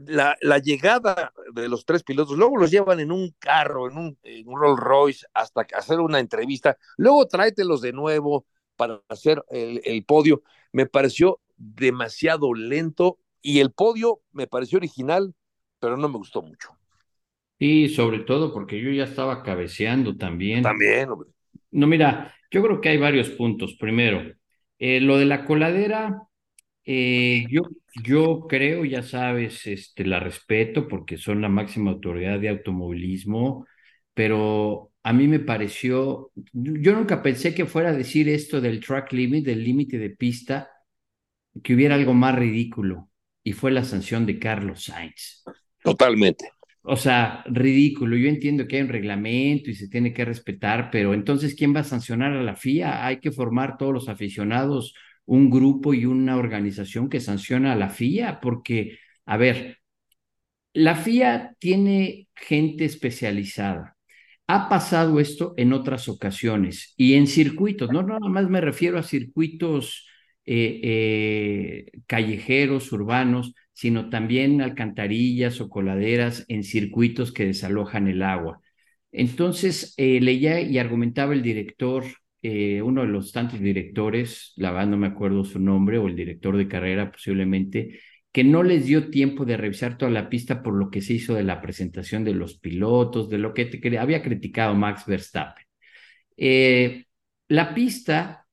la, 0.06 0.38
la, 0.42 0.58
llegada 0.60 1.34
de 1.54 1.68
los 1.68 1.86
tres 1.86 2.04
pilotos, 2.04 2.38
luego 2.38 2.58
los 2.58 2.72
llevan 2.72 3.00
en 3.00 3.12
un 3.12 3.36
carro, 3.40 3.90
en 3.90 3.98
un, 3.98 4.18
en 4.24 4.48
un 4.48 4.60
Rolls 4.60 4.80
Royce, 4.80 5.26
hasta 5.34 5.66
hacer 5.76 6.00
una 6.00 6.20
entrevista, 6.20 6.78
luego 6.98 7.28
tráetelos 7.28 7.82
de 7.82 7.94
nuevo 7.94 8.46
para 8.76 9.02
hacer 9.10 9.44
el, 9.50 9.82
el 9.84 10.04
podio. 10.06 10.42
Me 10.72 10.86
pareció 10.86 11.40
demasiado 11.58 12.54
lento 12.54 13.20
y 13.42 13.60
el 13.60 13.72
podio 13.72 14.22
me 14.32 14.48
pareció 14.48 14.78
original, 14.78 15.34
pero 15.80 15.98
no 15.98 16.08
me 16.08 16.18
gustó 16.18 16.42
mucho. 16.42 16.70
Y 17.58 17.90
sobre 17.90 18.20
todo 18.20 18.54
porque 18.54 18.82
yo 18.82 18.90
ya 18.92 19.04
estaba 19.04 19.44
cabeceando 19.44 20.16
también. 20.16 20.64
También, 20.64 21.10
hombre. 21.10 21.30
No, 21.72 21.88
mira, 21.88 22.34
yo 22.52 22.64
creo 22.64 22.80
que 22.80 22.90
hay 22.90 22.98
varios 22.98 23.30
puntos. 23.32 23.76
Primero, 23.78 24.34
eh, 24.80 25.02
lo 25.02 25.18
de 25.18 25.26
la 25.26 25.46
coladera, 25.46 26.24
eh, 26.92 27.46
yo, 27.52 27.62
yo 28.04 28.48
creo, 28.50 28.84
ya 28.84 29.04
sabes, 29.04 29.68
este, 29.68 30.04
la 30.06 30.20
respeto 30.20 30.88
porque 30.88 31.18
son 31.18 31.40
la 31.40 31.48
máxima 31.48 31.92
autoridad 31.92 32.40
de 32.40 32.50
automovilismo, 32.50 33.68
pero 34.16 34.92
a 35.04 35.14
mí 35.14 35.28
me 35.28 35.40
pareció, 35.40 36.32
yo 36.52 36.96
nunca 36.96 37.22
pensé 37.22 37.54
que 37.54 37.68
fuera 37.68 37.90
a 37.90 37.94
decir 37.94 38.28
esto 38.28 38.60
del 38.60 38.80
track 38.80 39.14
limit, 39.14 39.46
del 39.46 39.64
límite 39.64 40.00
de 40.00 40.10
pista, 40.10 40.72
que 41.64 41.76
hubiera 41.76 41.94
algo 41.94 42.16
más 42.16 42.34
ridículo, 42.36 43.12
y 43.44 43.54
fue 43.54 43.70
la 43.70 43.84
sanción 43.84 44.26
de 44.26 44.40
Carlos 44.40 44.86
Sainz. 44.86 45.44
Totalmente. 45.84 46.54
O 46.82 46.96
sea, 46.96 47.44
ridículo. 47.46 48.18
Yo 48.18 48.30
entiendo 48.30 48.68
que 48.68 48.78
hay 48.78 48.82
un 48.82 48.90
reglamento 48.90 49.70
y 49.70 49.76
se 49.76 49.90
tiene 49.90 50.12
que 50.12 50.26
respetar, 50.26 50.90
pero 50.92 51.14
entonces, 51.14 51.54
¿quién 51.54 51.76
va 51.76 51.82
a 51.82 51.84
sancionar 51.84 52.32
a 52.32 52.42
la 52.42 52.56
FIA? 52.56 53.06
Hay 53.06 53.20
que 53.20 53.32
formar 53.32 53.78
todos 53.78 53.94
los 53.94 54.10
aficionados 54.10 54.96
un 55.30 55.50
grupo 55.52 55.94
y 55.94 56.06
una 56.06 56.38
organización 56.38 57.10
que 57.10 57.20
sanciona 57.20 57.74
a 57.74 57.76
la 57.76 57.90
FIA, 57.90 58.40
porque, 58.42 58.98
a 59.26 59.38
ver, 59.38 59.78
la 60.74 60.96
FIA 60.96 61.56
tiene 61.60 62.28
gente 62.36 62.86
especializada. 62.86 63.96
Ha 64.48 64.70
pasado 64.70 65.20
esto 65.20 65.54
en 65.58 65.74
otras 65.74 66.10
ocasiones 66.10 66.94
y 66.98 67.14
en 67.14 67.28
circuitos, 67.28 67.92
no 67.92 68.02
nada 68.04 68.28
más 68.28 68.50
me 68.50 68.62
refiero 68.62 68.98
a 68.98 69.04
circuitos 69.04 70.08
eh, 70.46 70.80
eh, 70.84 71.92
callejeros, 72.08 72.92
urbanos, 72.92 73.54
sino 73.74 74.10
también 74.10 74.62
alcantarillas 74.62 75.62
o 75.62 75.70
coladeras 75.70 76.46
en 76.48 76.64
circuitos 76.64 77.32
que 77.32 77.46
desalojan 77.46 78.08
el 78.08 78.24
agua. 78.24 78.62
Entonces, 79.12 79.94
eh, 79.98 80.20
leía 80.22 80.62
y 80.62 80.80
argumentaba 80.80 81.34
el 81.34 81.44
director, 81.44 82.06
eh, 82.42 82.82
uno 82.82 83.02
de 83.02 83.08
los 83.08 83.32
tantos 83.32 83.60
directores, 83.60 84.54
la 84.56 84.72
verdad 84.72 84.88
no 84.88 84.98
me 84.98 85.08
acuerdo 85.08 85.44
su 85.44 85.60
nombre, 85.60 85.98
o 85.98 86.08
el 86.08 86.16
director 86.16 86.56
de 86.58 86.68
carrera 86.68 87.12
posiblemente, 87.12 88.00
que 88.32 88.44
no 88.44 88.64
les 88.64 88.86
dio 88.86 89.10
tiempo 89.10 89.46
de 89.46 89.58
revisar 89.58 89.98
toda 89.98 90.12
la 90.12 90.30
pista 90.30 90.62
por 90.64 90.76
lo 90.76 90.90
que 90.90 91.02
se 91.02 91.14
hizo 91.14 91.34
de 91.34 91.44
la 91.44 91.62
presentación 91.62 92.24
de 92.24 92.34
los 92.34 92.58
pilotos, 92.60 93.30
de 93.30 93.40
lo 93.40 93.54
que 93.54 93.66
te, 93.66 93.98
había 93.98 94.22
criticado 94.22 94.76
Max 94.76 95.06
Verstappen. 95.08 95.66
Eh, 96.38 97.06
la 97.48 97.74
pista, 97.74 98.48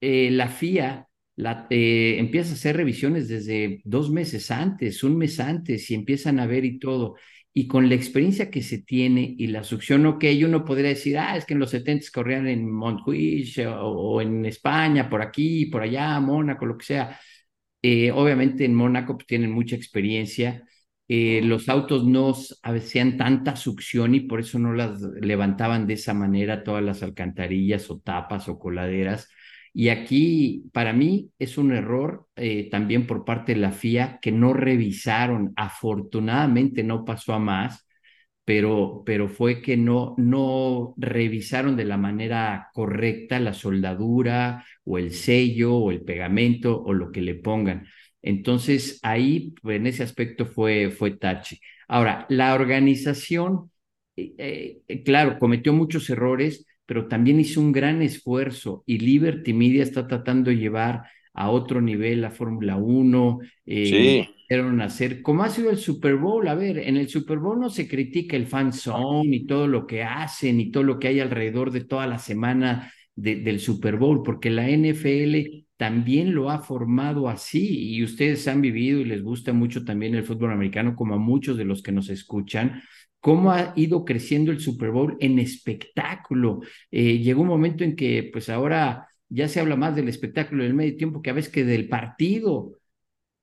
eh, 0.00 0.30
la 0.30 0.48
FIA 0.48 1.08
la, 1.36 1.66
empieza 1.70 2.50
a 2.50 2.54
hacer 2.54 2.76
revisiones 2.76 3.28
desde 3.28 3.80
dos 3.84 4.10
meses 4.10 4.50
antes, 4.50 5.02
un 5.02 5.16
mes 5.16 5.40
antes, 5.40 5.90
y 5.90 5.94
empiezan 5.94 6.40
a 6.40 6.46
ver 6.46 6.64
y 6.64 6.78
todo. 6.78 7.16
Y 7.54 7.66
con 7.66 7.88
la 7.88 7.94
experiencia 7.94 8.50
que 8.50 8.62
se 8.62 8.78
tiene 8.82 9.34
y 9.38 9.48
la 9.48 9.62
succión, 9.62 10.06
ok, 10.06 10.24
uno 10.44 10.64
podría 10.64 10.88
decir, 10.88 11.18
ah, 11.18 11.36
es 11.36 11.44
que 11.44 11.52
en 11.54 11.60
los 11.60 11.70
70 11.70 12.06
corrían 12.12 12.46
en 12.48 12.70
Montjuic 12.70 13.58
o, 13.66 13.72
o, 14.14 14.20
en 14.22 14.44
España, 14.46 15.10
por 15.10 15.20
aquí, 15.22 15.66
por 15.66 15.82
allá, 15.82 16.18
Mónaco, 16.20 16.64
lo 16.66 16.78
que 16.78 16.86
sea. 16.86 17.20
Eh, 17.82 18.12
obviamente 18.12 18.64
en 18.64 18.74
Mónaco 18.74 19.16
pues, 19.16 19.26
tienen 19.26 19.50
mucha 19.52 19.76
experiencia. 19.76 20.64
Eh, 21.08 21.42
los 21.42 21.68
autos 21.68 22.04
no 22.06 22.32
hacían 22.62 23.16
tanta 23.18 23.56
succión 23.56 24.14
y 24.14 24.20
por 24.20 24.40
eso 24.40 24.58
no 24.58 24.72
las 24.72 25.00
levantaban 25.20 25.86
de 25.86 25.94
esa 25.94 26.14
manera 26.14 26.62
todas 26.62 26.82
las 26.82 27.02
alcantarillas 27.02 27.90
o 27.90 28.00
tapas 28.00 28.48
o 28.48 28.58
coladeras. 28.58 29.28
Y 29.74 29.88
aquí, 29.88 30.64
para 30.72 30.92
mí, 30.92 31.30
es 31.38 31.56
un 31.58 31.72
error 31.72 32.26
eh, 32.36 32.68
también 32.70 33.06
por 33.06 33.24
parte 33.24 33.54
de 33.54 33.60
la 33.60 33.72
FIA 33.72 34.18
que 34.20 34.30
no 34.32 34.52
revisaron. 34.52 35.52
Afortunadamente 35.56 36.82
no 36.84 37.04
pasó 37.04 37.32
a 37.34 37.38
más, 37.38 37.86
pero, 38.44 39.02
pero 39.06 39.28
fue 39.28 39.62
que 39.62 39.76
no, 39.76 40.14
no 40.18 40.94
revisaron 40.96 41.76
de 41.76 41.84
la 41.84 41.96
manera 41.96 42.68
correcta 42.74 43.38
la 43.40 43.54
soldadura 43.54 44.64
o 44.84 44.98
el 44.98 45.12
sello 45.12 45.74
o 45.76 45.90
el 45.90 46.02
pegamento 46.02 46.82
o 46.82 46.92
lo 46.92 47.12
que 47.12 47.22
le 47.22 47.34
pongan. 47.36 47.86
Entonces, 48.22 48.98
ahí, 49.02 49.54
en 49.64 49.86
ese 49.86 50.02
aspecto 50.02 50.46
fue, 50.46 50.90
fue 50.90 51.12
tache. 51.12 51.60
Ahora, 51.88 52.26
la 52.28 52.54
organización, 52.54 53.70
eh, 54.16 54.80
eh, 54.88 55.02
claro, 55.04 55.38
cometió 55.38 55.72
muchos 55.72 56.08
errores, 56.10 56.66
pero 56.86 57.08
también 57.08 57.40
hizo 57.40 57.60
un 57.60 57.72
gran 57.72 58.02
esfuerzo 58.02 58.82
y 58.86 58.98
Liberty 58.98 59.52
Media 59.52 59.82
está 59.82 60.06
tratando 60.06 60.50
de 60.50 60.56
llevar 60.56 61.04
a 61.34 61.50
otro 61.50 61.80
nivel 61.80 62.20
la 62.20 62.30
Fórmula 62.30 62.76
1. 62.76 63.38
Eh, 63.66 64.28
sí. 64.48 64.60
hacer, 64.80 65.22
como 65.22 65.44
ha 65.44 65.48
sido 65.48 65.70
el 65.70 65.78
Super 65.78 66.16
Bowl, 66.16 66.46
a 66.48 66.54
ver, 66.54 66.78
en 66.78 66.96
el 66.96 67.08
Super 67.08 67.38
Bowl 67.38 67.58
no 67.58 67.70
se 67.70 67.88
critica 67.88 68.36
el 68.36 68.46
fan 68.46 68.72
zone 68.72 69.36
y 69.36 69.46
todo 69.46 69.66
lo 69.66 69.86
que 69.86 70.02
hacen 70.02 70.60
y 70.60 70.70
todo 70.70 70.82
lo 70.82 70.98
que 70.98 71.08
hay 71.08 71.20
alrededor 71.20 71.70
de 71.70 71.84
toda 71.84 72.06
la 72.06 72.18
semana 72.18 72.92
del 73.14 73.60
Super 73.60 73.96
Bowl, 73.96 74.22
porque 74.22 74.50
la 74.50 74.68
NFL 74.68 75.64
también 75.82 76.32
lo 76.32 76.48
ha 76.48 76.60
formado 76.60 77.28
así 77.28 77.96
y 77.96 78.04
ustedes 78.04 78.46
han 78.46 78.60
vivido 78.60 79.00
y 79.00 79.04
les 79.04 79.20
gusta 79.20 79.52
mucho 79.52 79.84
también 79.84 80.14
el 80.14 80.22
fútbol 80.22 80.52
americano, 80.52 80.94
como 80.94 81.14
a 81.14 81.18
muchos 81.18 81.56
de 81.56 81.64
los 81.64 81.82
que 81.82 81.90
nos 81.90 82.08
escuchan, 82.08 82.84
cómo 83.18 83.50
ha 83.50 83.72
ido 83.74 84.04
creciendo 84.04 84.52
el 84.52 84.60
Super 84.60 84.92
Bowl 84.92 85.16
en 85.18 85.40
espectáculo. 85.40 86.60
Eh, 86.92 87.18
llegó 87.18 87.42
un 87.42 87.48
momento 87.48 87.82
en 87.82 87.96
que 87.96 88.30
pues 88.32 88.48
ahora 88.48 89.08
ya 89.28 89.48
se 89.48 89.58
habla 89.58 89.74
más 89.74 89.96
del 89.96 90.08
espectáculo 90.08 90.62
del 90.62 90.74
medio 90.74 90.96
tiempo 90.96 91.20
que 91.20 91.30
a 91.30 91.32
veces 91.32 91.50
que 91.50 91.64
del 91.64 91.88
partido. 91.88 92.78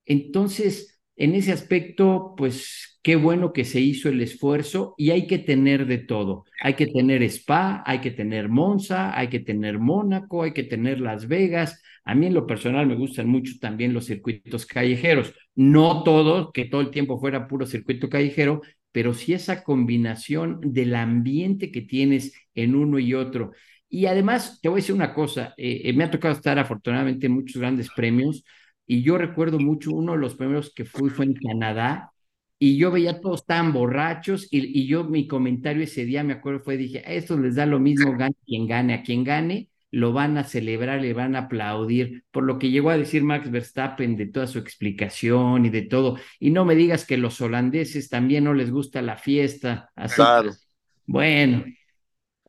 Entonces, 0.06 1.02
en 1.18 1.36
ese 1.36 1.52
aspecto, 1.52 2.36
pues 2.38 2.89
qué 3.02 3.16
bueno 3.16 3.54
que 3.54 3.66
se 3.66 3.80
hizo 3.80 4.10
el 4.10 4.22
esfuerzo 4.22 4.94
y 4.98 5.12
hay 5.12 5.28
que 5.28 5.40
tener 5.40 5.86
de 5.86 6.00
todo. 6.00 6.46
Hay 6.62 6.74
que 6.76 6.88
tener 6.88 7.24
Spa, 7.24 7.84
hay 7.86 8.02
que 8.02 8.12
tener 8.12 8.50
Monza, 8.50 9.18
hay 9.18 9.30
que 9.30 9.40
tener 9.40 9.80
Mónaco, 9.80 10.44
hay 10.44 10.54
que 10.54 10.64
tener 10.64 11.00
Las 11.00 11.28
Vegas. 11.28 11.82
A 12.04 12.16
mí 12.16 12.28
en 12.28 12.34
lo 12.34 12.48
personal 12.48 12.88
me 12.88 12.96
gustan 12.96 13.28
mucho 13.28 13.54
también 13.60 13.94
los 13.94 14.06
circuitos 14.06 14.66
callejeros. 14.66 15.34
No 15.56 16.04
todo, 16.04 16.52
que 16.52 16.66
todo 16.66 16.82
el 16.82 16.92
tiempo 16.92 17.20
fuera 17.20 17.48
puro 17.48 17.66
circuito 17.66 18.10
callejero, 18.10 18.62
pero 18.92 19.14
sí 19.14 19.34
esa 19.34 19.64
combinación 19.64 20.60
del 20.62 20.96
ambiente 20.96 21.72
que 21.72 21.82
tienes 21.82 22.34
en 22.56 22.76
uno 22.76 23.00
y 23.00 23.14
otro. 23.14 23.52
Y 23.90 24.06
además, 24.06 24.60
te 24.62 24.70
voy 24.70 24.78
a 24.80 24.82
decir 24.82 24.96
una 24.96 25.14
cosa, 25.14 25.54
eh, 25.58 25.82
eh, 25.86 25.94
me 25.94 26.04
ha 26.04 26.12
tocado 26.12 26.34
estar 26.34 26.60
afortunadamente 26.60 27.26
en 27.28 27.34
muchos 27.34 27.60
grandes 27.62 27.90
premios 27.96 28.44
y 28.86 29.04
yo 29.04 29.18
recuerdo 29.18 29.60
mucho, 29.60 29.92
uno 29.92 30.14
de 30.14 30.18
los 30.20 30.36
primeros 30.36 30.74
que 30.74 30.86
fui 30.86 31.10
fue 31.10 31.26
en 31.26 31.34
Canadá 31.36 32.09
y 32.60 32.78
yo 32.78 32.92
veía 32.92 33.22
todos 33.22 33.46
tan 33.46 33.72
borrachos 33.72 34.48
y, 34.52 34.80
y 34.80 34.86
yo 34.86 35.06
mi 35.06 35.28
comentario 35.28 35.82
ese 35.82 36.04
día, 36.04 36.24
me 36.24 36.34
acuerdo, 36.34 36.60
fue, 36.60 36.76
dije, 36.76 37.00
a 37.00 37.14
estos 37.14 37.40
les 37.40 37.56
da 37.56 37.66
lo 37.66 37.80
mismo, 37.80 38.18
gane 38.18 38.36
quien 38.46 38.68
gane, 38.68 38.94
a 38.94 39.02
quien 39.02 39.24
gane, 39.24 39.70
lo 39.92 40.14
van 40.14 40.38
a 40.38 40.44
celebrar, 40.44 41.02
le 41.02 41.14
van 41.14 41.36
a 41.36 41.40
aplaudir, 41.40 42.24
por 42.32 42.44
lo 42.44 42.60
que 42.60 42.70
llegó 42.70 42.90
a 42.90 42.98
decir 42.98 43.24
Max 43.24 43.50
Verstappen 43.50 44.18
de 44.18 44.28
toda 44.28 44.46
su 44.46 44.60
explicación 44.60 45.66
y 45.66 45.70
de 45.70 45.84
todo. 45.84 46.18
Y 46.40 46.52
no 46.52 46.66
me 46.66 46.76
digas 46.76 47.06
que 47.06 47.18
los 47.18 47.40
holandeses 47.42 48.10
también 48.10 48.44
no 48.44 48.54
les 48.54 48.72
gusta 48.72 49.02
la 49.02 49.18
fiesta. 49.18 49.90
Así 49.96 50.16
claro. 50.16 50.52
Bueno, 51.06 51.64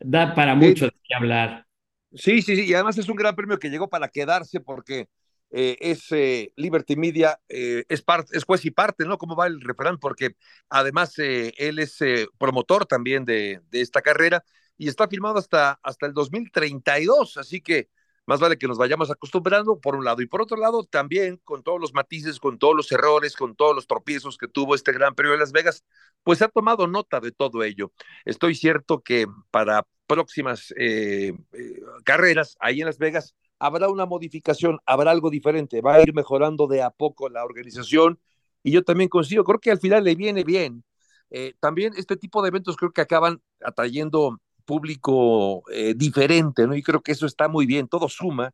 da 0.00 0.34
para 0.34 0.54
mucho 0.54 0.86
de 0.86 0.92
qué 1.02 1.14
hablar. 1.14 1.64
Sí, 2.12 2.42
sí, 2.42 2.56
sí, 2.56 2.64
y 2.64 2.74
además 2.74 2.98
es 2.98 3.08
un 3.08 3.16
gran 3.16 3.34
premio 3.36 3.58
que 3.58 3.70
llegó 3.70 3.88
para 3.88 4.08
quedarse 4.08 4.61
porque 4.61 5.06
eh, 5.51 5.76
es 5.80 6.12
eh, 6.12 6.53
Liberty 6.57 6.96
Media, 6.96 7.40
eh, 7.48 7.84
es, 7.88 8.05
es 8.32 8.44
juez 8.44 8.64
y 8.64 8.70
parte, 8.70 9.05
¿no? 9.05 9.18
¿Cómo 9.18 9.36
va 9.36 9.46
el 9.46 9.61
referán? 9.61 9.98
Porque 9.98 10.36
además 10.68 11.14
él 11.18 11.78
es 11.78 11.98
promotor 12.38 12.86
también 12.86 13.24
de, 13.24 13.61
de, 13.70 13.80
esta 13.80 14.03
carrera 14.03 14.44
y 14.78 14.88
está 14.88 15.09
firmado 15.09 15.38
hasta, 15.38 15.80
hasta 15.82 16.07
el 16.07 16.14
2032, 16.14 17.36
así 17.36 17.61
que 17.61 17.88
más 18.26 18.38
vale 18.38 18.59
que 18.59 18.68
nos 18.68 18.78
vayamos 18.78 19.11
acostumbrando 19.11 19.80
por 19.80 19.96
un 19.96 20.05
lado 20.05 20.22
y 20.22 20.26
por 20.26 20.40
otro 20.40 20.57
lado 20.57 20.84
también 20.84 21.38
con 21.42 21.64
todos 21.64 21.80
los 21.80 21.94
matices, 21.94 22.38
con 22.38 22.61
todos 22.61 22.76
los 22.76 22.92
errores, 22.92 23.34
con 23.34 23.57
todos 23.57 23.74
los 23.74 23.88
tropiezos 23.88 24.38
que 24.38 24.46
tuvo 24.46 24.76
este 24.76 24.92
Gran 24.92 25.16
Premio 25.16 25.32
de 25.32 25.38
Las 25.38 25.51
Vegas, 25.51 25.84
pues 26.22 26.40
ha 26.42 26.48
tomado 26.48 26.86
nota 26.86 27.18
de 27.18 27.32
todo 27.32 27.64
ello. 27.64 27.92
Estoy 28.24 28.55
cierto 28.55 29.01
que 29.01 29.26
para 29.51 29.84
próximas 30.07 30.72
eh, 30.76 31.32
eh, 31.53 31.80
carreras 32.05 32.57
ahí 32.61 32.80
en 32.80 32.86
Las 32.86 32.98
Vegas 32.98 33.34
habrá 33.61 33.88
una 33.88 34.06
modificación, 34.06 34.78
habrá 34.86 35.12
algo 35.12 35.30
diferente, 35.30 35.80
va 35.80 35.94
a 35.94 36.02
ir 36.02 36.12
mejorando 36.14 36.66
de 36.66 36.82
a 36.82 36.90
poco 36.90 37.28
la 37.28 37.44
organización 37.44 38.18
y 38.62 38.72
yo 38.72 38.82
también 38.82 39.08
consigo, 39.08 39.44
creo 39.44 39.61
que 39.61 39.70
al 39.70 39.78
final 39.78 40.02
le 40.02 40.14
viene 40.16 40.42
bien. 40.42 40.82
Eh, 41.30 41.54
también 41.61 41.92
este 41.96 42.16
tipo 42.16 42.42
de 42.42 42.48
eventos 42.48 42.76
creo 42.76 42.90
que 42.90 43.02
acaban 43.02 43.40
atrayendo 43.64 44.40
público 44.64 45.62
eh, 45.72 45.94
diferente, 45.96 46.66
¿no? 46.66 46.74
Y 46.74 46.82
creo 46.82 47.02
que 47.02 47.12
eso 47.12 47.26
está 47.26 47.48
muy 47.48 47.66
bien, 47.66 47.86
todo 47.86 48.08
suma 48.08 48.52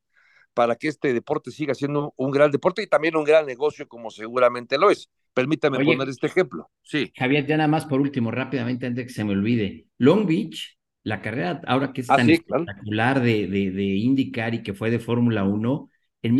para 0.53 0.75
que 0.75 0.89
este 0.89 1.13
deporte 1.13 1.51
siga 1.51 1.75
siendo 1.75 2.15
un 2.17 2.31
gran 2.31 2.51
deporte 2.51 2.83
y 2.83 2.87
también 2.87 3.15
un 3.15 3.25
gran 3.25 3.45
negocio 3.45 3.87
como 3.87 4.11
seguramente 4.11 4.79
lo 4.79 4.91
es. 4.91 5.11
Permítame 5.35 5.85
poner 5.85 6.09
este 6.09 6.29
ejemplo. 6.29 6.71
Sí. 6.83 7.13
Javier, 7.15 7.47
ya 7.47 7.59
nada 7.59 7.69
más 7.69 7.85
por 7.85 8.01
último, 8.01 8.31
rápidamente 8.31 8.87
antes 8.87 9.05
de 9.05 9.07
que 9.07 9.13
se 9.13 9.23
me 9.23 9.33
olvide. 9.33 9.87
Long 9.99 10.27
Beach, 10.27 10.79
la 11.07 11.23
carrera 11.23 11.61
ahora 11.69 11.93
que 11.93 12.01
es 12.01 12.11
ah, 12.11 12.17
tan 12.17 12.29
espectacular 12.31 13.23
de, 13.23 13.47
de, 13.47 13.71
de 13.71 13.85
IndyCar 13.85 14.55
y 14.55 14.65
que 14.65 14.75
fue 14.75 14.91
de 14.91 14.99
Fórmula 14.99 15.45
1, 15.45 15.89
en 16.23 16.37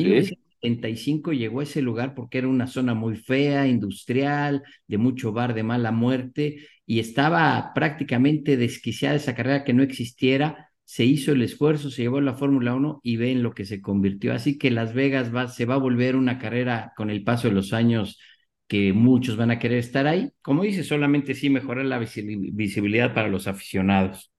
sí 0.97 1.23
llegó 1.33 1.61
a 1.61 1.63
ese 1.63 1.83
lugar 1.83 2.15
porque 2.17 2.39
era 2.39 2.49
una 2.49 2.67
zona 2.67 2.93
muy 2.93 3.15
fea, 3.15 3.69
industrial, 3.69 4.65
de 4.89 4.99
mucho 4.99 5.31
bar 5.33 5.55
de 5.55 5.63
mala 5.63 5.93
muerte, 5.93 6.67
y 6.85 6.99
estaba 6.99 7.71
prácticamente 7.75 8.57
desquiciada 8.57 9.15
esa 9.15 9.37
carrera 9.37 9.63
que 9.63 9.73
no 9.73 9.85
existiera. 9.85 10.73
Se 10.83 11.05
hizo 11.05 11.31
el 11.31 11.43
esfuerzo, 11.43 11.89
se 11.89 12.03
llevó 12.03 12.19
a 12.19 12.23
la 12.23 12.35
Fórmula 12.35 12.75
1 12.75 13.01
y 13.05 13.17
ven 13.19 13.45
lo 13.45 13.55
que 13.55 13.67
se 13.67 13.81
convirtió. 13.81 14.35
Así 14.35 14.59
que 14.59 14.73
Las 14.73 14.95
Vegas 14.95 15.33
va, 15.33 15.47
se 15.47 15.65
va 15.65 15.75
a 15.75 15.79
volver 15.79 16.17
una 16.17 16.39
carrera 16.41 16.93
con 16.97 17.11
el 17.11 17.23
paso 17.23 17.47
de 17.47 17.55
los 17.55 17.73
años 17.73 18.19
que 18.67 18.93
muchos 18.93 19.37
van 19.37 19.53
a 19.53 19.61
querer 19.61 19.79
estar 19.79 20.09
ahí. 20.09 20.33
Como 20.43 20.65
dice, 20.65 20.83
solamente 20.83 21.35
sí 21.35 21.51
mejorar 21.51 21.85
la 21.85 22.01
visibilidad 22.01 23.15
para 23.15 23.29
los 23.29 23.47
aficionados. 23.47 24.33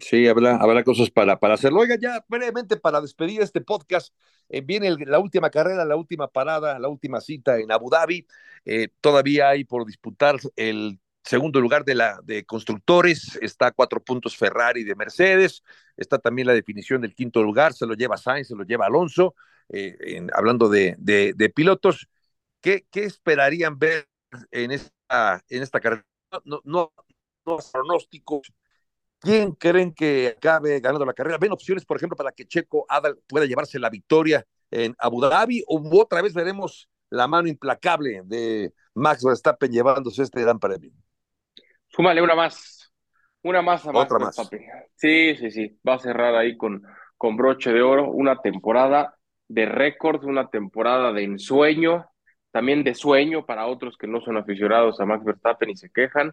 Sí, 0.00 0.26
habrá, 0.26 0.56
habrá 0.56 0.84
cosas 0.84 1.10
para, 1.10 1.38
para 1.38 1.54
hacerlo. 1.54 1.80
Oiga, 1.80 1.96
ya 2.00 2.24
brevemente 2.28 2.76
para 2.76 3.00
despedir 3.00 3.40
este 3.40 3.60
podcast, 3.60 4.14
eh, 4.48 4.60
viene 4.60 4.94
la 5.06 5.18
última 5.18 5.50
carrera, 5.50 5.84
la 5.84 5.96
última 5.96 6.28
parada, 6.28 6.78
la 6.78 6.88
última 6.88 7.20
cita 7.20 7.58
en 7.58 7.70
Abu 7.72 7.90
Dhabi. 7.90 8.26
Eh, 8.64 8.88
todavía 9.00 9.50
hay 9.50 9.64
por 9.64 9.86
disputar 9.86 10.36
el 10.56 10.98
segundo 11.22 11.60
lugar 11.60 11.84
de 11.84 11.94
la 11.94 12.20
de 12.22 12.44
constructores, 12.44 13.38
está 13.42 13.72
cuatro 13.72 14.02
puntos 14.02 14.36
Ferrari 14.36 14.84
de 14.84 14.94
Mercedes, 14.94 15.62
está 15.96 16.18
también 16.18 16.46
la 16.46 16.54
definición 16.54 17.00
del 17.00 17.14
quinto 17.14 17.42
lugar, 17.42 17.72
se 17.72 17.86
lo 17.86 17.94
lleva 17.94 18.16
Sainz, 18.16 18.48
se 18.48 18.54
lo 18.54 18.62
lleva 18.64 18.86
Alonso, 18.86 19.34
eh, 19.68 20.24
hablando 20.32 20.68
de, 20.68 20.94
de, 20.98 21.48
pilotos. 21.50 22.08
¿Qué, 22.60 22.86
¿Qué, 22.90 23.04
esperarían 23.04 23.78
ver 23.78 24.08
en 24.50 24.70
esta, 24.70 25.42
en 25.48 25.62
esta 25.62 25.80
carrera? 25.80 26.04
No, 26.44 26.60
no, 26.64 26.92
no 27.44 27.58
pronósticos, 27.72 28.52
¿Quién 29.20 29.52
creen 29.52 29.92
que 29.94 30.34
acabe 30.36 30.80
ganando 30.80 31.04
la 31.04 31.14
carrera? 31.14 31.38
¿Ven 31.38 31.52
opciones, 31.52 31.84
por 31.84 31.96
ejemplo, 31.96 32.16
para 32.16 32.32
que 32.32 32.46
Checo 32.46 32.84
Adal 32.88 33.18
pueda 33.26 33.46
llevarse 33.46 33.78
la 33.78 33.90
victoria 33.90 34.44
en 34.70 34.94
Abu 34.98 35.20
Dhabi? 35.20 35.64
¿O 35.66 35.80
otra 36.00 36.22
vez 36.22 36.34
veremos 36.34 36.88
la 37.10 37.26
mano 37.26 37.48
implacable 37.48 38.22
de 38.24 38.72
Max 38.94 39.24
Verstappen 39.24 39.70
llevándose 39.70 40.22
este 40.22 40.42
gran 40.42 40.58
premio? 40.58 40.92
Súmale 41.88 42.20
una 42.22 42.34
más. 42.34 42.92
Una 43.42 43.62
más 43.62 43.86
a 43.86 43.92
Max 43.92 44.12
Otra 44.12 44.24
Verstappen. 44.24 44.62
Sí, 44.94 45.36
sí, 45.36 45.50
sí. 45.50 45.78
Va 45.86 45.94
a 45.94 45.98
cerrar 45.98 46.34
ahí 46.34 46.56
con, 46.56 46.82
con 47.16 47.36
broche 47.36 47.72
de 47.72 47.82
oro 47.82 48.10
una 48.10 48.40
temporada 48.40 49.16
de 49.48 49.66
récord, 49.66 50.24
una 50.24 50.48
temporada 50.48 51.12
de 51.12 51.24
ensueño, 51.24 52.06
también 52.50 52.84
de 52.84 52.94
sueño 52.94 53.46
para 53.46 53.66
otros 53.66 53.96
que 53.96 54.06
no 54.06 54.20
son 54.20 54.36
aficionados 54.36 55.00
a 55.00 55.06
Max 55.06 55.24
Verstappen 55.24 55.70
y 55.70 55.76
se 55.76 55.90
quejan 55.90 56.32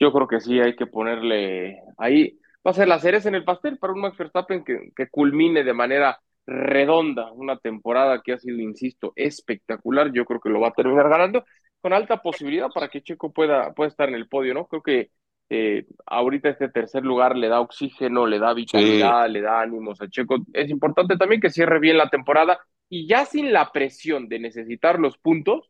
yo 0.00 0.12
creo 0.12 0.26
que 0.26 0.40
sí 0.40 0.58
hay 0.58 0.74
que 0.74 0.86
ponerle 0.86 1.78
ahí, 1.98 2.38
va 2.66 2.72
a 2.72 2.74
ser 2.74 2.88
la 2.88 2.98
cereza 2.98 3.28
en 3.28 3.36
el 3.36 3.44
pastel 3.44 3.78
para 3.78 3.92
un 3.92 4.00
Max 4.00 4.16
Verstappen 4.18 4.64
que, 4.64 4.90
que 4.96 5.08
culmine 5.08 5.62
de 5.62 5.74
manera 5.74 6.18
redonda 6.46 7.30
una 7.32 7.56
temporada 7.58 8.22
que 8.22 8.32
ha 8.32 8.38
sido, 8.38 8.58
insisto, 8.58 9.12
espectacular. 9.14 10.10
Yo 10.12 10.24
creo 10.24 10.40
que 10.40 10.48
lo 10.48 10.60
va 10.60 10.68
a 10.68 10.72
terminar 10.72 11.08
ganando 11.08 11.44
con 11.80 11.92
alta 11.92 12.18
posibilidad 12.18 12.68
para 12.74 12.88
que 12.88 13.02
Checo 13.02 13.32
pueda, 13.32 13.72
pueda 13.72 13.88
estar 13.88 14.08
en 14.08 14.16
el 14.16 14.28
podio, 14.28 14.54
¿no? 14.54 14.66
Creo 14.66 14.82
que 14.82 15.10
eh, 15.48 15.86
ahorita 16.06 16.50
este 16.50 16.68
tercer 16.68 17.04
lugar 17.04 17.36
le 17.36 17.48
da 17.48 17.60
oxígeno, 17.60 18.26
le 18.26 18.38
da 18.38 18.54
vitalidad, 18.54 19.28
le 19.28 19.40
da 19.40 19.60
ánimos 19.60 20.00
a 20.00 20.08
Checo. 20.08 20.38
Es 20.52 20.70
importante 20.70 21.16
también 21.16 21.40
que 21.40 21.50
cierre 21.50 21.78
bien 21.78 21.98
la 21.98 22.08
temporada 22.08 22.58
y 22.88 23.06
ya 23.06 23.24
sin 23.24 23.52
la 23.52 23.70
presión 23.72 24.28
de 24.28 24.40
necesitar 24.40 24.98
los 24.98 25.16
puntos, 25.18 25.69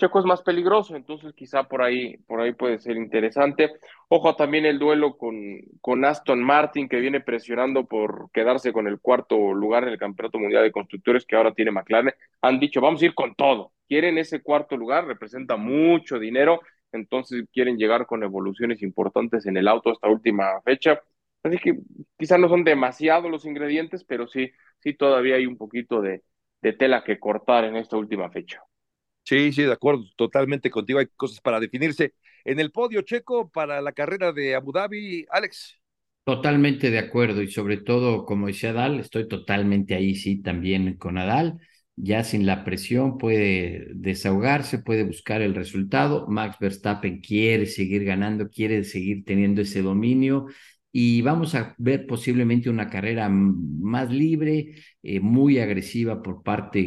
Checo 0.00 0.18
es 0.18 0.24
más 0.24 0.40
peligroso, 0.42 0.96
entonces 0.96 1.34
quizá 1.34 1.64
por 1.64 1.82
ahí, 1.82 2.16
por 2.26 2.40
ahí 2.40 2.54
puede 2.54 2.78
ser 2.78 2.96
interesante. 2.96 3.70
Ojo 4.08 4.34
también 4.34 4.64
el 4.64 4.78
duelo 4.78 5.18
con, 5.18 5.34
con 5.82 6.04
Aston 6.06 6.42
Martin, 6.42 6.88
que 6.88 7.00
viene 7.00 7.20
presionando 7.20 7.86
por 7.86 8.30
quedarse 8.32 8.72
con 8.72 8.88
el 8.88 8.98
cuarto 8.98 9.52
lugar 9.52 9.82
en 9.84 9.90
el 9.90 9.98
Campeonato 9.98 10.38
Mundial 10.38 10.62
de 10.62 10.72
Constructores 10.72 11.26
que 11.26 11.36
ahora 11.36 11.52
tiene 11.52 11.70
McLaren. 11.70 12.14
Han 12.40 12.58
dicho, 12.58 12.80
vamos 12.80 13.02
a 13.02 13.04
ir 13.04 13.14
con 13.14 13.34
todo. 13.34 13.72
Quieren 13.88 14.16
ese 14.16 14.42
cuarto 14.42 14.76
lugar, 14.76 15.06
representa 15.06 15.56
mucho 15.56 16.18
dinero, 16.18 16.60
entonces 16.92 17.44
quieren 17.52 17.76
llegar 17.76 18.06
con 18.06 18.22
evoluciones 18.22 18.82
importantes 18.82 19.44
en 19.46 19.58
el 19.58 19.68
auto 19.68 19.92
esta 19.92 20.08
última 20.08 20.60
fecha. 20.62 21.02
Así 21.42 21.58
que 21.58 21.78
quizá 22.18 22.38
no 22.38 22.48
son 22.48 22.64
demasiados 22.64 23.30
los 23.30 23.44
ingredientes, 23.44 24.04
pero 24.04 24.26
sí, 24.26 24.50
sí 24.78 24.94
todavía 24.94 25.36
hay 25.36 25.44
un 25.46 25.58
poquito 25.58 26.00
de 26.00 26.22
tela 26.78 27.04
que 27.04 27.18
cortar 27.18 27.64
en 27.64 27.76
esta 27.76 27.98
última 27.98 28.30
fecha. 28.30 28.62
Sí, 29.24 29.52
sí, 29.52 29.62
de 29.62 29.72
acuerdo, 29.72 30.04
totalmente 30.16 30.70
contigo. 30.70 30.98
Hay 30.98 31.06
cosas 31.16 31.40
para 31.40 31.60
definirse. 31.60 32.14
En 32.44 32.58
el 32.58 32.72
podio 32.72 33.02
checo 33.02 33.48
para 33.50 33.80
la 33.80 33.92
carrera 33.92 34.32
de 34.32 34.54
Abu 34.56 34.72
Dhabi, 34.72 35.24
Alex. 35.30 35.80
Totalmente 36.24 36.90
de 36.90 36.98
acuerdo 36.98 37.42
y 37.42 37.50
sobre 37.50 37.78
todo, 37.78 38.24
como 38.24 38.46
decía 38.46 38.70
Adal, 38.70 39.00
estoy 39.00 39.26
totalmente 39.26 39.94
ahí, 39.96 40.14
sí, 40.14 40.40
también 40.42 40.96
con 40.96 41.18
Adal. 41.18 41.58
ya 41.96 42.22
sin 42.24 42.46
la 42.46 42.62
presión, 42.64 43.18
puede 43.18 43.88
desahogarse, 43.94 44.78
puede 44.78 45.02
buscar 45.04 45.42
el 45.42 45.54
resultado. 45.54 46.26
Max 46.28 46.56
Verstappen 46.60 47.20
quiere 47.20 47.66
seguir 47.66 48.04
ganando, 48.04 48.48
quiere 48.48 48.84
seguir 48.84 49.24
teniendo 49.24 49.60
ese 49.62 49.82
dominio 49.82 50.46
y 50.92 51.22
vamos 51.22 51.54
a 51.54 51.74
ver 51.78 52.06
posiblemente 52.06 52.68
una 52.68 52.90
carrera 52.90 53.28
más 53.28 54.10
libre, 54.10 54.74
eh, 55.02 55.20
muy 55.20 55.60
agresiva 55.60 56.20
por 56.20 56.42
parte, 56.42 56.80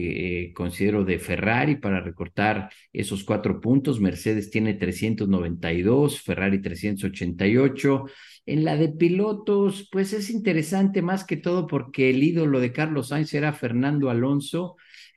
eh, 0.47 0.53
considero, 0.53 1.05
de 1.05 1.19
Ferrari 1.19 1.77
para 1.77 2.01
recortar 2.01 2.69
esos 2.91 3.23
cuatro 3.23 3.61
puntos. 3.61 4.01
Mercedes 4.01 4.51
tiene 4.51 4.73
392, 4.73 6.21
Ferrari 6.21 6.61
388. 6.61 8.05
En 8.45 8.65
la 8.65 8.75
de 8.75 8.89
pilotos, 8.89 9.87
pues 9.89 10.11
es 10.11 10.29
interesante 10.29 11.01
más 11.01 11.23
que 11.23 11.37
todo 11.37 11.65
porque 11.65 12.09
el 12.09 12.23
ídolo 12.23 12.59
de 12.59 12.73
Carlos 12.73 13.09
Sainz 13.09 13.33
era 13.33 13.53
Fernando 13.53 14.09
Alonso 14.09 14.75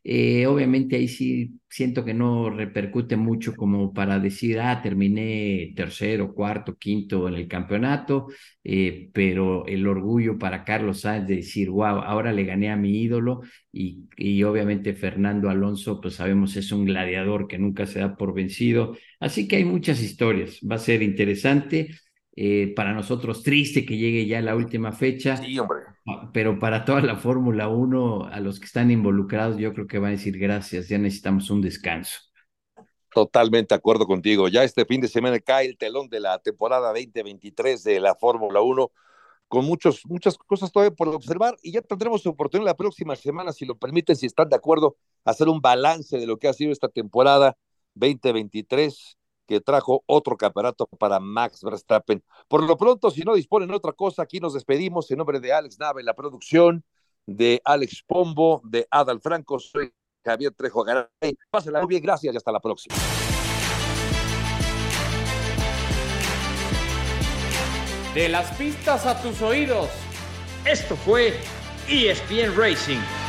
eh, 0.08 0.46
obviamente 0.46 0.94
ahí 0.96 1.08
sí 1.08 1.58
siento 1.68 2.04
que 2.04 2.14
no 2.14 2.48
repercute 2.50 3.16
mucho 3.16 3.54
como 3.56 3.92
para 3.92 4.20
decir, 4.20 4.60
ah, 4.60 4.80
terminé 4.80 5.72
tercero, 5.74 6.32
cuarto, 6.32 6.76
quinto 6.78 7.26
en 7.28 7.34
el 7.34 7.48
campeonato, 7.48 8.28
eh, 8.62 9.10
pero 9.12 9.66
el 9.66 9.86
orgullo 9.86 10.38
para 10.38 10.64
Carlos 10.64 11.00
Sainz 11.00 11.26
de 11.26 11.36
decir, 11.36 11.70
wow, 11.70 11.98
ahora 12.02 12.32
le 12.32 12.44
gané 12.44 12.70
a 12.70 12.76
mi 12.76 13.02
ídolo 13.02 13.42
y, 13.72 14.04
y 14.16 14.42
obviamente 14.44 14.94
Fernando 14.94 15.50
Alonso, 15.50 16.00
pues 16.00 16.14
sabemos 16.14 16.56
es 16.56 16.70
un 16.72 16.84
gladiador 16.84 17.48
que 17.48 17.58
nunca 17.58 17.86
se 17.86 17.98
da 18.00 18.16
por 18.16 18.32
vencido, 18.32 18.96
así 19.20 19.48
que 19.48 19.56
hay 19.56 19.64
muchas 19.64 20.00
historias, 20.02 20.60
va 20.68 20.76
a 20.76 20.78
ser 20.78 21.02
interesante. 21.02 21.90
Eh, 22.38 22.74
para 22.76 22.92
nosotros 22.92 23.42
triste 23.42 23.86
que 23.86 23.96
llegue 23.96 24.26
ya 24.26 24.42
la 24.42 24.54
última 24.56 24.92
fecha. 24.92 25.38
Sí, 25.38 25.58
hombre. 25.58 25.85
Ah, 26.08 26.30
pero 26.32 26.58
para 26.58 26.84
toda 26.84 27.00
la 27.00 27.16
Fórmula 27.16 27.68
1, 27.68 28.26
a 28.26 28.40
los 28.40 28.60
que 28.60 28.66
están 28.66 28.90
involucrados, 28.90 29.56
yo 29.56 29.72
creo 29.72 29.86
que 29.86 29.98
van 29.98 30.10
a 30.10 30.12
decir 30.12 30.38
gracias, 30.38 30.88
ya 30.88 30.98
necesitamos 30.98 31.50
un 31.50 31.60
descanso. 31.60 32.20
Totalmente 33.12 33.74
de 33.74 33.78
acuerdo 33.78 34.06
contigo. 34.06 34.48
Ya 34.48 34.62
este 34.62 34.84
fin 34.84 35.00
de 35.00 35.08
semana 35.08 35.40
cae 35.40 35.66
el 35.66 35.76
telón 35.76 36.08
de 36.08 36.20
la 36.20 36.38
temporada 36.38 36.92
2023 36.92 37.82
de 37.82 37.98
la 37.98 38.14
Fórmula 38.14 38.60
1, 38.60 38.90
con 39.48 39.64
muchos, 39.64 40.02
muchas 40.06 40.36
cosas 40.38 40.70
todavía 40.70 40.94
por 40.94 41.08
observar 41.08 41.56
y 41.62 41.72
ya 41.72 41.82
tendremos 41.82 42.26
oportunidad 42.26 42.66
la 42.66 42.76
próxima 42.76 43.16
semana, 43.16 43.52
si 43.52 43.64
lo 43.64 43.76
permiten, 43.76 44.16
si 44.16 44.26
están 44.26 44.48
de 44.48 44.56
acuerdo, 44.56 44.96
hacer 45.24 45.48
un 45.48 45.60
balance 45.60 46.18
de 46.18 46.26
lo 46.26 46.36
que 46.36 46.48
ha 46.48 46.52
sido 46.52 46.72
esta 46.72 46.88
temporada 46.88 47.56
2023 47.94 49.15
que 49.46 49.60
trajo 49.60 50.02
otro 50.06 50.36
campeonato 50.36 50.86
para 50.86 51.20
Max 51.20 51.62
Verstappen. 51.62 52.22
Por 52.48 52.62
lo 52.62 52.76
pronto, 52.76 53.10
si 53.10 53.22
no 53.22 53.34
disponen 53.34 53.68
de 53.68 53.76
otra 53.76 53.92
cosa, 53.92 54.22
aquí 54.22 54.40
nos 54.40 54.54
despedimos 54.54 55.10
en 55.10 55.18
nombre 55.18 55.40
de 55.40 55.52
Alex 55.52 55.78
Nave, 55.78 56.02
la 56.02 56.14
producción, 56.14 56.84
de 57.26 57.60
Alex 57.64 58.04
Pombo, 58.06 58.60
de 58.64 58.86
Adal 58.90 59.20
Franco, 59.20 59.58
soy 59.58 59.92
Javier 60.24 60.52
Trejo 60.54 60.84
Garay. 60.84 61.08
Pásenla 61.50 61.80
muy 61.80 61.88
bien, 61.88 62.02
gracias 62.02 62.32
y 62.34 62.36
hasta 62.36 62.52
la 62.52 62.60
próxima. 62.60 62.94
De 68.14 68.28
las 68.28 68.50
pistas 68.56 69.04
a 69.06 69.20
tus 69.20 69.42
oídos. 69.42 69.90
Esto 70.64 70.96
fue 70.96 71.38
ESPN 71.88 72.56
Racing 72.56 73.25